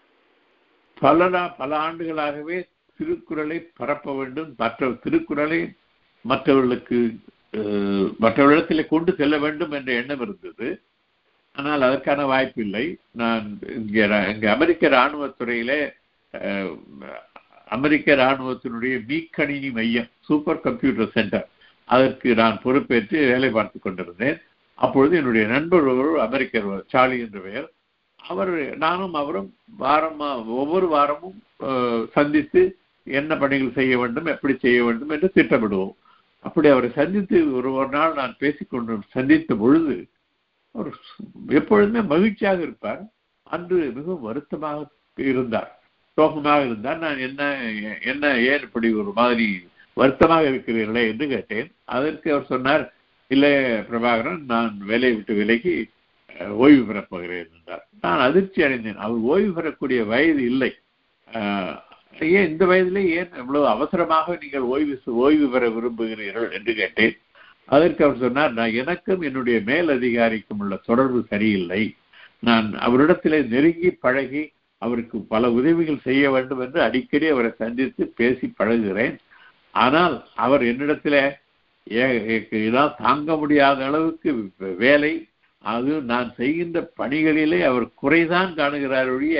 பலரா 1.01 1.43
பல 1.61 1.71
ஆண்டுகளாகவே 1.87 2.57
திருக்குறளை 2.99 3.57
பரப்ப 3.79 4.15
வேண்டும். 4.17 4.49
மற்ற 4.57 4.89
திருக்குறளை 5.03 5.59
மற்றவர்களுக்கு 6.25 6.99
மற்றவர்களிடத்தில் 8.23 8.89
கொண்டு 8.93 9.11
செல்ல 9.19 9.35
வேண்டும் 9.45 9.71
என்ற 9.77 9.91
எண்ணம் 10.01 10.21
இருந்தது. 10.25 10.67
ஆனால் 11.55 11.85
அதற்கான 11.87 12.25
வாய்ப்பு 12.31 12.59
இல்லை 12.65 12.85
நான் 13.21 13.47
இங்கே 13.79 14.03
இங்கே 14.33 14.47
அமெரிக்க 14.55 14.83
இராணுவத்துறையிலே 14.95 15.79
அமெரிக்க 17.69 18.15
இராணுவத்தினுடைய 18.15 18.95
மீக்கணினி 19.09 19.69
மையம் 19.77 20.09
சூப்பர் 20.27 20.63
கம்ப்யூட்டர் 20.65 21.13
சென்டர் 21.15 21.47
அதற்கு 21.89 22.29
நான் 22.41 22.61
பொறுப்பேற்று 22.63 23.17
வேலை 23.31 23.49
பார்த்து 23.51 23.77
கொண்டிருந்தேன். 23.79 24.37
அப்பொழுது 24.79 25.13
என்னுடைய 25.19 25.45
நண்பர் 25.47 25.87
ஒரு 25.93 26.11
அமெரிக்கர் 26.27 26.67
சார்லி 26.93 27.17
என்ற 27.25 27.39
பெயர் 27.39 27.67
அவர் 28.19 28.51
நானும் 28.83 29.15
அவரும் 29.21 29.49
வாரமா 29.79 30.29
ஒவ்வொரு 30.61 30.87
வாரமும் 30.87 31.37
சந்தித்து 32.15 32.61
என்ன 33.07 33.35
பணிகள் 33.43 33.77
செய்ய 33.79 33.93
வேண்டும் 34.01 34.31
எப்படி 34.33 34.53
செய்ய 34.63 34.79
வேண்டும் 34.87 35.13
என்று 35.15 35.29
திட்டமிடுவோம். 35.37 35.95
அப்படி 36.45 36.67
அவரை 36.73 36.89
சந்தித்து 36.99 37.37
ஒரு 37.57 37.69
ஒரு 37.79 37.89
நாள் 37.97 38.13
நான் 38.19 38.35
பேசிக்கொண்டு 38.43 38.99
சந்தித்த 39.15 39.55
பொழுது 39.55 39.95
எப்பொழுதுமே 41.59 42.01
மகிழ்ச்சியாக 42.13 42.61
இருப்பார். 42.61 43.01
அன்று 43.43 43.77
மிகவும் 43.95 44.21
வருத்தமாக 44.21 44.87
இருந்தார். 45.15 45.71
சோகமாக 46.17 46.65
இருந்தார். 46.65 46.99
நான் 47.05 47.23
என்ன 47.27 47.41
என்ன 48.11 48.33
ஏன் 48.51 48.65
இப்படி 48.67 48.87
ஒரு 48.93 49.11
மாதிரி 49.15 49.47
வருத்தமாக 49.93 50.49
இருக்கிறீர்களே 50.49 51.03
என்று 51.11 51.27
கேட்டேன். 51.27 51.69
அதற்கு 51.95 52.27
அவர் 52.33 52.51
சொன்னார் 52.53 52.93
இல்லை 53.27 53.51
பிரபாகரன் 53.89 54.43
நான் 54.53 54.77
வேலையை 54.91 55.13
விட்டு 55.15 55.33
விலகி 55.33 55.73
ஓய்வு 56.63 56.83
பெறப் 56.85 57.09
போகிறேன் 57.09 57.49
என்றார். 57.57 57.83
நான் 58.01 58.19
அதிர்ச்சி 58.19 58.63
அடைந்தேன். 58.63 59.01
அவர் 59.05 59.27
ஓய்வு 59.33 59.51
பெறக்கூடிய 59.53 60.03
வயது 60.05 60.43
இல்லை. 60.43 60.71
ஏன் 62.19 62.49
இந்த 62.51 62.65
வயதிலே 62.65 63.03
ஏன் 63.19 63.33
இவ்வளவு 63.41 63.67
அவசரமாக 63.67 64.37
நீங்கள் 64.41 64.65
ஓய்வு 64.73 64.95
ஓய்வு 65.25 65.47
பெற 65.49 65.69
விரும்புகிறீர்கள் 65.69 66.47
என்று 66.51 66.73
கேட்டேன். 66.75 67.15
அதற்கு 67.71 68.01
அவர் 68.05 68.21
சொன்னார் 68.23 68.55
நான் 68.59 68.77
எனக்கும் 68.81 69.21
என்னுடைய 69.27 69.57
மேல் 69.69 69.89
அதிகாரிக்கும் 69.97 70.61
உள்ள 70.63 70.75
தொடர்பு 70.89 71.19
சரியில்லை. 71.33 71.81
நான் 72.47 72.67
அவரிடத்திலே 72.87 73.39
நெருங்கி 73.53 73.89
பழகி 74.05 74.43
அவருக்கு 74.81 75.17
பல 75.33 75.51
உதவிகள் 75.57 76.05
செய்ய 76.07 76.23
வேண்டும் 76.35 76.61
என்று 76.65 76.79
அடிக்கடி 76.87 77.27
அவரை 77.33 77.51
சந்தித்து 77.63 78.03
பேசி 78.19 78.47
பழகுகிறேன். 78.59 79.15
ஆனால் 79.83 80.15
அவர் 80.45 80.63
என்னிடத்துல 80.71 81.17
இதான் 82.67 82.97
தாங்க 83.03 83.35
முடியாத 83.41 83.79
அளவுக்கு 83.89 84.31
வேலை 84.83 85.13
அது 85.63 85.91
நான் 86.11 86.29
செய்கின்ற 86.39 86.79
பணிகளிலே 86.99 87.59
அவர் 87.69 87.85
குறைதான் 88.01 88.51
காணுகிறார் 88.59 89.09
ஒழிய 89.15 89.37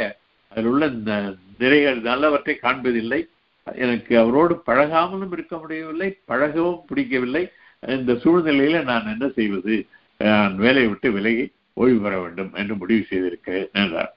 அதில் 0.51 0.69
உள்ள 0.71 0.87
நிறைகள் 1.61 1.99
நல்லவற்றை 2.09 2.55
காண்பதில்லை. 2.63 3.21
எனக்கு 3.83 4.13
அவரோடு 4.21 4.53
பழகாமலும் 4.69 5.33
இருக்க 5.35 5.55
முடியவில்லை 5.63 6.09
பழகவும் 6.31 6.83
பிடிக்கவில்லை. 6.89 7.43
இந்த 7.83 8.13
சூழ்நிலையில 8.23 8.83
நான் 8.83 9.05
என்ன 9.05 9.27
செய்வது? 9.29 9.75
நான் 10.19 10.55
வேலையை 10.55 10.87
விட்டு 10.89 11.09
விலகி 11.11 11.45
ஓய்வு 11.73 11.99
பெற 12.01 12.15
வேண்டும் 12.21 12.51
என்று 12.53 12.75
முடிவு 12.75 13.03
செய்திருக்கிறேன் 13.09 13.69
என்றார். 13.73 14.11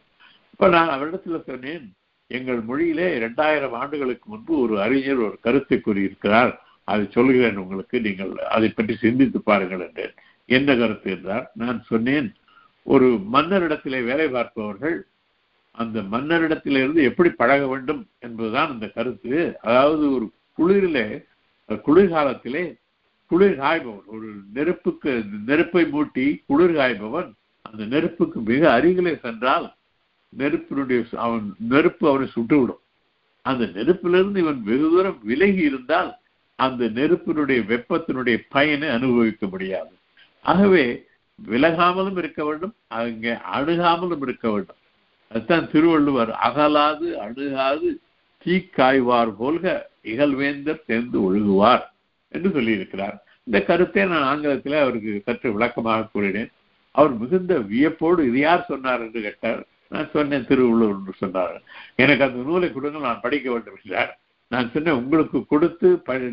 இப்ப 0.50 0.68
நான் 0.68 0.92
அவரிடத்துல 0.94 1.38
சொன்னேன் 1.44 1.84
எங்கள் 2.30 2.60
மொழியிலே 2.68 3.06
இரண்டாயிரம் 3.14 3.72
ஆண்டுகளுக்கு 3.72 4.26
முன்பு 4.28 4.52
ஒரு 4.58 4.74
அறிஞர் 4.80 5.24
ஒரு 5.26 5.36
கருத்தை 5.40 5.80
கூறியிருக்கிறார். 5.80 6.52
அதை 6.84 7.04
சொல்கிறேன் 7.10 7.56
உங்களுக்கு 7.56 8.00
நீங்கள் 8.00 8.32
அதை 8.56 8.68
பற்றி 8.68 8.94
சிந்தித்து 8.96 9.40
பாருங்கள் 9.40 9.84
என்றேன். 9.88 10.14
என்ன 10.48 10.76
கருத்து 10.76 11.10
என்றார்? 11.10 11.50
நான் 11.54 11.78
சொன்னேன் 11.82 12.28
ஒரு 12.82 13.08
மன்னரிடத்திலே 13.32 14.00
வேலை 14.04 14.28
பார்ப்பவர்கள் 14.28 14.96
அந்த 15.70 16.00
மன்னரிடத்திலிருந்து 16.00 17.02
எப்படி 17.02 17.30
பழக 17.30 17.62
வேண்டும் 17.66 18.02
என்பதுதான் 18.18 18.72
அந்த 18.72 18.86
கருத்து. 18.86 19.58
அதாவது 19.60 20.04
ஒரு 20.14 20.26
குளிரிலே 20.58 21.06
குளிர்காலத்திலே 21.68 22.64
குளிர் 23.34 23.56
காய்பவன் 23.60 24.10
ஒரு 24.16 24.28
நெருப்புக்கு 24.56 25.12
நெருப்பை 25.46 25.84
மூட்டி 25.94 26.26
குளிர் 26.46 26.76
காய்பவன் 26.80 27.30
அந்த 27.62 27.84
நெருப்புக்கு 27.84 28.38
மிக 28.50 28.62
அருகிலே 28.72 29.12
சென்றால் 29.22 29.66
நெருப்பினுடைய 30.40 31.00
அவன் 31.24 31.46
நெருப்பு 31.72 32.04
அவனை 32.08 32.26
சுட்டுவிடும். 32.34 32.82
அந்த 33.42 33.64
நெருப்பிலிருந்து 33.76 34.38
இவன் 34.42 34.60
வெகு 34.62 34.88
தூரம் 34.94 35.18
விலகி 35.22 35.62
இருந்தால் 35.70 36.10
அந்த 36.58 36.88
நெருப்பினுடைய 36.98 37.60
வெப்பத்தினுடைய 37.72 38.36
பயனை 38.48 38.88
அனுபவிக்க 38.88 39.46
முடியாது. 39.46 39.92
ஆகவே 40.44 40.84
விலகாமலும் 41.38 42.18
இருக்க 42.22 42.40
வேண்டும் 42.44 42.74
அங்கே 42.86 43.32
அணுகாமலும் 43.56 44.22
இருக்க 44.22 44.46
வேண்டும். 44.50 44.80
அதுதான் 45.30 45.70
திருவள்ளுவர் 45.72 46.32
அகலாது 46.48 47.08
அணுகாது 47.26 47.90
தீக்காய்வார் 48.46 49.32
போல்க 49.40 49.66
இகழ்வேந்தர் 50.12 50.86
சேர்ந்து 50.86 51.18
ஒழுகுவார் 51.26 51.84
என்று 52.28 52.50
சொல்லியிருக்கிறார். 52.50 53.18
இந்த 53.46 53.58
கருத்தை 53.68 54.04
நான் 54.12 54.28
ஆங்கிலத்தில் 54.30 54.82
அவருக்கு 54.82 55.12
சற்று 55.26 55.48
விளக்கமாக 55.56 56.08
கூறினேன். 56.12 56.50
அவர் 56.94 57.12
மிகுந்த 57.22 57.54
வியப்போடு 57.70 58.20
இது 58.28 58.38
யார் 58.38 58.68
சொன்னார் 58.70 59.02
என்று 59.06 59.20
கேட்டார். 59.26 59.62
நான் 59.92 60.12
சொன்னேன் 60.12 60.46
திருவள்ளுவர் 60.50 60.98
என்று 60.98 61.14
சொன்னார். 61.22 61.56
எனக்கு 62.02 62.24
அந்த 62.26 62.40
நூலை 62.48 62.68
கொடுங்க 62.72 63.00
நான் 63.08 63.24
படிக்க 63.24 63.46
வேண்டும் 63.52 63.78
என்றார் 63.80 64.12
நான் 64.50 64.70
சொன்னேன் 64.72 64.98
உங்களுக்கு 65.00 65.38
கொடுத்து 65.52 65.88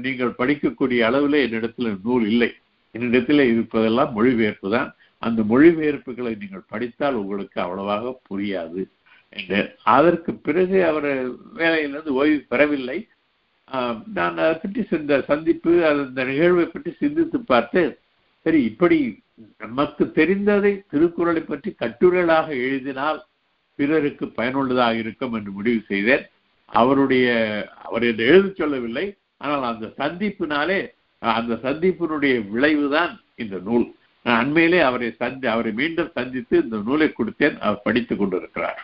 நீங்கள் 0.08 0.38
படிக்கக்கூடிய 0.40 1.00
அளவில் 1.10 1.38
என்னிடத்தில் 1.46 1.92
நூல் 2.08 2.26
இல்லை. 2.32 2.50
என்னிடத்தில் 2.96 3.44
இருப்பதெல்லாம் 3.52 4.12
மொழிபெயர்ப்பு 4.18 4.70
தான். 4.78 4.90
அந்த 5.28 5.42
மொழிபெயர்ப்புகளை 5.52 6.32
நீங்கள் 6.42 6.70
படித்தால் 6.74 7.20
உங்களுக்கு 7.22 7.58
அவ்வளவாக 7.66 8.14
புரியாது 8.30 8.82
என்று 9.34 9.60
அதற்கு 9.96 10.32
பிறகு 10.46 10.78
அவர் 10.90 11.10
வேலையிலிருந்து 11.60 12.14
ஓய்வு 12.22 12.40
பெறவில்லை. 12.54 12.98
நான் 14.18 14.40
அதை 14.44 14.54
பற்றி 14.54 14.82
இந்த 15.00 15.16
சந்திப்பு 15.32 15.72
அந்த 15.90 16.24
நிகழ்வை 16.30 16.66
பற்றி 16.66 16.92
சிந்தித்து 17.02 17.40
பார்த்து 17.52 17.82
சரி 18.46 18.60
இப்படி 18.70 18.98
நமக்கு 19.64 20.04
தெரிந்ததை 20.16 20.72
திருக்குறளை 20.92 21.44
பற்றி 21.44 21.70
கட்டுரைகளாக 21.82 22.48
எழுதினால் 22.66 23.20
பிறருக்கு 23.80 24.26
பயனுள்ளதாக 24.40 25.02
இருக்கும் 25.04 25.36
என்று 25.38 25.52
முடிவு 25.58 25.82
செய்தேன். 25.92 26.26
அவருடைய 26.82 27.28
அவர் 27.86 28.04
என்று 28.10 28.26
எழுதி 28.32 28.52
சொல்லவில்லை 28.54 29.06
ஆனால் 29.38 29.64
அந்த 29.72 29.88
சந்திப்பினாலே 30.02 30.80
அந்த 31.22 31.54
சந்திப்பினுடைய 31.66 32.36
விளைவுதான் 32.54 33.14
இந்த 33.44 33.56
நூல். 33.68 33.88
நான் 34.26 34.40
அண்மையிலே 34.44 34.80
அவரை 34.90 35.10
சந்தி 35.22 35.48
அவரை 35.54 35.72
மீண்டும் 35.80 36.16
சந்தித்து 36.18 36.56
இந்த 36.64 36.78
நூலை 36.88 37.08
கொடுத்தேன். 37.12 37.56
அவர் 37.66 37.86
படித்துக் 37.86 38.20
கொண்டிருக்கிறார். 38.20 38.80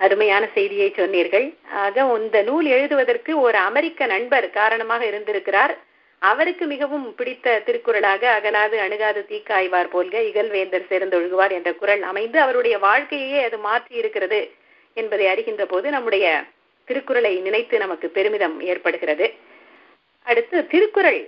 அருமையான 0.00 0.44
செய்தியை 0.54 0.88
சொன்னீர்கள். 1.00 1.46
ஆக 1.84 2.06
இந்த 2.22 2.38
நூல் 2.48 2.66
எழுதுவதற்கு 2.76 3.32
ஒரு 3.46 3.58
அமெரிக்க 3.68 4.06
நண்பர் 4.14 4.46
காரணமாக 4.60 5.02
இருந்திருக்கிறார். 5.10 5.74
அவருக்கு 6.22 6.64
மிகவும் 6.72 7.06
பிடித்த 7.18 7.56
திருக்குறளாக 7.66 8.22
அகலாது 8.36 8.76
அணுகாது 8.84 9.20
தீக்காய்வார் 9.30 9.90
போல்க 9.94 10.16
இகழ்வேந்தர் 10.28 10.88
சேர்ந்தொழுகுவார் 10.90 11.54
என்ற 11.58 11.70
குரல் 11.80 12.04
அமைந்து 12.10 12.38
அவருடைய 12.44 12.76
வாழ்க்கையே 12.86 13.40
அது 13.48 13.58
மாற்றி 13.66 13.94
இருக்கிறது 14.02 14.40
என்பதை 14.96 15.26
அறிகின்ற 15.32 15.64
போது 15.72 15.86
நம்முடைய 15.96 16.26
திருக்குறளை 16.88 17.32
நினைத்து 17.46 17.76
நமக்கு 17.84 18.08
பெருமிதம் 18.16 18.56
ஏற்படுகிறது. 18.72 19.28
அடுத்து 20.26 20.58
திருக்குறள் 20.72 21.20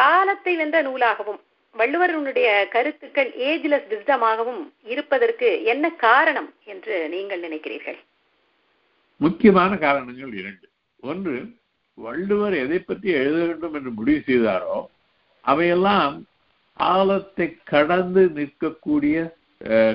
காலத்தை 0.00 0.52
வென்ற 0.60 0.78
நூலாகவும் 0.88 1.40
வள்ளுவருடைய 1.74 2.48
கருத்துக்கள் 2.74 3.30
ஏஜ்லெஸ் 3.50 3.88
விஸ்டமாகவும் 3.92 4.62
இருப்பதற்கு 4.92 5.48
என்ன 5.72 5.86
காரணம் 6.06 6.48
என்று 6.72 6.94
நீங்கள் 7.14 7.44
நினைக்கிறீர்கள்? 7.46 7.98
முக்கியமான 9.20 9.72
காரணங்கள் 9.84 10.32
இரண்டு. 10.40 10.66
ஒன்று 11.10 11.34
வள்ளுவர் 11.98 12.54
எதை 12.64 12.78
பற்றி 12.78 13.08
எழுத 13.20 13.38
வேண்டும் 13.46 13.76
என்று 13.78 13.90
முடிவு 13.98 14.20
செய்தாரோ 14.26 14.76
அவையெல்லாம் 15.44 16.16
காலத்தை 16.76 17.46
கடந்து 17.72 18.22
நிற்கக்கூடிய 18.36 19.16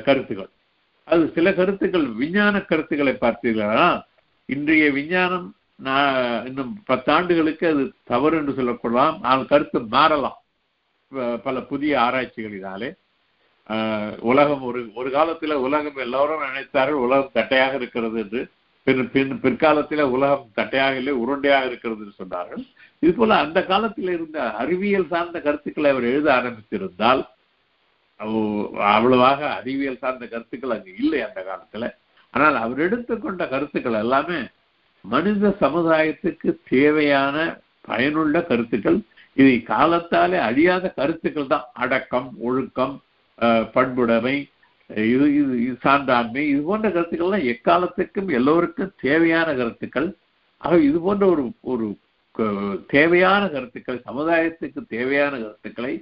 கருத்துக்கள் 0.08 0.52
அது 1.08 1.24
சில 1.36 1.48
கருத்துக்கள் 1.60 2.08
விஞ்ஞான 2.22 2.56
கருத்துக்களை 2.72 3.14
பார்த்தீர்களா? 3.22 3.86
இன்றைய 4.50 4.86
விஞ்ஞானம் 4.98 5.48
நான் 5.88 6.18
இன்னும் 6.48 6.74
பத்தாண்டுகளுக்கு 6.90 7.66
அது 7.74 7.84
தவறு 8.12 8.36
என்று 8.40 8.54
சொல்லக்கூடலாம் 8.58 9.16
ஆனால் 9.30 9.50
கருத்து 9.52 9.80
மாறலாம். 9.96 10.38
பல 11.46 11.56
புதிய 11.72 11.94
ஆராய்ச்சிகளினாலே. 12.06 12.90
உலகம் 14.32 14.64
ஒரு 14.70 14.82
ஒரு 15.00 15.10
காலத்தில் 15.16 15.64
உலகம் 15.68 16.00
எல்லோரும் 16.06 16.46
நினைத்தார்கள் 16.48 17.04
உலகம் 17.06 17.36
தட்டையாக 17.38 17.80
இருக்கிறது 17.82 18.18
என்று. 18.24 18.42
பின் 18.88 19.04
பின் 19.14 19.34
பிற்காலத்தில் 19.44 20.02
உலகம் 20.16 20.48
தட்டையாக 20.56 20.98
இல்லை 21.00 21.14
உருண்டையாக 21.24 21.68
இருக்கிறது 21.70 22.02
என்று 22.06 22.22
சொன்னார்கள். 22.22 22.64
இது 23.04 23.12
போல 23.20 23.36
அந்த 23.44 23.60
காலத்தில் 23.70 24.12
இருந்த 24.16 24.40
அறிவியல் 24.62 25.12
சார்ந்த 25.14 25.38
கருத்துக்களை 25.46 25.90
அவர் 25.94 26.10
எழுத 26.12 26.28
ஆரம்பித்திருந்தால் 26.40 27.22
அவ்வளவாக 28.96 29.40
அறிவியல் 29.60 30.02
சார்ந்த 30.04 30.26
கருத்துக்கள் 30.34 30.74
அங்கு 30.76 30.92
இல்லை 31.04 31.22
அந்த 31.28 31.40
காலத்துல. 31.50 31.88
ஆனால் 32.34 32.58
அவர் 32.66 32.80
எடுத்துக்கொண்ட 32.88 33.44
கருத்துக்கள் 33.54 34.02
எல்லாமே 34.04 34.42
மனித 35.06 35.50
சமுதாயத்துக்கு 35.64 36.50
தேவையான 36.70 37.38
பயனுள்ள 37.88 38.36
கருத்துக்கள். 38.52 39.00
இது 39.42 39.52
காலத்தாலே 39.74 40.40
அழியாத 40.50 40.86
கருத்துக்கள் 41.00 41.52
தான். 41.54 41.68
அடக்கம் 41.84 42.30
ஒழுக்கம் 42.48 42.96
பண்புடைமை 43.76 44.36
இது 44.96 45.26
இது 45.40 45.54
இது 45.66 45.76
சான்றாண்மை. 45.84 46.44
இது 46.54 46.62
போன்ற 46.62 46.90
கருத்துக்கள்லாம் 46.90 47.46
எக்காலத்துக்கும் 47.54 48.30
எல்லோருக்கும் 48.38 48.92
தேவையான 49.02 49.48
கருத்துக்கள். 49.60 50.10
ஆக 50.58 50.80
இது 50.90 51.00
போன்ற 51.00 51.24
ஒரு 51.34 51.44
ஒரு 51.62 51.88
தேவையான 52.88 53.44
கருத்துக்கள் 53.50 54.06
சமுதாயத்துக்கு 54.08 54.82
தேவையான 54.88 55.34
கருத்துக்களை 55.44 55.94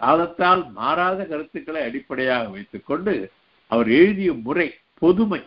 காலத்தால் 0.00 0.62
மாறாத 0.72 1.20
கருத்துக்களை 1.24 1.80
அடிப்படையாக 1.88 2.48
வைத்துக்கொண்டு 2.48 3.14
அவர் 3.70 3.88
எழுதிய 4.00 4.32
முறை 4.46 4.68
பொதுமை. 5.02 5.40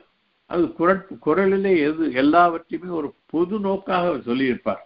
அது 0.50 0.64
குரல் 0.80 1.04
குரலிலே 1.26 1.74
எது 1.88 2.04
எல்லாவற்றையுமே 2.22 2.90
ஒரு 3.00 3.10
பொது 3.34 3.56
நோக்காக 3.60 4.14
சொல்லியிருப்பார். 4.28 4.84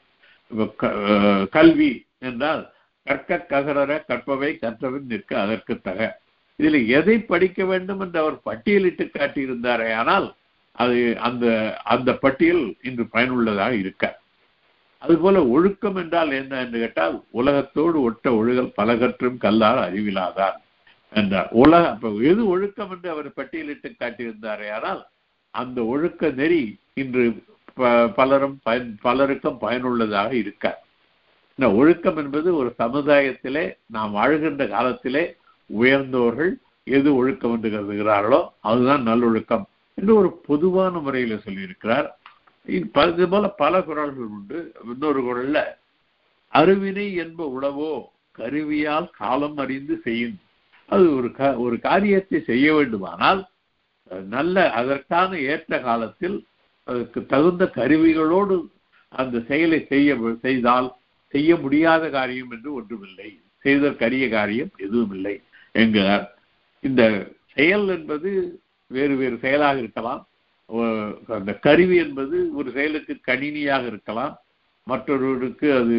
கல்வி 1.56 1.92
என்றால் 2.20 2.64
கற்க 3.08 3.46
ககரற 3.50 3.92
கற்பவை 4.08 4.52
கற்றவன் 4.64 5.10
நிற்க 5.12 5.32
அதற்கு 5.40 5.74
தக 5.88 6.10
இதில் 6.60 6.80
எதை 6.98 7.16
படிக்க 7.32 7.66
வேண்டும் 7.66 8.02
என்று 8.06 8.18
அவர் 8.20 8.38
பட்டியலிட்டு 8.46 9.06
காட்டியிருந்தாரே 9.18 9.90
ஆனால் 9.94 10.28
அது 10.76 10.98
அந்த 11.28 11.46
அந்த 11.94 12.10
பட்டியல் 12.14 12.64
இன்று 12.82 13.04
பயனுள்ளதாக 13.08 13.74
இருக்க. 13.76 14.06
அதுபோல 15.02 15.38
ஒழுக்கம் 15.48 15.96
என்றால் 15.96 16.32
என்ன 16.32 16.54
என்று 16.62 16.80
கேட்டால் 16.80 17.16
உலகத்தோடு 17.32 17.98
ஒட்ட 18.02 18.32
ஒழுகல் 18.32 18.74
பலகற்றும் 18.78 19.38
கல்லால் 19.38 19.80
அறிவிலாதார் 19.88 20.58
என்றார். 21.14 21.50
உலக 21.62 21.84
அப்ப 21.90 22.12
எது 22.32 22.42
ஒழுக்கம் 22.48 22.92
என்று 22.92 23.10
அவர் 23.10 23.30
பட்டியலிட்டு 23.38 23.90
காட்டியிருந்தாரே 24.02 24.68
ஆனால் 24.78 25.02
அந்த 25.54 25.80
ஒழுக்க 25.84 26.32
நெறி 26.40 26.62
இன்று 26.94 27.24
பலரும் 28.18 28.58
பயன் 28.64 28.90
பலருக்கும் 29.02 29.62
பயனுள்ளதாக 29.64 30.32
இருக்க. 30.36 30.66
இந்த 31.60 31.68
ஒழுக்கம் 31.80 32.18
என்பது 32.18 32.50
ஒரு 32.58 32.70
சமுதாயத்திலே 32.78 33.64
நாம் 33.96 34.12
வாழ்கின்ற 34.12 34.64
காலத்திலே 34.68 35.24
உயர்ந்தவர்கள் 35.70 36.54
எது 36.88 37.10
ஒழுக்கம் 37.20 37.54
என்று 37.56 37.70
கருதுகிறார்களோ 37.74 38.42
அதுதான் 38.70 39.04
நல்லொழுக்கம் 39.10 39.66
என்று 39.98 40.12
ஒரு 40.20 40.30
பொதுவான 40.48 41.00
முறையில 41.06 41.36
சொல்லியிருக்கிறார். 41.46 42.08
இது 42.68 43.26
போல 43.34 43.48
பல 43.62 43.74
குரல்கள் 43.88 44.30
உண்டு. 44.38 44.60
இன்னொரு 44.92 45.22
குரல்ல 45.28 45.58
அருவினை 46.54 47.08
என்ப 47.24 47.40
உழவோ 47.56 47.94
கருவியால் 48.36 49.08
காலம் 49.20 49.58
அறிந்து 49.64 49.96
செய்யும். 50.06 50.38
அது 50.90 51.06
ஒரு 51.18 51.30
ஒரு 51.66 51.76
காரியத்தை 51.88 52.40
செய்ய 52.50 52.68
வேண்டுமானால் 52.76 53.42
நல்ல 54.36 54.56
அதற்கான 54.80 55.32
ஏற்ற 55.52 55.74
காலத்தில் 55.88 56.38
அதுக்கு 56.88 57.20
தகுந்த 57.34 57.64
கருவிகளோடு 57.76 58.56
அந்த 59.12 59.42
செயலை 59.50 59.80
செய்ய 59.92 60.16
செய்தால் 60.46 60.88
செய்ய 61.34 61.50
முடியாத 61.64 62.04
காரியம் 62.10 62.52
என்று 62.56 62.70
ஒன்றுமில்லை. 62.80 63.30
செய்தற்கரிய 63.66 64.26
காரியம் 64.30 64.72
எதுவும் 64.86 65.14
இல்லை 65.18 65.36
என்கிறார். 65.72 66.26
இந்த 66.80 67.02
செயல் 67.54 67.88
என்பது 67.88 68.30
வேறு 68.88 69.16
வேறு 69.16 69.38
செயலாக 69.42 69.80
இருக்கலாம். 69.80 70.22
அந்த 71.28 71.54
கருவி 71.54 71.96
என்பது 71.96 72.38
ஒரு 72.56 72.72
செயலுக்கு 72.72 73.18
கணினியாக 73.28 73.86
இருக்கலாம். 73.86 74.34
மற்றொருவருக்கு 74.84 75.68
அது 75.80 75.98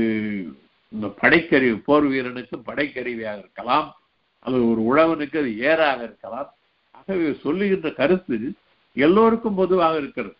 இந்த 0.94 1.06
படைக்கருவி 1.22 1.76
போர் 1.88 2.06
வீரனுக்கு 2.06 2.56
படைக்கருவியாக 2.66 3.42
இருக்கலாம். 3.44 3.88
அது 4.38 4.56
ஒரு 4.70 4.80
உழவனுக்கு 4.90 5.38
அது 5.42 5.50
ஏறாக 5.70 6.02
இருக்கலாம். 6.02 6.48
ஆகவே 6.90 7.32
சொல்லுகின்ற 7.42 7.90
கருத்து 7.90 8.38
எல்லோருக்கும் 8.92 9.54
பொதுவாக 9.54 9.98
இருக்கிறது. 9.98 10.36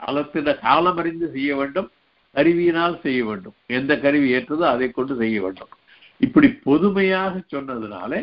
காலத்தின 0.00 0.58
காலம் 0.60 0.96
அறிந்து 0.96 1.30
செய்ய 1.30 1.56
வேண்டும் 1.56 1.90
கருவியினால் 2.34 3.00
செய்ய 3.00 3.24
வேண்டும். 3.24 3.56
எந்த 3.66 3.92
கருவி 3.98 4.28
ஏற்றதோ 4.34 4.64
அதை 4.74 4.90
கொண்டு 4.90 5.16
செய்ய 5.16 5.42
வேண்டும். 5.42 5.68
இப்படி 6.18 6.48
பொதுமையாக 6.68 7.42
சொன்னதுனாலே 7.52 8.20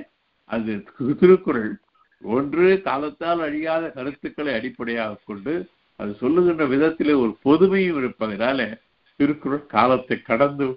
அது 0.49 0.73
திருக்குறள். 1.21 1.71
ஒன்று 2.23 2.67
காலத்தால் 2.87 3.41
அழியாத 3.47 3.83
கருத்துக்களை 3.97 4.53
அடிப்படையாக 4.53 5.21
கொண்டு 5.25 5.53
அது 5.99 6.11
சொல்லுகின்ற 6.21 6.65
விதத்திலே 6.73 7.13
ஒரு 7.23 7.31
பொதுமையும் 7.47 7.99
இருப்பதனால 8.01 8.59
திருக்குறள் 9.19 9.65
காலத்தை 9.75 10.17
கடந்து 10.21 10.67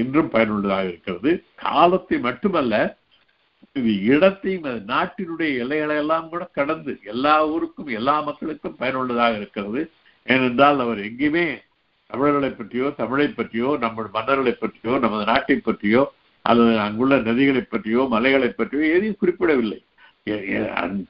இன்றும் 0.00 0.30
பயனுள்ளதாக 0.34 0.88
இருக்கிறது. 0.90 1.30
காலத்தை 1.64 2.18
மட்டுமல்ல 2.18 2.74
இது 3.72 3.92
இடத்தையும் 4.12 4.66
நாட்டினுடைய 4.92 5.50
எல்லைகளை 5.62 5.96
எல்லாம் 5.96 6.28
கூட 6.28 6.44
கடந்து 6.58 6.92
எல்லா 7.12 7.34
ஊருக்கும் 7.52 7.90
எல்லா 7.98 8.14
மக்களுக்கும் 8.20 8.78
பயனுள்ளதாக 8.78 9.38
இருக்கிறது. 9.40 9.80
ஏனென்றால் 10.26 10.78
அவர் 10.84 11.00
எங்கேயுமே 11.08 11.46
தமிழர்களை 12.10 12.50
பற்றியோ 12.50 12.88
தமிழை 13.02 13.26
பற்றியோ 13.28 13.70
நம்ம 13.84 14.04
மன்னர்களை 14.14 14.54
பற்றியோ 14.60 14.94
நமது 14.98 15.24
நாட்டை 15.24 15.56
பற்றியோ 15.58 16.02
அல்லது 16.48 16.72
அங்குள்ள 16.84 17.14
நதிகளை 17.28 17.62
பற்றியோ 17.64 18.02
மலைகளை 18.14 18.48
பற்றியோ 18.52 18.84
எதையும் 18.96 19.20
குறிப்பிடவில்லை. 19.22 19.80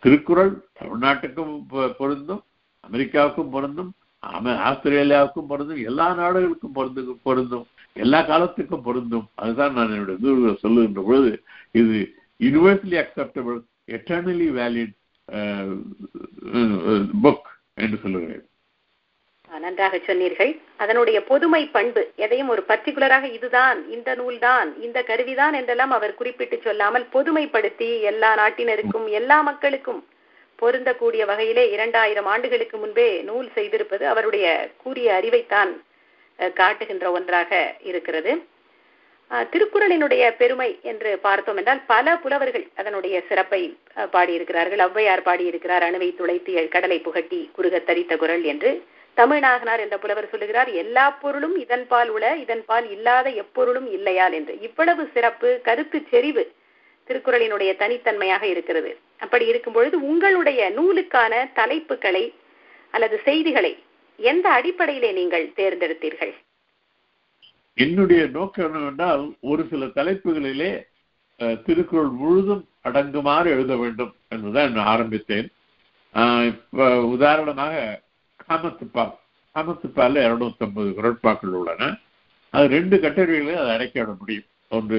திருக்குறள் 0.05 0.53
தமிழ்நாட்டுக்கும் 0.79 1.55
பொருந்தும் 2.01 2.43
அமெரிக்காவுக்கும் 2.89 3.53
பொருந்தும் 3.55 3.93
ஆஸ்திரேலியாவுக்கும் 4.69 5.49
பொருந்தும் 5.51 5.83
எல்லா 5.91 6.07
நாடுகளுக்கும் 6.21 6.77
பொருந்து 6.79 7.03
பொருந்தும் 7.27 7.67
எல்லா 8.05 8.21
காலத்துக்கும் 8.31 8.85
பொருந்தும். 8.87 9.27
அதுதான் 9.43 9.77
நான் 9.77 9.95
என்னுடைய 9.95 10.19
தூர்கள் 10.25 10.63
சொல்லுகின்ற 10.65 11.03
பொழுது 11.09 11.33
இது 11.81 11.99
universally 12.47 12.97
acceptable 13.03 13.59
eternally 13.97 14.49
valid 14.59 14.95
book 17.25 17.49
என்று 17.85 17.99
சொல்லுகிறேன். 18.03 18.45
நன்றாக 19.51 19.99
சொன்னீர்கள். 20.07 20.51
அதனுடைய 20.83 21.19
பொதுமை 21.31 21.61
பண்பு 21.77 22.03
எதையும் 22.25 22.51
ஒரு 22.55 22.63
பர்டிகுலராக 22.71 23.25
இதுதான் 23.37 23.79
இந்த 23.97 24.11
நூல்தான் 24.21 24.69
இந்த 24.87 24.99
கருவிதான் 25.11 25.55
என்றெல்லாம் 25.61 25.95
அவர் 25.99 26.19
குறிப்பிட்டு 26.21 26.57
சொல்லாமல் 26.67 27.07
பொதுமைப்படுத்தி 27.15 27.89
எல்லா 28.11 28.31
நாட்டினருக்கும் 28.43 29.07
எல்லா 29.21 29.39
மக்களுக்கும் 29.49 30.03
பொருந்தக்கூடிய 30.59 31.23
வகையிலே 31.31 31.65
இரண்டாயிரம் 31.77 32.29
ஆண்டுகளுக்கு 32.33 32.77
முன்பே 32.83 33.09
நூல் 33.29 33.49
செய்திருப்பது 33.57 34.05
அவருடைய 34.13 34.47
கூறிய 34.83 35.09
அறிவைத்தான் 35.21 35.73
காட்டுகின்ற 36.61 37.07
ஒன்றாக 37.19 37.51
இருக்கிறது. 37.91 38.33
திருக்குறளினுடைய 39.53 40.25
பெருமை 40.41 40.69
என்று 40.91 41.11
பார்த்தோம் 41.27 41.59
என்றால் 41.61 41.81
பல 41.93 42.17
புலவர்கள் 42.25 42.67
அதனுடைய 42.81 43.17
சிறப்பை 43.29 43.63
பாடியிருக்கிறார்கள். 44.15 44.83
ஔவையார் 44.87 45.27
பாடியிருக்கிறார் 45.29 45.87
அணுவை 45.89 46.11
துளைத்து 46.21 46.69
கடலை 46.75 46.99
புகட்டி 47.07 47.41
குறுக 47.57 47.81
தரித்த 47.89 48.17
குரல் 48.23 48.45
என்று. 48.53 48.73
தமிழ்நாகனார் 49.21 49.83
என்ற 49.85 49.97
புலவர் 50.03 50.31
சொல்லுகிறார் 50.33 50.71
எல்லா 50.83 51.05
பொருளும் 51.23 51.57
இதன் 51.65 51.85
பால் 51.93 52.11
உள 52.17 52.25
இதன் 52.45 52.65
பால் 52.69 52.87
இல்லாத 52.95 53.27
எப்பொருளும் 53.43 53.89
இல்லையால் 53.97 54.35
என்று. 54.39 54.55
இவ்வளவு 54.69 55.03
சிறப்பு 55.15 55.51
கருத்து 55.69 55.99
செறிவு 56.13 56.45
திருக்குறளினுடைய 57.09 57.71
தனித்தன்மையாக 57.83 58.45
இருக்கிறது. 58.53 58.91
அப்படி 59.25 59.45
இருக்கும் 59.53 59.77
பொழுது 59.77 59.97
உங்களுடைய 60.11 60.61
நூலுக்கான 60.79 61.35
தலைப்புகளை 61.61 62.25
அல்லது 62.95 63.17
செய்திகளை 63.29 63.73
எந்த 64.19 64.47
அடிப்படையிலே 64.59 65.11
நீங்கள் 65.21 65.47
தேர்ந்தெடுத்தீர்கள்? 65.61 66.35
என்னுடைய 67.85 68.23
நோக்கம் 68.37 68.67
என்னவென்றால் 68.67 69.25
ஒரு 69.51 69.63
சில 69.71 69.87
தலைப்புகளிலே 69.99 70.71
திருக்குறள் 71.67 72.13
முழுதும் 72.21 72.63
அடங்குமாறு 72.89 73.49
எழுத 73.55 73.73
வேண்டும் 73.83 74.13
என்றுதான் 74.35 74.75
நான் 74.77 74.91
ஆரம்பித்தேன். 74.95 75.49
உதாரணமாக 77.15 77.75
காமத்துப்பால் 78.49 79.15
சமத்துப்பால 79.57 79.93
பாலில் 79.99 80.25
இரநூத்தம்பது 80.27 80.89
குரட்பாக்கள் 80.99 81.55
உள்ளன. 81.59 81.91
அது 82.55 82.67
ரெண்டு 82.77 82.97
கட்டுரைகளையும் 83.05 83.63
அதை 83.63 83.73
அடைக்கிட 83.77 84.13
முடியும். 84.19 84.49
ஒன்று 84.77 84.99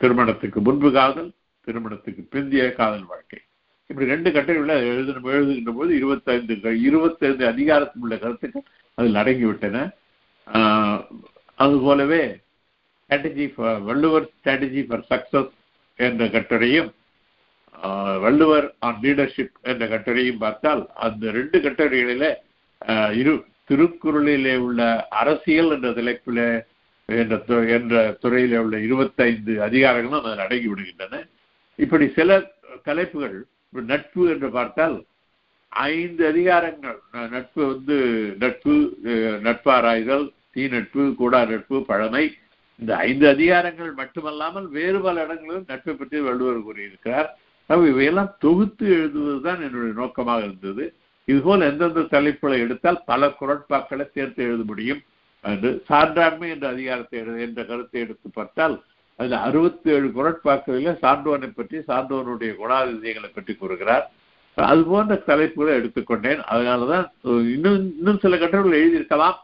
திருமணத்துக்கு 0.00 0.58
முன்பு 0.68 0.88
காதல் 0.96 1.30
திருமணத்துக்கு 1.66 2.22
பிந்திய 2.32 2.64
காதல் 2.78 3.10
வாழ்க்கை. 3.12 3.40
இப்படி 3.90 4.08
ரெண்டு 4.14 4.30
கட்டுரைகளை 4.32 4.76
எழுதணும் 4.90 5.28
எழுதுகின்ற 5.36 5.72
போது 5.78 5.90
இருபத்தைந்து 6.00 6.54
இருபத்தைந்து 6.88 7.44
அதிகாரத்தில் 7.52 8.02
உள்ள 8.04 8.16
கருத்துக்கள் 8.16 8.66
அதில் 8.98 9.20
அடங்கிவிட்டன. 9.22 9.76
அது 11.62 11.76
போலவே 11.86 12.22
strategy 13.08 13.46
for 13.54 13.80
Valluvar 13.88 14.28
strategy 14.36 14.82
for 14.86 15.04
success 15.10 15.52
என்ற 16.06 16.24
கட்டுரையும் 16.36 16.90
வள்ளுவர் 18.24 18.66
ஆன் 18.86 19.00
லீடர்ஷிப் 19.02 19.56
என்ற 19.62 19.84
கட்டுரையும் 19.86 20.42
பார்த்தால் 20.44 20.82
அந்த 21.06 21.30
ரெண்டு 21.38 21.58
கட்டுரைகளில 21.58 22.26
இரு 23.20 23.34
திருக்குறளிலே 23.70 24.54
உள்ள 24.56 24.80
அரசியல் 25.08 25.70
என்ற 25.70 25.90
தலைப்பில 25.90 26.40
என்ற 27.08 27.64
என்ற 27.76 27.94
துறையில 28.22 28.60
உள்ள 28.64 28.76
இருபத்தைந்து 28.78 29.54
அதிகாரங்களும் 29.66 30.20
அதில் 30.20 30.44
அடங்கி 30.44 30.68
விடுகின்றன. 30.68 31.14
இப்படி 31.78 32.06
சில 32.18 32.38
தலைப்புகள் 32.88 33.36
நட்பு 33.72 34.22
என்று 34.30 34.48
பார்த்தால் 34.50 34.96
ஐந்து 35.68 36.22
அதிகாரங்கள். 36.32 36.98
நட்பு 37.34 37.60
வந்து 37.72 37.96
நட்பு 38.42 38.74
நட்பாராய்தல் 39.46 40.26
தீ 40.54 40.64
நட்பு 40.68 41.14
கூடா 41.20 41.40
நட்பு 41.52 41.78
பழமை. 41.90 42.24
இந்த 42.80 42.92
ஐந்து 43.08 43.26
அதிகாரங்கள் 43.32 43.90
மட்டுமல்லாமல் 44.00 44.68
வேறு 44.76 45.00
பல 45.00 45.24
இடங்களிலும் 45.24 45.68
நட்பை 45.72 45.94
பற்றி 45.94 46.20
வள்ளுவர் 46.20 46.66
கூறியிருக்கிறார். 46.68 47.28
இவையெல்லாம் 47.70 48.32
தொகுத்து 48.44 48.86
எழுதுவதுதான் 48.96 49.60
என்னுடைய 49.66 49.92
நோக்கமாக 50.00 50.42
இருந்தது. 50.46 50.84
இதுபோல் 51.28 51.68
எந்தெந்த 51.68 52.00
தலைப்புகளை 52.14 52.56
எடுத்தால் 52.64 52.98
பல 53.10 53.28
குரட்பாக்களை 53.40 54.04
சேர்த்து 54.16 54.40
எழுத 54.48 54.62
முடியும் 54.70 55.00
என்று 55.44 55.70
சான்றாண்மை 55.90 56.48
என்ற 56.54 56.66
அதிகாரத்தை 56.74 57.18
என்ற 57.46 57.60
கருத்தை 57.70 58.00
எடுத்து 58.04 58.28
பார்த்தால் 58.30 58.74
அதில் 59.18 59.38
அறுபத்தி 59.46 59.88
ஏழு 59.96 60.08
குரட்பாக்களில் 60.18 61.00
சான்றோனை 61.02 61.48
பற்றி 61.48 61.78
சான்றோனுடைய 61.90 62.52
குணாதிசயங்களை 62.60 63.30
பற்றி 63.32 63.52
கூறுகிறார். 63.54 64.04
அது 64.56 64.82
போன்ற 64.90 65.14
தலைப்புகளை 65.28 65.72
எடுத்துக்கொண்டேன். 65.80 66.40
அதனால 66.52 66.86
தான் 66.92 67.06
இன்னும் 67.54 67.78
இன்னும் 67.98 68.22
சில 68.24 68.36
கட்டுரைகள் 68.36 68.78
எழுதியிருக்கலாம். 68.80 69.38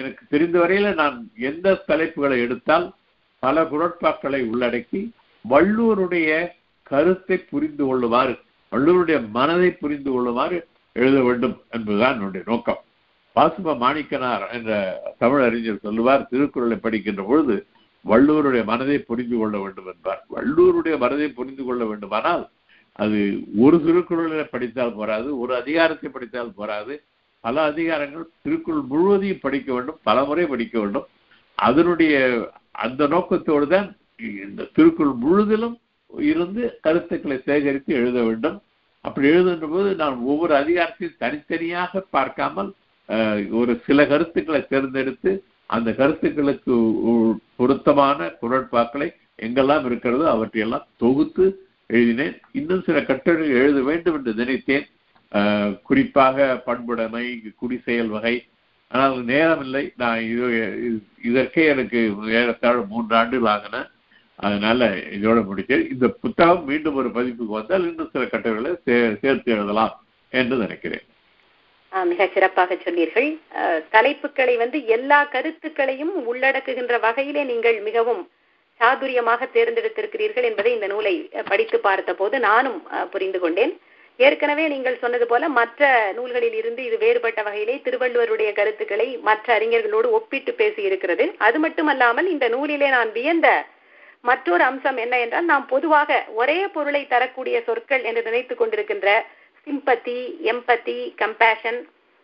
எனக்கு 0.00 0.22
தெரிந்த 0.32 0.56
வரையில் 0.62 0.98
நான் 1.00 1.16
எந்த 1.50 1.76
தலைப்புகளை 1.90 2.36
எடுத்தால் 2.46 2.86
பல 3.42 3.62
குரட்பாக்களை 3.72 4.40
உள்ளடக்கி 4.52 5.02
வள்ளுவருடைய 5.50 6.30
கருத்தை 6.90 7.36
புரிந்து 7.52 7.84
கொள்ளுமாறு 7.86 8.34
வள்ளுவருடைய 8.72 9.18
மனதை 9.36 9.70
புரிந்து 9.82 10.10
கொள்ளுமாறு 10.10 10.58
எழுத 10.96 11.16
வேண்டும் 11.22 11.56
என்பதுதான் 11.70 12.14
என்னுடைய 12.16 12.42
நோக்கம். 12.50 12.80
வாசுப 13.36 13.74
மாணிக்கனார் 13.82 14.44
என்ற 14.56 14.70
தமிழ் 15.22 15.42
அறிஞர் 15.46 15.84
சொல்லுவார் 15.86 16.28
திருக்குறளை 16.30 16.76
படிக்கின்ற 16.76 17.22
பொழுது 17.22 17.56
வள்ளுவருடைய 18.04 18.62
மனதை 18.70 18.98
புரிந்து 19.08 19.36
கொள்ள 19.38 19.56
வேண்டும் 19.58 19.88
என்பார். 19.92 20.20
வள்ளுவருடைய 20.34 20.96
மனதை 21.04 21.28
புரிந்து 21.38 21.64
கொள்ள 21.64 21.82
வேண்டுமானால் 21.84 22.44
அது 23.02 23.18
ஒரு 23.64 23.76
திருக்குறளை 23.86 24.44
படித்தால் 24.54 24.96
போராது 24.98 25.28
ஒரு 25.38 25.52
அதிகாரத்தை 25.60 26.08
படித்தால் 26.10 26.56
போராது. 26.56 26.94
பல 27.44 27.56
அதிகாரங்கள் 27.70 28.24
திருக்குறள் 28.44 28.88
முழுவதையும் 28.92 29.42
படிக்க 29.42 29.68
வேண்டும் 29.72 29.98
பல 30.02 30.24
முறை 30.24 30.46
படிக்க 30.46 30.76
வேண்டும். 30.80 31.06
அதனுடைய 31.58 32.14
அந்த 32.84 33.02
நோக்கத்தோடு 33.14 33.66
தான் 33.74 33.88
இந்த 34.20 34.68
திருக்குறள் 34.76 35.22
முழுதிலும் 35.24 35.76
இருந்து 36.30 36.62
கருத்துக்களை 36.84 37.36
சேகரித்து 37.48 37.92
எழுத 38.00 38.18
வேண்டும். 38.28 38.56
அப்படி 39.04 39.26
எழுதுகின்ற 39.32 39.66
போது 39.74 39.88
நான் 40.02 40.16
ஒவ்வொரு 40.30 40.52
அதிகாரத்தையும் 40.60 41.20
தனித்தனியாக 41.24 42.02
பார்க்காமல் 42.16 42.70
ஒரு 43.58 43.72
சில 43.86 43.98
கருத்துக்களை 44.12 44.60
தேர்ந்தெடுத்து 44.72 45.32
அந்த 45.76 45.90
கருத்துக்களுக்கு 46.00 46.74
பொருத்தமான 47.58 48.28
குரட்பாக்களை 48.42 49.08
எங்கெல்லாம் 49.46 49.86
இருக்கிறதோ 49.88 50.26
அவற்றையெல்லாம் 50.34 50.88
தொகுத்து 51.02 51.46
எழுதினேன். 51.96 52.36
இன்னும் 52.58 52.84
சில 52.86 52.98
கட்டுரைகள் 53.08 53.58
எழுத 53.62 53.80
வேண்டும் 53.88 54.16
என்று 54.18 54.32
நினைத்தேன். 54.42 54.86
குறிப்பாக 55.88 56.46
பண்புடைமை 56.66 57.24
குடிசெயல் 57.60 58.12
வகை. 58.16 58.36
ஆனால் 58.90 59.16
நேரம் 59.32 59.62
இல்லை 59.66 59.84
நான் 60.02 60.20
இது 60.32 60.48
இதற்கே 61.28 61.62
எனக்கு 61.74 62.00
ஏறத்தாழ 62.38 62.76
மூன்று 62.92 63.14
ஆண்டுகள் 63.20 63.50
ஆகின. 63.54 63.76
அதனால 64.44 64.88
இதோட 65.16 65.38
முடிச்சேன் 65.48 65.84
இந்த 65.92 66.06
புத்தகம் 66.22 66.64
மீண்டும் 66.70 66.98
ஒரு 67.00 67.10
பதிப்புக்கு 67.16 67.58
வந்தால் 67.58 67.86
இன்னும் 67.90 68.10
சில 68.14 68.24
கட்டுரைகளை 68.32 68.72
சேர்த்து 69.22 69.54
எழுதலாம் 69.56 69.94
என்று 70.32 70.56
நினைக்கிறேன். 70.64 71.04
மிக 71.92 72.22
சிறப்பாக 72.34 72.76
சொன்னீர்கள். 72.84 73.28
தலைப்புகளை 73.94 74.54
வந்து 74.62 74.78
எல்லா 74.96 75.20
கருத்துக்களையும் 75.34 76.14
உள்ளடக்குகின்ற 76.30 76.94
வகையிலே 77.04 77.42
நீங்கள் 77.52 77.78
மிகவும் 77.88 78.22
சாதுரியமாக 78.80 79.46
தேர்ந்தெடுத்திருக்கிறீர்கள் 79.54 80.46
என்பதை 80.48 80.70
இந்த 80.76 80.88
நூலை 80.92 81.14
படித்து 81.50 81.78
பார்த்த 81.86 82.14
போது 82.14 82.38
நானும் 82.48 82.80
புரிந்து 83.12 83.38
கொண்டேன். 83.44 83.72
ஏற்கனவே 84.18 84.64
நீங்கள் 84.72 85.00
சொன்னது 85.04 85.26
போல 85.30 85.48
மற்ற 85.56 85.88
நூல்களில் 86.18 86.58
இருந்து 86.60 86.82
இது 86.88 86.96
வேறுபட்ட 87.04 87.40
வகையிலே 87.46 87.74
திருவள்ளுவருடைய 87.86 88.50
கருத்துக்களை 88.58 89.08
மற்ற 89.28 89.48
அறிஞர்களோடு 89.56 90.10
ஒப்பிட்டு 90.18 90.52
பேசி 90.60 90.82
இருக்கிறது 90.88 91.24
அது 91.48 91.58
மட்டுமல்லாமல் 91.64 92.28
இந்த 92.34 92.48
நூலிலே 92.54 92.90
நான் 92.96 93.12
வியந்த 93.18 93.48
மற்றொரு 94.24 94.62
அம்சம் 94.62 94.96
என்ன 94.96 95.18
என்றால் 95.18 95.44
நாம் 95.44 95.66
பொதுவாக 95.66 96.24
ஒரே 96.34 96.58
பொருளை 96.66 97.06
தரக்கூடிய 97.06 97.62
சொற்கள் 97.66 98.02
என்று 98.02 98.22
நினைத்து 98.22 98.54
கொண்டிருக்கின்ற 98.54 99.08
சிம்பத்தி 99.66 100.18
எம்பத்தி 100.52 100.98
கம்பேஷன் 101.16 101.80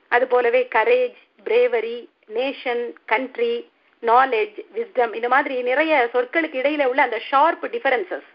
அது 0.08 0.26
போலவே 0.26 0.68
courage 0.74 1.20
bravery 1.44 1.98
nation 2.34 2.84
country 3.04 3.54
knowledge 4.02 4.58
wisdom 4.76 5.12
இந்த 5.14 5.28
மாதிரி 5.28 5.62
நிறைய 5.62 6.08
சொற்களுக்கு 6.12 6.60
இடையில 6.62 6.84
உள்ள 6.84 7.02
அந்த 7.02 7.18
ஷார்ப் 7.30 7.66
டிஃபரன்சஸ் 7.66 8.28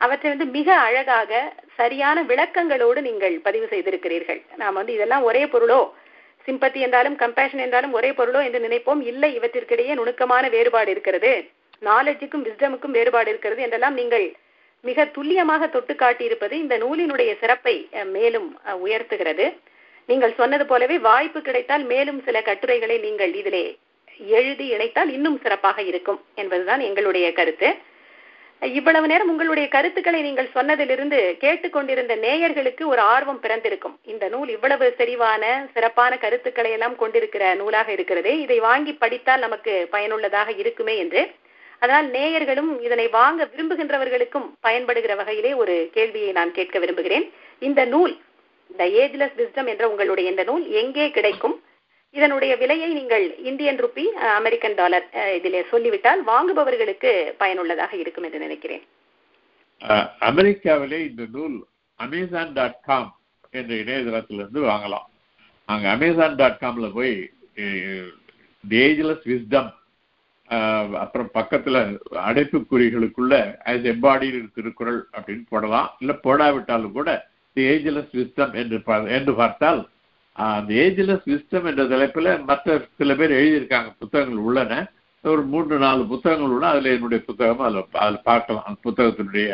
அவற்றை 0.00 0.28
வந்து 0.30 0.46
மிக 0.46 0.68
அழகாக 0.76 1.52
சரியான 1.76 2.22
விளக்கங்களோடு 2.22 3.00
நீங்கள் 3.00 3.40
பதிவு 3.40 3.66
செய்திருக்கிறீர்கள். 3.66 4.40
நாம் 4.56 4.74
வந்து 4.74 4.92
இதெல்லாம் 4.92 5.22
ஒரே 5.22 5.42
பொருளோ? 5.44 5.80
சிம்பத்தி 6.48 6.78
என்றாலும் 6.80 7.16
கம்பேஷன் 7.16 7.62
என்றாலும் 7.66 7.92
ஒரே 7.92 8.10
பொருளோ 8.10 8.40
என்று 8.44 8.60
நினைப்போம்? 8.68 9.02
இல்லை 9.02 9.30
இவற்றிற்கிடையே 9.38 9.94
நுணுக்கமான 9.94 10.48
வேறுபாடு 10.48 10.90
இருக்கிறது. 10.90 11.32
நாலேஜுக்கும் 11.88 12.46
விஸ்டமுக்கும் 12.48 12.96
வேறுபாடு 12.98 13.30
இருக்கிறது 13.32 13.60
என்றெல்லாம் 13.66 13.98
நீங்கள் 14.00 14.26
மிக 14.88 15.04
துல்லியமாக 15.16 15.66
தொட்டு 15.74 15.94
காட்டியிருப்பது 15.94 16.54
இந்த 16.62 16.74
நூலினுடைய 16.84 17.30
சிறப்பை 17.42 17.74
மேலும் 18.16 18.48
உயர்த்துகிறது. 18.86 19.46
நீங்கள் 20.08 20.38
சொன்னது 20.40 20.64
போலவே 20.70 20.96
வாய்ப்பு 21.08 21.40
கிடைத்தால் 21.48 21.84
மேலும் 21.92 22.20
சில 22.26 22.36
கட்டுரைகளை 22.48 22.96
நீங்கள் 23.06 23.32
இதிலே 23.40 23.64
எழுதி 24.38 24.66
இணைத்தால் 24.74 25.10
இன்னும் 25.16 25.38
சிறப்பாக 25.44 25.78
இருக்கும் 25.90 26.20
என்பதுதான் 26.42 26.82
எங்களுடைய 26.88 27.26
கருத்து. 27.38 27.68
இவ்வளவு 28.62 29.06
நேரம் 29.10 29.30
உங்களுடைய 29.32 29.66
கருத்துக்களை 29.74 30.18
நீங்கள் 30.26 30.50
சொன்னதிலிருந்து 30.56 31.20
கேட்டுக்கொண்டிருந்த 31.44 32.14
நேயர்களுக்கு 32.24 32.84
ஒரு 32.92 33.02
ஆர்வம் 33.14 33.40
பிறந்திருக்கும். 33.44 33.96
இந்த 34.12 34.24
நூல் 34.34 34.50
இவ்வளவு 34.56 34.88
செறிவான 34.98 35.44
சிறப்பான 35.74 36.18
கருத்துக்களை 36.24 36.72
எல்லாம் 36.76 36.96
கொண்டிருக்கிற 37.02 37.46
நூலாக 37.60 37.88
இருக்கிறது. 37.96 38.32
இதை 38.44 38.58
வாங்கி 38.68 38.94
படித்தால் 39.04 39.44
நமக்கு 39.46 39.74
பயனுள்ளதாக 39.94 40.50
இருக்குமே 40.64 40.96
என்று 41.04 41.22
அதனால் 41.82 42.08
நேயர்களும் 42.16 42.70
இதனை 42.86 43.06
வாங்க 43.18 43.48
விரும்புகின்றவர்களுக்கும் 43.52 44.46
பயன்படுகிற 44.66 45.12
வகையிலே 45.20 45.52
ஒரு 45.62 45.74
கேள்வியை 45.96 46.30
நான் 46.38 46.52
கேட்க 46.58 46.76
விரும்புகிறேன். 46.82 47.26
இந்த 47.68 47.80
நூல் 47.94 48.12
த 48.70 48.84
ஏஜ்லெஸ் 49.02 49.36
விஸ்டம் 49.40 49.70
என்ற 49.72 49.84
உங்களுடைய 49.92 50.26
இந்த 50.32 50.44
நூல் 50.50 50.64
எங்கே 50.82 51.06
கிடைக்கும்? 51.16 51.56
இதனுடைய 52.14 52.52
விலையை 52.62 52.88
நீங்கள் 52.98 53.24
இந்தியன் 53.50 53.80
ருப்பி 53.82 54.04
அமெரிக்கன் 54.38 54.76
டாலர் 54.80 55.06
இதிலே 55.36 55.60
சொல்லிவிட்டால் 55.72 56.22
வாங்குபவர்களுக்கு 56.30 57.12
பயனுள்ளதாக 57.42 57.92
இருக்கும் 58.02 58.26
என்று 58.28 58.44
நினைக்கிறேன். 58.46 58.82
அமெரிக்காவிலே 60.30 60.98
இந்த 61.10 61.22
நூல் 61.36 61.56
அமேசான் 62.00 62.52
டாட் 62.58 62.80
காம் 62.88 63.10
என்ற 63.58 63.72
இணையதளத்திலிருந்து 63.82 64.60
வாங்கலாம். 64.70 65.06
அங்க 65.68 65.86
அமேசான் 65.96 66.36
டாட் 66.40 66.60
காம்ல 66.64 66.88
போய் 66.98 67.14
ஏஜ்லெஸ் 68.84 69.26
விஸ்டம் 69.32 69.70
அப்புறம் 71.02 71.28
பக்கத்துல 71.38 71.76
அடைப்புக்குறிகளுக்குள்ள 72.28 73.34
ஆஸ் 73.72 73.86
எம்பாடியில் 73.92 74.54
திருக்குறள் 74.56 75.00
அப்படின்னு 75.16 75.44
போடலாம். 75.52 75.88
இல்ல 76.02 76.12
போடாவிட்டாலும் 76.26 76.96
கூட 76.98 77.10
தி 77.56 77.62
ஏஜ்லெஸ் 77.74 78.12
விஸ்டம் 78.20 78.54
என்று 78.62 78.78
என்று 79.18 79.34
பார்த்தால் 79.42 79.80
அந்த 80.36 80.72
ஏஜ்லெஸ் 80.84 81.26
விஸ்டம் 81.32 81.66
என்ற 81.70 81.82
தலைப்புல 81.92 82.28
மற்ற 82.50 82.76
சில 82.98 83.14
பேர் 83.20 83.38
எழுதியிருக்காங்க 83.38 83.90
புத்தகங்கள் 84.02 84.44
உள்ளன. 84.48 84.82
ஒரு 85.24 85.42
மூன்று 85.52 85.76
நாலு 85.84 86.02
புத்தகங்கள் 86.12 86.54
உள்ள 86.54 86.66
அதுல 86.72 86.92
என்னுடைய 86.96 87.20
புத்தகம் 87.26 87.64
அதுல 87.66 87.82
அதில் 88.04 88.26
பார்க்கலாம். 88.30 88.64
அந்த 88.68 88.78
புத்தகத்தினுடைய 88.86 89.48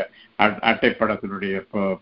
அட்டைப்படத்தினுடைய 0.71 1.55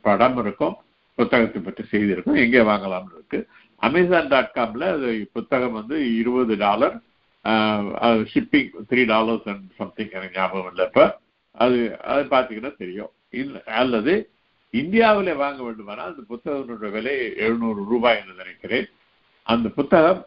படம் 0.06 0.38
இருக்கும். 0.42 0.76
புத்தகத்தை 1.18 1.60
பற்றி 1.62 1.84
செய்தி 1.92 2.14
இருக்கும். 2.14 2.40
எங்கே 2.44 2.62
வாங்கலாம்னு 2.70 3.16
இருக்கு. 3.18 3.40
அமேசான் 3.82 4.30
டாட் 4.32 4.54
காம்ல 4.58 4.86
அது 4.96 5.10
புத்தகம் 5.36 5.76
வந்து 5.78 5.96
இருபது 6.20 6.56
dollar. 6.64 6.96
Shipping 8.32 8.70
three 8.90 9.02
dollars 9.14 9.46
and 9.52 9.66
something 9.80 10.14
எனக்கு 10.16 10.38
ஞாபகம் 10.40 10.70
இல்லை 10.72 10.86
இப்போ 10.90 11.04
அது 11.64 11.78
அது 12.12 12.22
பார்த்தீங்கன்னா 12.32 12.72
தெரியும். 12.82 13.12
இல்லை 13.40 13.60
அல்லது 13.82 14.14
இந்தியாவில் 14.74 15.40
வாங்க 15.42 15.60
வேண்டுமானால் 15.66 16.10
அந்த 16.10 16.22
புத்தகத்தினுடைய 16.32 16.90
விலை 16.96 17.14
எழுநூறு 17.46 17.82
ரூபாய் 17.92 18.18
என்று 18.20 18.34
நினைக்கிறேன். 18.42 18.88
அந்த 19.46 19.68
புத்தகம் 19.78 20.22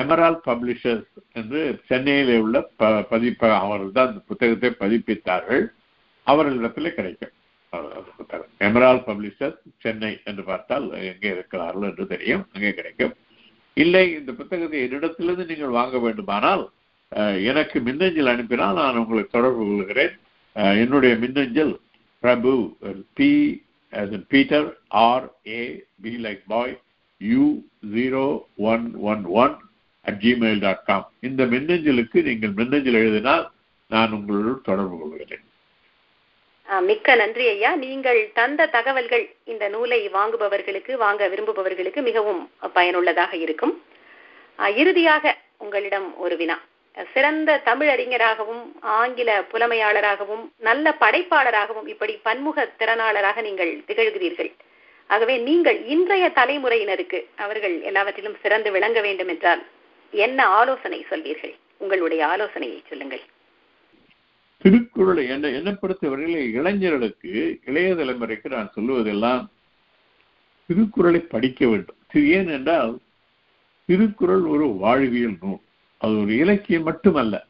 எமரால் 0.00 0.38
பப்ளிஷர்ஸ் 0.46 1.12
என்று 1.40 1.60
சென்னையிலே 1.90 2.36
உள்ள 2.44 2.56
ப 2.80 2.90
பதிப்ப 3.12 3.42
அவர்கள் 3.60 3.96
தான் 3.98 4.10
அந்த 4.10 4.22
புத்தகத்தை 4.30 4.70
பதிப்பித்தார்கள். 4.82 5.64
அவர்களிடத்தில் 6.26 6.96
கிடைக்கும். 6.98 7.34
புத்தகம். 8.18 8.50
எமரால் 8.68 9.04
பப்ளிஷர்ஸ் 9.08 9.60
சென்னை 9.84 10.12
என்று 10.30 10.42
பார்த்தால் 10.50 10.86
எங்கே 11.12 11.30
இருக்கிறார்கள் 11.36 11.88
என்று 11.90 12.06
தெரியும். 12.14 12.44
அங்கே 12.54 12.72
கிடைக்கும். 12.80 13.14
இல்லை 13.76 14.04
இந்த 14.18 14.30
புத்தகத்தை 14.38 14.78
என்னிடத்திலிருந்து 14.86 15.44
நீங்கள் 15.50 15.76
வாங்க 15.78 15.96
வேண்டுமானால் 16.04 16.64
எனக்கு 17.50 17.78
மின்னஞ்சல் 17.86 18.30
அனுப்பினால் 18.32 18.78
நான் 18.80 18.98
உங்களை 19.00 19.22
தொடர்பு 19.26 19.62
கொள்கிறேன். 19.64 20.14
என்னுடைய 20.82 21.12
மின்னஞ்சல் 21.22 21.72
Prabhu 22.22 22.52
P 23.18 23.30
Peter 24.32 24.68
R 25.08 25.26
A 25.56 25.60
B 26.04 26.12
like 26.26 26.42
boy 26.52 26.74
U 27.20 27.44
zero 27.94 28.24
one 28.72 28.86
one 29.10 29.24
one 29.42 29.54
at 30.04 30.20
Gmail 30.24 30.62
dot 30.66 30.86
com 30.90 31.06
இந்த 31.28 31.42
மின்னஞ்சலுக்கு 31.54 32.18
நீங்கள் 32.28 32.56
மின்னஞ்சல் 32.60 33.00
எழுதினால் 33.02 33.44
நான் 33.90 34.14
உங்களோடு 34.18 34.52
தொடர்பு 34.68 34.96
கொள்கிறேன். 35.00 35.46
மிக்க 36.80 37.14
நன்றி 37.14 37.44
ஐயா. 37.48 37.70
நீங்கள் 37.84 38.20
தந்த 38.34 38.66
தகவல்கள் 38.66 39.24
இந்த 39.44 39.64
நூலை 39.68 40.08
வாங்குபவர்களுக்கு 40.08 40.92
வாங்க 40.96 41.28
விரும்புபவர்களுக்கு 41.28 42.02
மிகவும் 42.02 42.50
பயனுள்ளதாக 42.72 43.32
இருக்கும். 43.36 43.74
இறுதியாக 44.58 45.36
உங்களிடம் 45.58 46.18
ஒரு 46.18 46.36
வினா. 46.36 46.56
சிறந்த 47.12 47.60
தமிழறிஞராகவும் 47.64 48.64
ஆங்கில 48.80 49.30
புலமையாளராகவும் 49.52 50.44
நல்ல 50.68 50.94
படைப்பாளராகவும் 51.00 51.88
இப்படி 51.92 52.14
பன்முக 52.22 52.68
திறனாளராக 52.78 53.42
நீங்கள் 53.48 53.72
திகழ்கிறீர்கள். 53.88 54.52
ஆகவே 55.06 55.36
நீங்கள் 55.48 55.78
இன்றைய 55.94 56.30
தலைமுறையினருக்கு 56.34 57.20
அவர்கள் 57.36 57.80
எல்லாவற்றிலும் 57.80 58.40
சிறந்து 58.42 58.70
விளங்க 58.70 59.00
வேண்டும் 59.00 59.28
என்றால் 59.28 59.62
என்ன 60.12 60.46
ஆலோசனை 60.46 61.06
சொல்வீர்கள்? 61.10 61.54
உங்களுடைய 61.76 62.26
ஆலோசனையை 62.26 62.82
சொல்லுங்கள். 62.88 63.22
திருக்குறளை 64.62 65.28
என்ன 65.28 65.48
என்னை 65.48 65.72
பொறுத்தவரையில் 65.72 66.52
இளைஞர்களுக்கு 66.52 67.60
இளைய 67.64 67.94
தலைமுறைக்கு 67.94 68.48
நான் 68.48 68.72
சொல்லுவதெல்லாம் 68.76 69.46
திருக்குறளை 70.66 71.20
படிக்க 71.20 71.68
வேண்டும். 71.68 72.00
ஏன் 72.14 72.48
என்றால் 72.48 72.98
திருக்குறள் 73.84 74.44
ஒரு 74.44 74.66
வாழ்வியல் 74.66 75.36
நூல். 75.40 75.60
அது 75.98 76.20
ஒரு 76.20 76.36
இலக்கியம் 76.36 76.82
மட்டுமல்ல. 76.82 77.46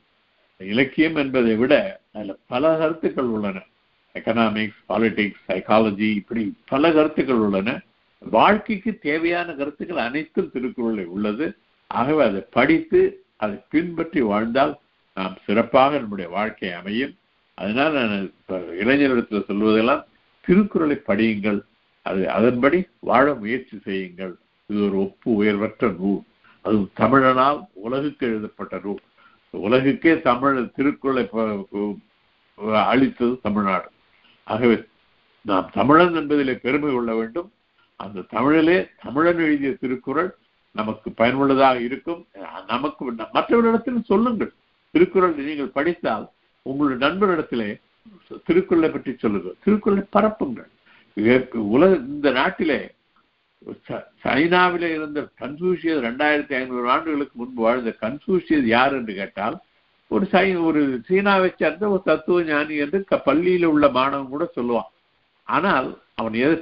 இலக்கியம் 0.58 1.16
என்பதை 1.16 1.54
விட 1.56 2.00
அதில் 2.12 2.36
பல 2.46 2.76
கருத்துக்கள் 2.78 3.24
உள்ளன. 3.24 3.62
எக்கனாமிக்ஸ் 4.14 4.80
பாலிடிக்ஸ் 4.88 5.44
சைக்காலஜி 5.48 6.08
இப்படி 6.14 6.54
பல 6.66 6.92
கருத்துக்கள் 6.92 7.36
உள்ளன. 7.36 7.80
வாழ்க்கைக்கு 8.18 8.98
தேவையான 8.98 9.52
கருத்துக்கள் 9.52 9.96
அனைத்தும் 9.96 10.50
திருக்குறளில் 10.50 11.06
உள்ளது. 11.06 11.56
ஆகவே 11.86 12.22
அதை 12.24 12.42
படித்து 12.50 13.00
அதை 13.36 13.56
பின்பற்றி 13.70 14.20
வாழ்ந்தால் 14.20 14.74
நாம் 15.14 15.36
சிறப்பாக 15.44 15.98
நம்முடைய 15.98 16.30
வாழ்க்கை 16.30 16.72
அமையும். 16.72 17.14
அதனால் 17.54 17.92
நான் 17.92 18.32
இளைஞரிடத்தில் 18.78 19.44
சொல்வதெல்லாம் 19.48 20.04
திருக்குறளை 20.46 20.96
படியுங்கள். 21.06 21.60
அது 22.02 22.30
அதன்படி 22.30 22.78
வாழ 22.98 23.34
முயற்சி 23.34 23.78
செய்யுங்கள். 23.78 24.34
இது 24.66 24.84
ஒரு 24.84 24.98
ஒப்பு 24.98 25.34
உயர்வற்ற 25.34 25.90
நூல். 25.98 26.22
அது 26.62 26.76
தமிழனால் 27.00 27.66
உலகுக்கு 27.72 28.26
எழுதப்பட்ட 28.26 28.80
நூல். 28.84 29.02
உலகுக்கே 29.52 30.20
தமிழ் 30.20 30.70
திருக்குறளை 30.70 31.28
அளித்தது 32.84 33.40
தமிழ்நாடு. 33.42 33.88
ஆகவே 34.44 34.82
நாம் 35.40 35.70
தமிழன் 35.72 36.14
என்பதிலே 36.14 36.54
பெருமை 36.54 36.92
கொள்ள 36.94 37.14
வேண்டும். 37.14 37.52
அந்த 37.96 38.20
தமிழிலே 38.20 38.88
தமிழன் 39.02 39.38
எழுதிய 39.38 39.72
திருக்குறள் 39.72 40.34
நமக்கு 40.70 41.10
பயனுள்ளதாக 41.10 41.80
இருக்கும். 41.80 42.26
நமக்கு 42.66 43.12
மற்றவரிடத்தில் 43.12 44.04
சொல்லுங்கள். 44.04 44.52
திருக்குறள் 44.94 45.34
நீங்கள் 45.48 45.74
படித்தால் 45.78 46.26
உங்களுடைய 46.66 46.98
நண்பரிடத்திலே 47.04 47.68
திருக்குறளை 48.48 48.88
பற்றி 48.90 49.12
சொல்லுங்கள். 49.22 49.56
திருக்குறளை 49.64 50.02
பரப்புங்கள். 50.16 50.70
உலக 51.74 51.90
இந்த 52.14 52.28
நாட்டிலே 52.40 52.80
சைனாவிலே 54.24 54.88
இருந்த 54.96 55.20
கன்ஃபூஷியஸ் 55.42 56.00
ரெண்டாயிரத்தி 56.06 56.54
ஐநூறு 56.60 56.86
ஆண்டுகளுக்கு 56.94 57.34
முன்பு 57.40 57.60
வாழ்ந்த 57.66 57.90
கன்ஃபூஷியஸ் 58.04 58.66
யார் 58.76 58.94
என்று 58.98 59.12
கேட்டால் 59.20 59.56
ஒரு 60.10 60.24
சை 60.32 60.46
ஒரு 60.68 60.80
சீனாவை 61.08 61.50
சேர்ந்த 61.60 61.84
ஒரு 61.94 62.02
தத்துவ 62.08 62.40
ஞானி 62.48 62.76
என்று 62.84 62.98
பள்ளியில் 63.28 63.70
உள்ள 63.72 63.86
மாணவன் 63.98 64.32
கூட 64.34 64.46
சொல்லுவான். 64.56 64.90
ஆனால் 65.48 65.88
அவன் 66.20 66.36
எது 66.44 66.56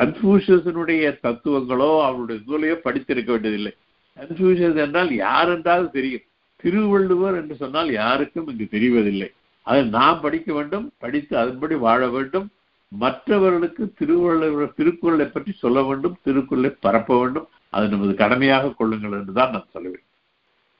கன்ஃபியூஷியஸனுடைய 0.00 1.12
தத்துவங்களோ 1.26 1.90
அவனுடைய 2.08 2.38
நூலையோ 2.48 2.76
படித்திருக்க 2.86 3.30
வேண்டியதில்லை. 3.32 3.72
கன்ஃபியூஷியஸ் 4.18 4.82
என்றால் 4.86 5.12
யார் 5.26 5.52
என்றால் 5.54 5.94
தெரியும். 5.96 6.26
திருவள்ளுவர் 6.62 7.38
என்று 7.40 7.54
சொன்னால் 7.62 7.90
யாருக்கும் 8.00 8.48
இங்கு 8.52 8.66
தெரிவதில்லை. 8.76 9.28
அதை 9.66 9.80
நாம் 9.98 10.22
படிக்க 10.24 10.48
வேண்டும் 10.58 10.86
படித்து 11.04 11.34
அதன்படி 11.42 11.74
வாழ 11.86 12.00
வேண்டும். 12.16 12.46
மற்றவர்களுக்கு 12.92 13.82
திருவள்ளுவர் 13.98 14.76
திருக்குறளை 14.78 15.26
பற்றி 15.34 15.52
சொல்ல 15.64 15.80
வேண்டும் 15.88 16.16
திருக்குறளை 16.26 16.70
பரப்ப 16.86 17.18
வேண்டும். 17.20 17.48
அது 17.76 17.86
நமது 17.94 18.14
கடமையாக 18.22 18.72
கொள்ளுங்கள் 18.78 19.18
என்றுதான் 19.18 19.54
நான் 19.56 19.72
சொல்லுவேன் 19.74 20.06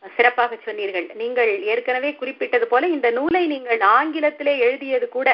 சிறப்பாக 0.02 0.56
சொன்னீர்கள். 0.66 1.06
நீங்கள் 1.20 1.50
ஏற்கனவே 1.70 2.10
குறிப்பிட்டது 2.20 2.66
போல 2.68 2.88
இந்த 2.96 3.08
நூலை 3.16 3.42
நீங்கள் 3.54 3.80
ஆங்கிலத்திலே 3.98 4.54
எழுதியது 4.66 5.06
கூட 5.16 5.28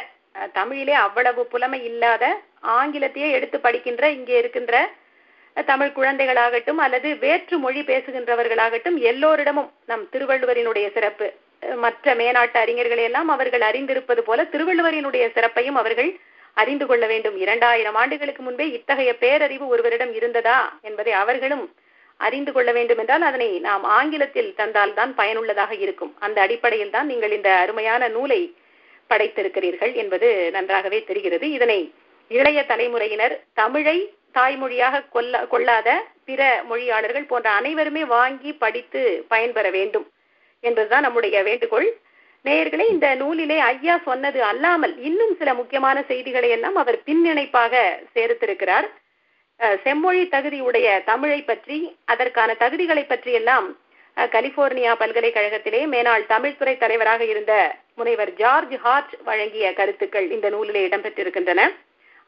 தமிழிலே 0.59 0.94
அவ்வளவு 1.07 1.42
புலமை 1.53 1.78
இல்லாத 1.90 2.24
ஆங்கிலத்தையே 2.78 3.28
எடுத்து 3.36 3.59
படிக்கின்ற 3.66 4.05
இங்கே 4.16 4.34
இருக்கின்ற 4.40 4.74
தமிழ் 5.64 5.92
குழந்தைகளாகட்டும் 5.96 6.80
அல்லது 6.84 7.18
வேற்று 7.18 7.59
மொழி 7.59 7.80
பேசுகின்றவர்களாகட்டும் 7.80 8.96
எல்லோரிடமும் 9.11 9.72
நம் 9.86 10.09
திருவள்ளுவரினுடைய 10.12 10.86
சிறப்பு. 10.92 11.32
மற்ற 11.76 12.14
மேநாட்டு 12.14 12.59
அறிஞர்களை 12.62 13.02
எல்லாம் 13.02 13.28
அவர்கள் 13.28 13.61
அறிந்திருப்பது 13.61 14.18
போல 14.18 14.42
திருவள்ளுவரினுடைய 14.42 15.24
சிறப்பையும் 15.34 15.74
அவர்கள் 15.74 16.11
அறிந்து 16.54 16.86
கொள்ள 16.86 17.07
வேண்டும். 17.07 17.36
இரண்டாயிரம் 17.36 17.94
ஆண்டுகளுக்கு 17.94 18.42
முன்பே 18.42 18.66
இத்தகைய 18.70 19.16
பேரறிவு 19.20 19.66
ஒருவரிடம் 19.66 20.14
இருந்ததா 20.14 20.78
என்பதை 20.82 21.12
அவர்களும் 21.12 21.64
அறிந்து 22.16 22.52
கொள்ள 22.52 22.72
வேண்டும் 22.72 22.98
என்றால் 22.98 23.22
அதனை 23.22 23.48
நாம் 23.61 23.84
ஆங்கிலத்தில் 23.84 24.54
தந்தால் 24.54 24.94
தான் 24.94 25.14
பயனுள்ளதாக 25.14 25.74
இருக்கும். 25.74 26.16
அந்த 26.18 26.40
அடிப்படையில் 26.40 26.90
தான் 26.90 27.07
நீங்கள் 27.07 27.30
இந்த 27.30 27.50
அருமையான 27.54 28.09
நூலை 28.09 28.40
படைத்திருக்கிறீர்கள் 29.11 29.92
என்பது 29.94 30.50
நன்றாகவே 30.52 31.04
தெரிகிறது. 31.04 31.50
இதனை 31.50 31.92
இளைய 32.28 32.62
தலைமுறையினர் 32.62 33.40
தமிழை 33.52 34.14
தாய்மொழியாக 34.39 35.05
கொல்ல 35.14 35.45
கொள்ளாத 35.53 35.89
பிற 36.28 36.41
மொழியாளர்கள் 36.70 37.30
போன்ற 37.30 37.49
அனைவருமே 37.59 38.03
வாங்கி 38.16 38.51
படித்து 38.64 39.03
பயன்பெற 39.32 39.66
வேண்டும் 39.78 40.07
என்பதுதான் 40.64 41.07
நம்முடைய 41.07 41.37
வேண்டுகோள். 41.49 41.89
நேயர்களே 42.45 42.84
இந்த 42.95 43.09
நூலிலே 43.20 43.57
ஐயா 43.70 43.95
சொன்னது 44.09 44.41
அல்லாமல் 44.51 44.95
இன்னும் 45.09 45.34
சில 45.41 45.51
முக்கியமான 45.61 45.97
செய்திகளை 46.11 46.51
எல்லாம் 46.57 46.76
அவர் 46.82 46.99
பின்னிணைப்பாக 47.09 47.74
சேர்த்திருக்கிறார். 48.14 48.87
செம்மொழி 49.84 50.22
தகுதியுடைய 50.34 50.87
தமிழை 51.11 51.41
பற்றி 51.51 51.78
அதற்கான 52.12 52.57
தகுதிகளை 52.62 53.05
பற்றி 53.07 53.32
எல்லாம் 53.41 53.66
கலிபோர்னியா 54.16 54.93
பல்கலைக்கழகத்திலே 55.01 55.80
மேனாள் 55.95 56.24
தமிழ்துறை 56.34 56.74
தலைவராக 56.82 57.22
இருந்த 57.32 57.55
முனைவர் 57.99 58.32
ஜார்ஜ் 58.41 58.76
ஹார்ட் 58.84 59.14
வழங்கிய 59.28 59.66
கருத்துக்கள் 59.80 60.28
இந்த 60.37 60.47
நூலிலே 60.55 60.82
இடம்பெற்றிருக்கின்றன. 60.89 61.62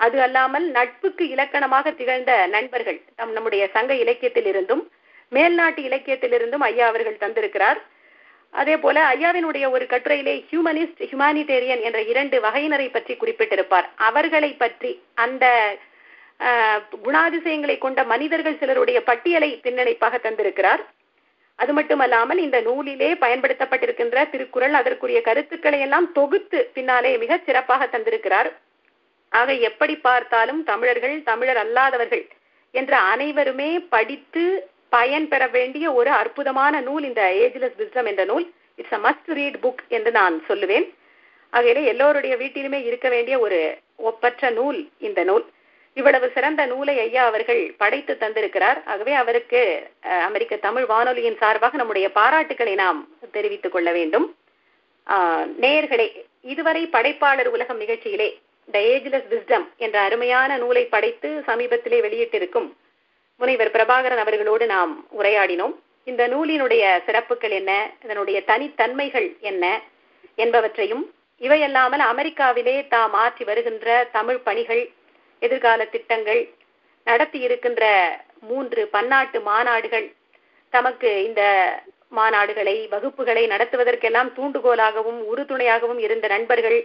அது 0.05 0.17
அல்லாமல் 0.27 0.67
நட்புக்கு 0.77 1.25
இலக்கணமாக 1.35 1.93
திகழ்ந்த 2.01 2.33
நண்பர்கள் 2.55 2.99
நம் 3.19 3.33
நம்முடைய 3.37 3.63
சங்க 3.77 3.93
இலக்கியத்தில் 4.05 4.49
இருந்தும் 4.53 4.83
மேல்நாட்டு 5.37 5.81
இலக்கியத்திலிருந்தும் 5.89 6.65
ஐயா 6.69 6.85
அவர்கள் 6.91 7.23
தந்திருக்கிறார். 7.23 7.81
அதே 8.61 8.75
போல 8.83 8.99
ஐயாவினுடைய 9.15 9.65
ஒரு 9.77 9.85
கட்டுரையிலே 9.91 10.35
ஹியூமனிஸ்ட் 10.51 11.03
ஹியூமானிடேரியன் 11.09 11.83
என்ற 11.89 11.99
இரண்டு 12.13 12.37
வகையினரை 12.45 12.87
பற்றி 12.93 13.15
குறிப்பிட்டிருப்பார். 13.23 13.89
அவர்களை 14.09 14.51
பற்றி 14.63 14.93
அந்த 15.25 15.47
குணாதிசயங்களை 17.07 17.77
கொண்ட 17.83 18.01
மனிதர்கள் 18.13 18.61
சிலருடைய 18.61 18.99
பட்டியலை 19.11 19.51
பின்னணிப்பாக 19.65 20.17
தந்திருக்கிறார். 20.27 20.83
அது 21.63 21.73
மட்டுமல்லாமல் 21.79 22.41
இந்த 22.47 22.59
நூலிலே 22.67 23.11
பயன்படுத்தப்பட்டிருக்கின்ற 23.25 24.19
திருக்குறள் 24.33 24.79
அதற்குரிய 24.81 25.21
கருத்துக்களை 25.29 25.81
எல்லாம் 25.87 26.09
தொகுத்து 26.19 26.59
பின்னாலே 26.77 27.13
மிக 27.25 27.41
சிறப்பாக 27.47 27.89
தந்திருக்கிறார். 27.95 28.51
ஆக 29.41 29.55
எப்படி 29.69 29.95
பார்த்தாலும் 30.09 30.61
தமிழர்கள் 30.71 31.17
தமிழர் 31.31 31.61
அல்லாதவர்கள் 31.65 32.25
என்ற 32.75 32.93
அனைவருமே 33.13 33.71
படித்து 33.95 34.45
பயன் 34.95 35.29
பெற 35.29 35.43
வேண்டிய 35.57 35.87
ஒரு 35.93 36.11
அற்புதமான 36.11 36.81
நூல் 36.81 37.05
இந்த 37.05 37.23
ஏஜ்லெஸ் 37.45 37.79
விஸ்டம் 37.81 38.09
என்ற 38.13 38.25
நூல். 38.25 38.47
It's 38.81 38.97
a 38.97 39.01
must 39.07 39.31
read 39.39 39.59
book 39.65 39.83
என்று 39.97 40.11
நான் 40.11 40.37
சொல்லுவேன். 40.49 40.87
ஆகையிலே 41.53 41.83
எல்லோருடைய 41.93 42.35
வீட்டிலுமே 42.37 42.81
இருக்க 42.89 43.09
வேண்டிய 43.09 43.39
ஒரு 43.39 43.59
ஒப்பற்ற 44.09 44.51
நூல் 44.59 44.81
இந்த 45.09 45.21
நூல். 45.31 45.45
இவ்வளவு 45.97 46.27
சிறந்த 46.35 46.63
நூலை 46.73 46.95
ஐயா 47.05 47.23
அவர்கள் 47.31 47.63
படைத்து 47.83 48.13
தந்திருக்கிறார். 48.21 48.79
ஆகவே 48.93 49.13
அவருக்கு 49.23 49.61
அமெரிக்க 50.29 50.57
தமிழ் 50.67 50.87
வானொலியின் 50.93 51.41
சார்பாக 51.43 51.77
நம்முடைய 51.77 52.09
பாராட்டுக்களை 52.19 52.75
நாம் 52.75 53.01
தெரிவித்துக் 53.37 53.75
கொள்ள 53.77 53.91
வேண்டும். 53.93 54.27
நேயர்களே 55.65 56.07
இதுவரை 56.53 56.83
படைப்பாளர் 56.97 57.51
உலகம் 57.57 57.81
நிகழ்ச்சியிலே 57.81 58.29
த 58.71 58.79
ஏஜ்லெஸ் 58.79 59.29
விஸ்டம் 59.31 59.67
என்ற 59.77 60.01
அருமையான 60.01 60.57
நூலை 60.57 60.85
படைத்து 60.85 61.43
சமீபத்திலே 61.47 61.99
வெளியிட்டிருக்கும் 62.07 62.69
முனைவர் 63.41 63.71
பிரபாகரன் 63.71 64.23
அவர்களோடு 64.25 64.67
நாம் 64.67 64.93
உரையாடினோம். 65.19 65.75
இந்த 66.05 66.29
நூலினுடைய 66.29 66.85
சிறப்புகள் 67.07 67.51
என்ன? 67.51 67.91
இதனுடைய 68.05 68.43
தனித்தன்மைகள் 68.47 69.29
என்ன? 69.41 69.65
என்பவற்றையும் 70.35 71.05
இவையல்லாமல் 71.41 72.03
அமெரிக்காவிலே 72.13 72.89
தாம் 72.89 73.15
ஆற்றி 73.15 73.45
வருகின்ற 73.45 74.09
தமிழ் 74.13 74.39
பணிகள் 74.39 74.83
எதிர்கால 75.43 75.85
திட்டங்கள் 75.85 76.49
நடத்தி 77.07 77.39
இருக்கின்ற 77.39 77.85
மூன்று 78.41 78.89
பன்னாட்டு 78.89 79.41
மாநாடுகள் 79.41 80.07
தமக்கு 80.73 81.25
இந்த 81.25 81.43
மாநாடுகளை 82.17 82.77
வகுப்புகளை 82.91 83.45
நடத்துவதற்கெல்லாம் 83.49 84.31
தூண்டுகோலாகவும் 84.37 85.21
உறுதுணையாகவும் 85.33 85.99
இருந்த 85.99 86.27
நண்பர்கள் 86.29 86.79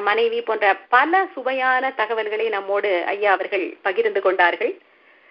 மனைவி 0.00 0.42
போன்ற 0.42 0.76
பல 0.76 1.26
சுவையான 1.32 1.92
தகவல்களை 1.92 2.48
நம்மோடு 2.48 3.02
ஐயா 3.06 3.32
அவர்கள் 3.32 3.76
பகிர்ந்து 3.82 4.20
கொண்டார்கள். 4.20 4.78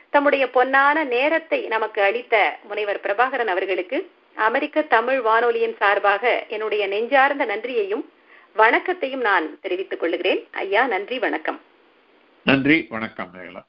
தம்முடைய 0.10 0.46
பொன்னான 0.46 1.06
நேரத்தை 1.06 1.68
நமக்கு 1.68 2.02
அளித்த 2.02 2.58
முனைவர் 2.64 3.00
பிரபாகரன் 3.00 3.48
அவர்களுக்கு 3.48 4.12
அமெரிக்க 4.36 4.82
தமிழ் 4.82 5.22
வானொலியின் 5.22 5.76
சார்பாக 5.78 6.46
என்னுடைய 6.48 6.88
நெஞ்சார்ந்த 6.88 7.46
நன்றியையும் 7.46 8.12
வணக்கத்தையும் 8.54 9.22
நான் 9.22 9.60
தெரிவித்துக் 9.60 10.00
கொள்கிறேன். 10.00 10.48
ஐயா 10.52 10.88
நன்றி 10.88 11.20
வணக்கம். 11.20 11.62
நன்றி 12.44 12.86
வணக்கம் 12.90 13.32
மேகலா. 13.34 13.62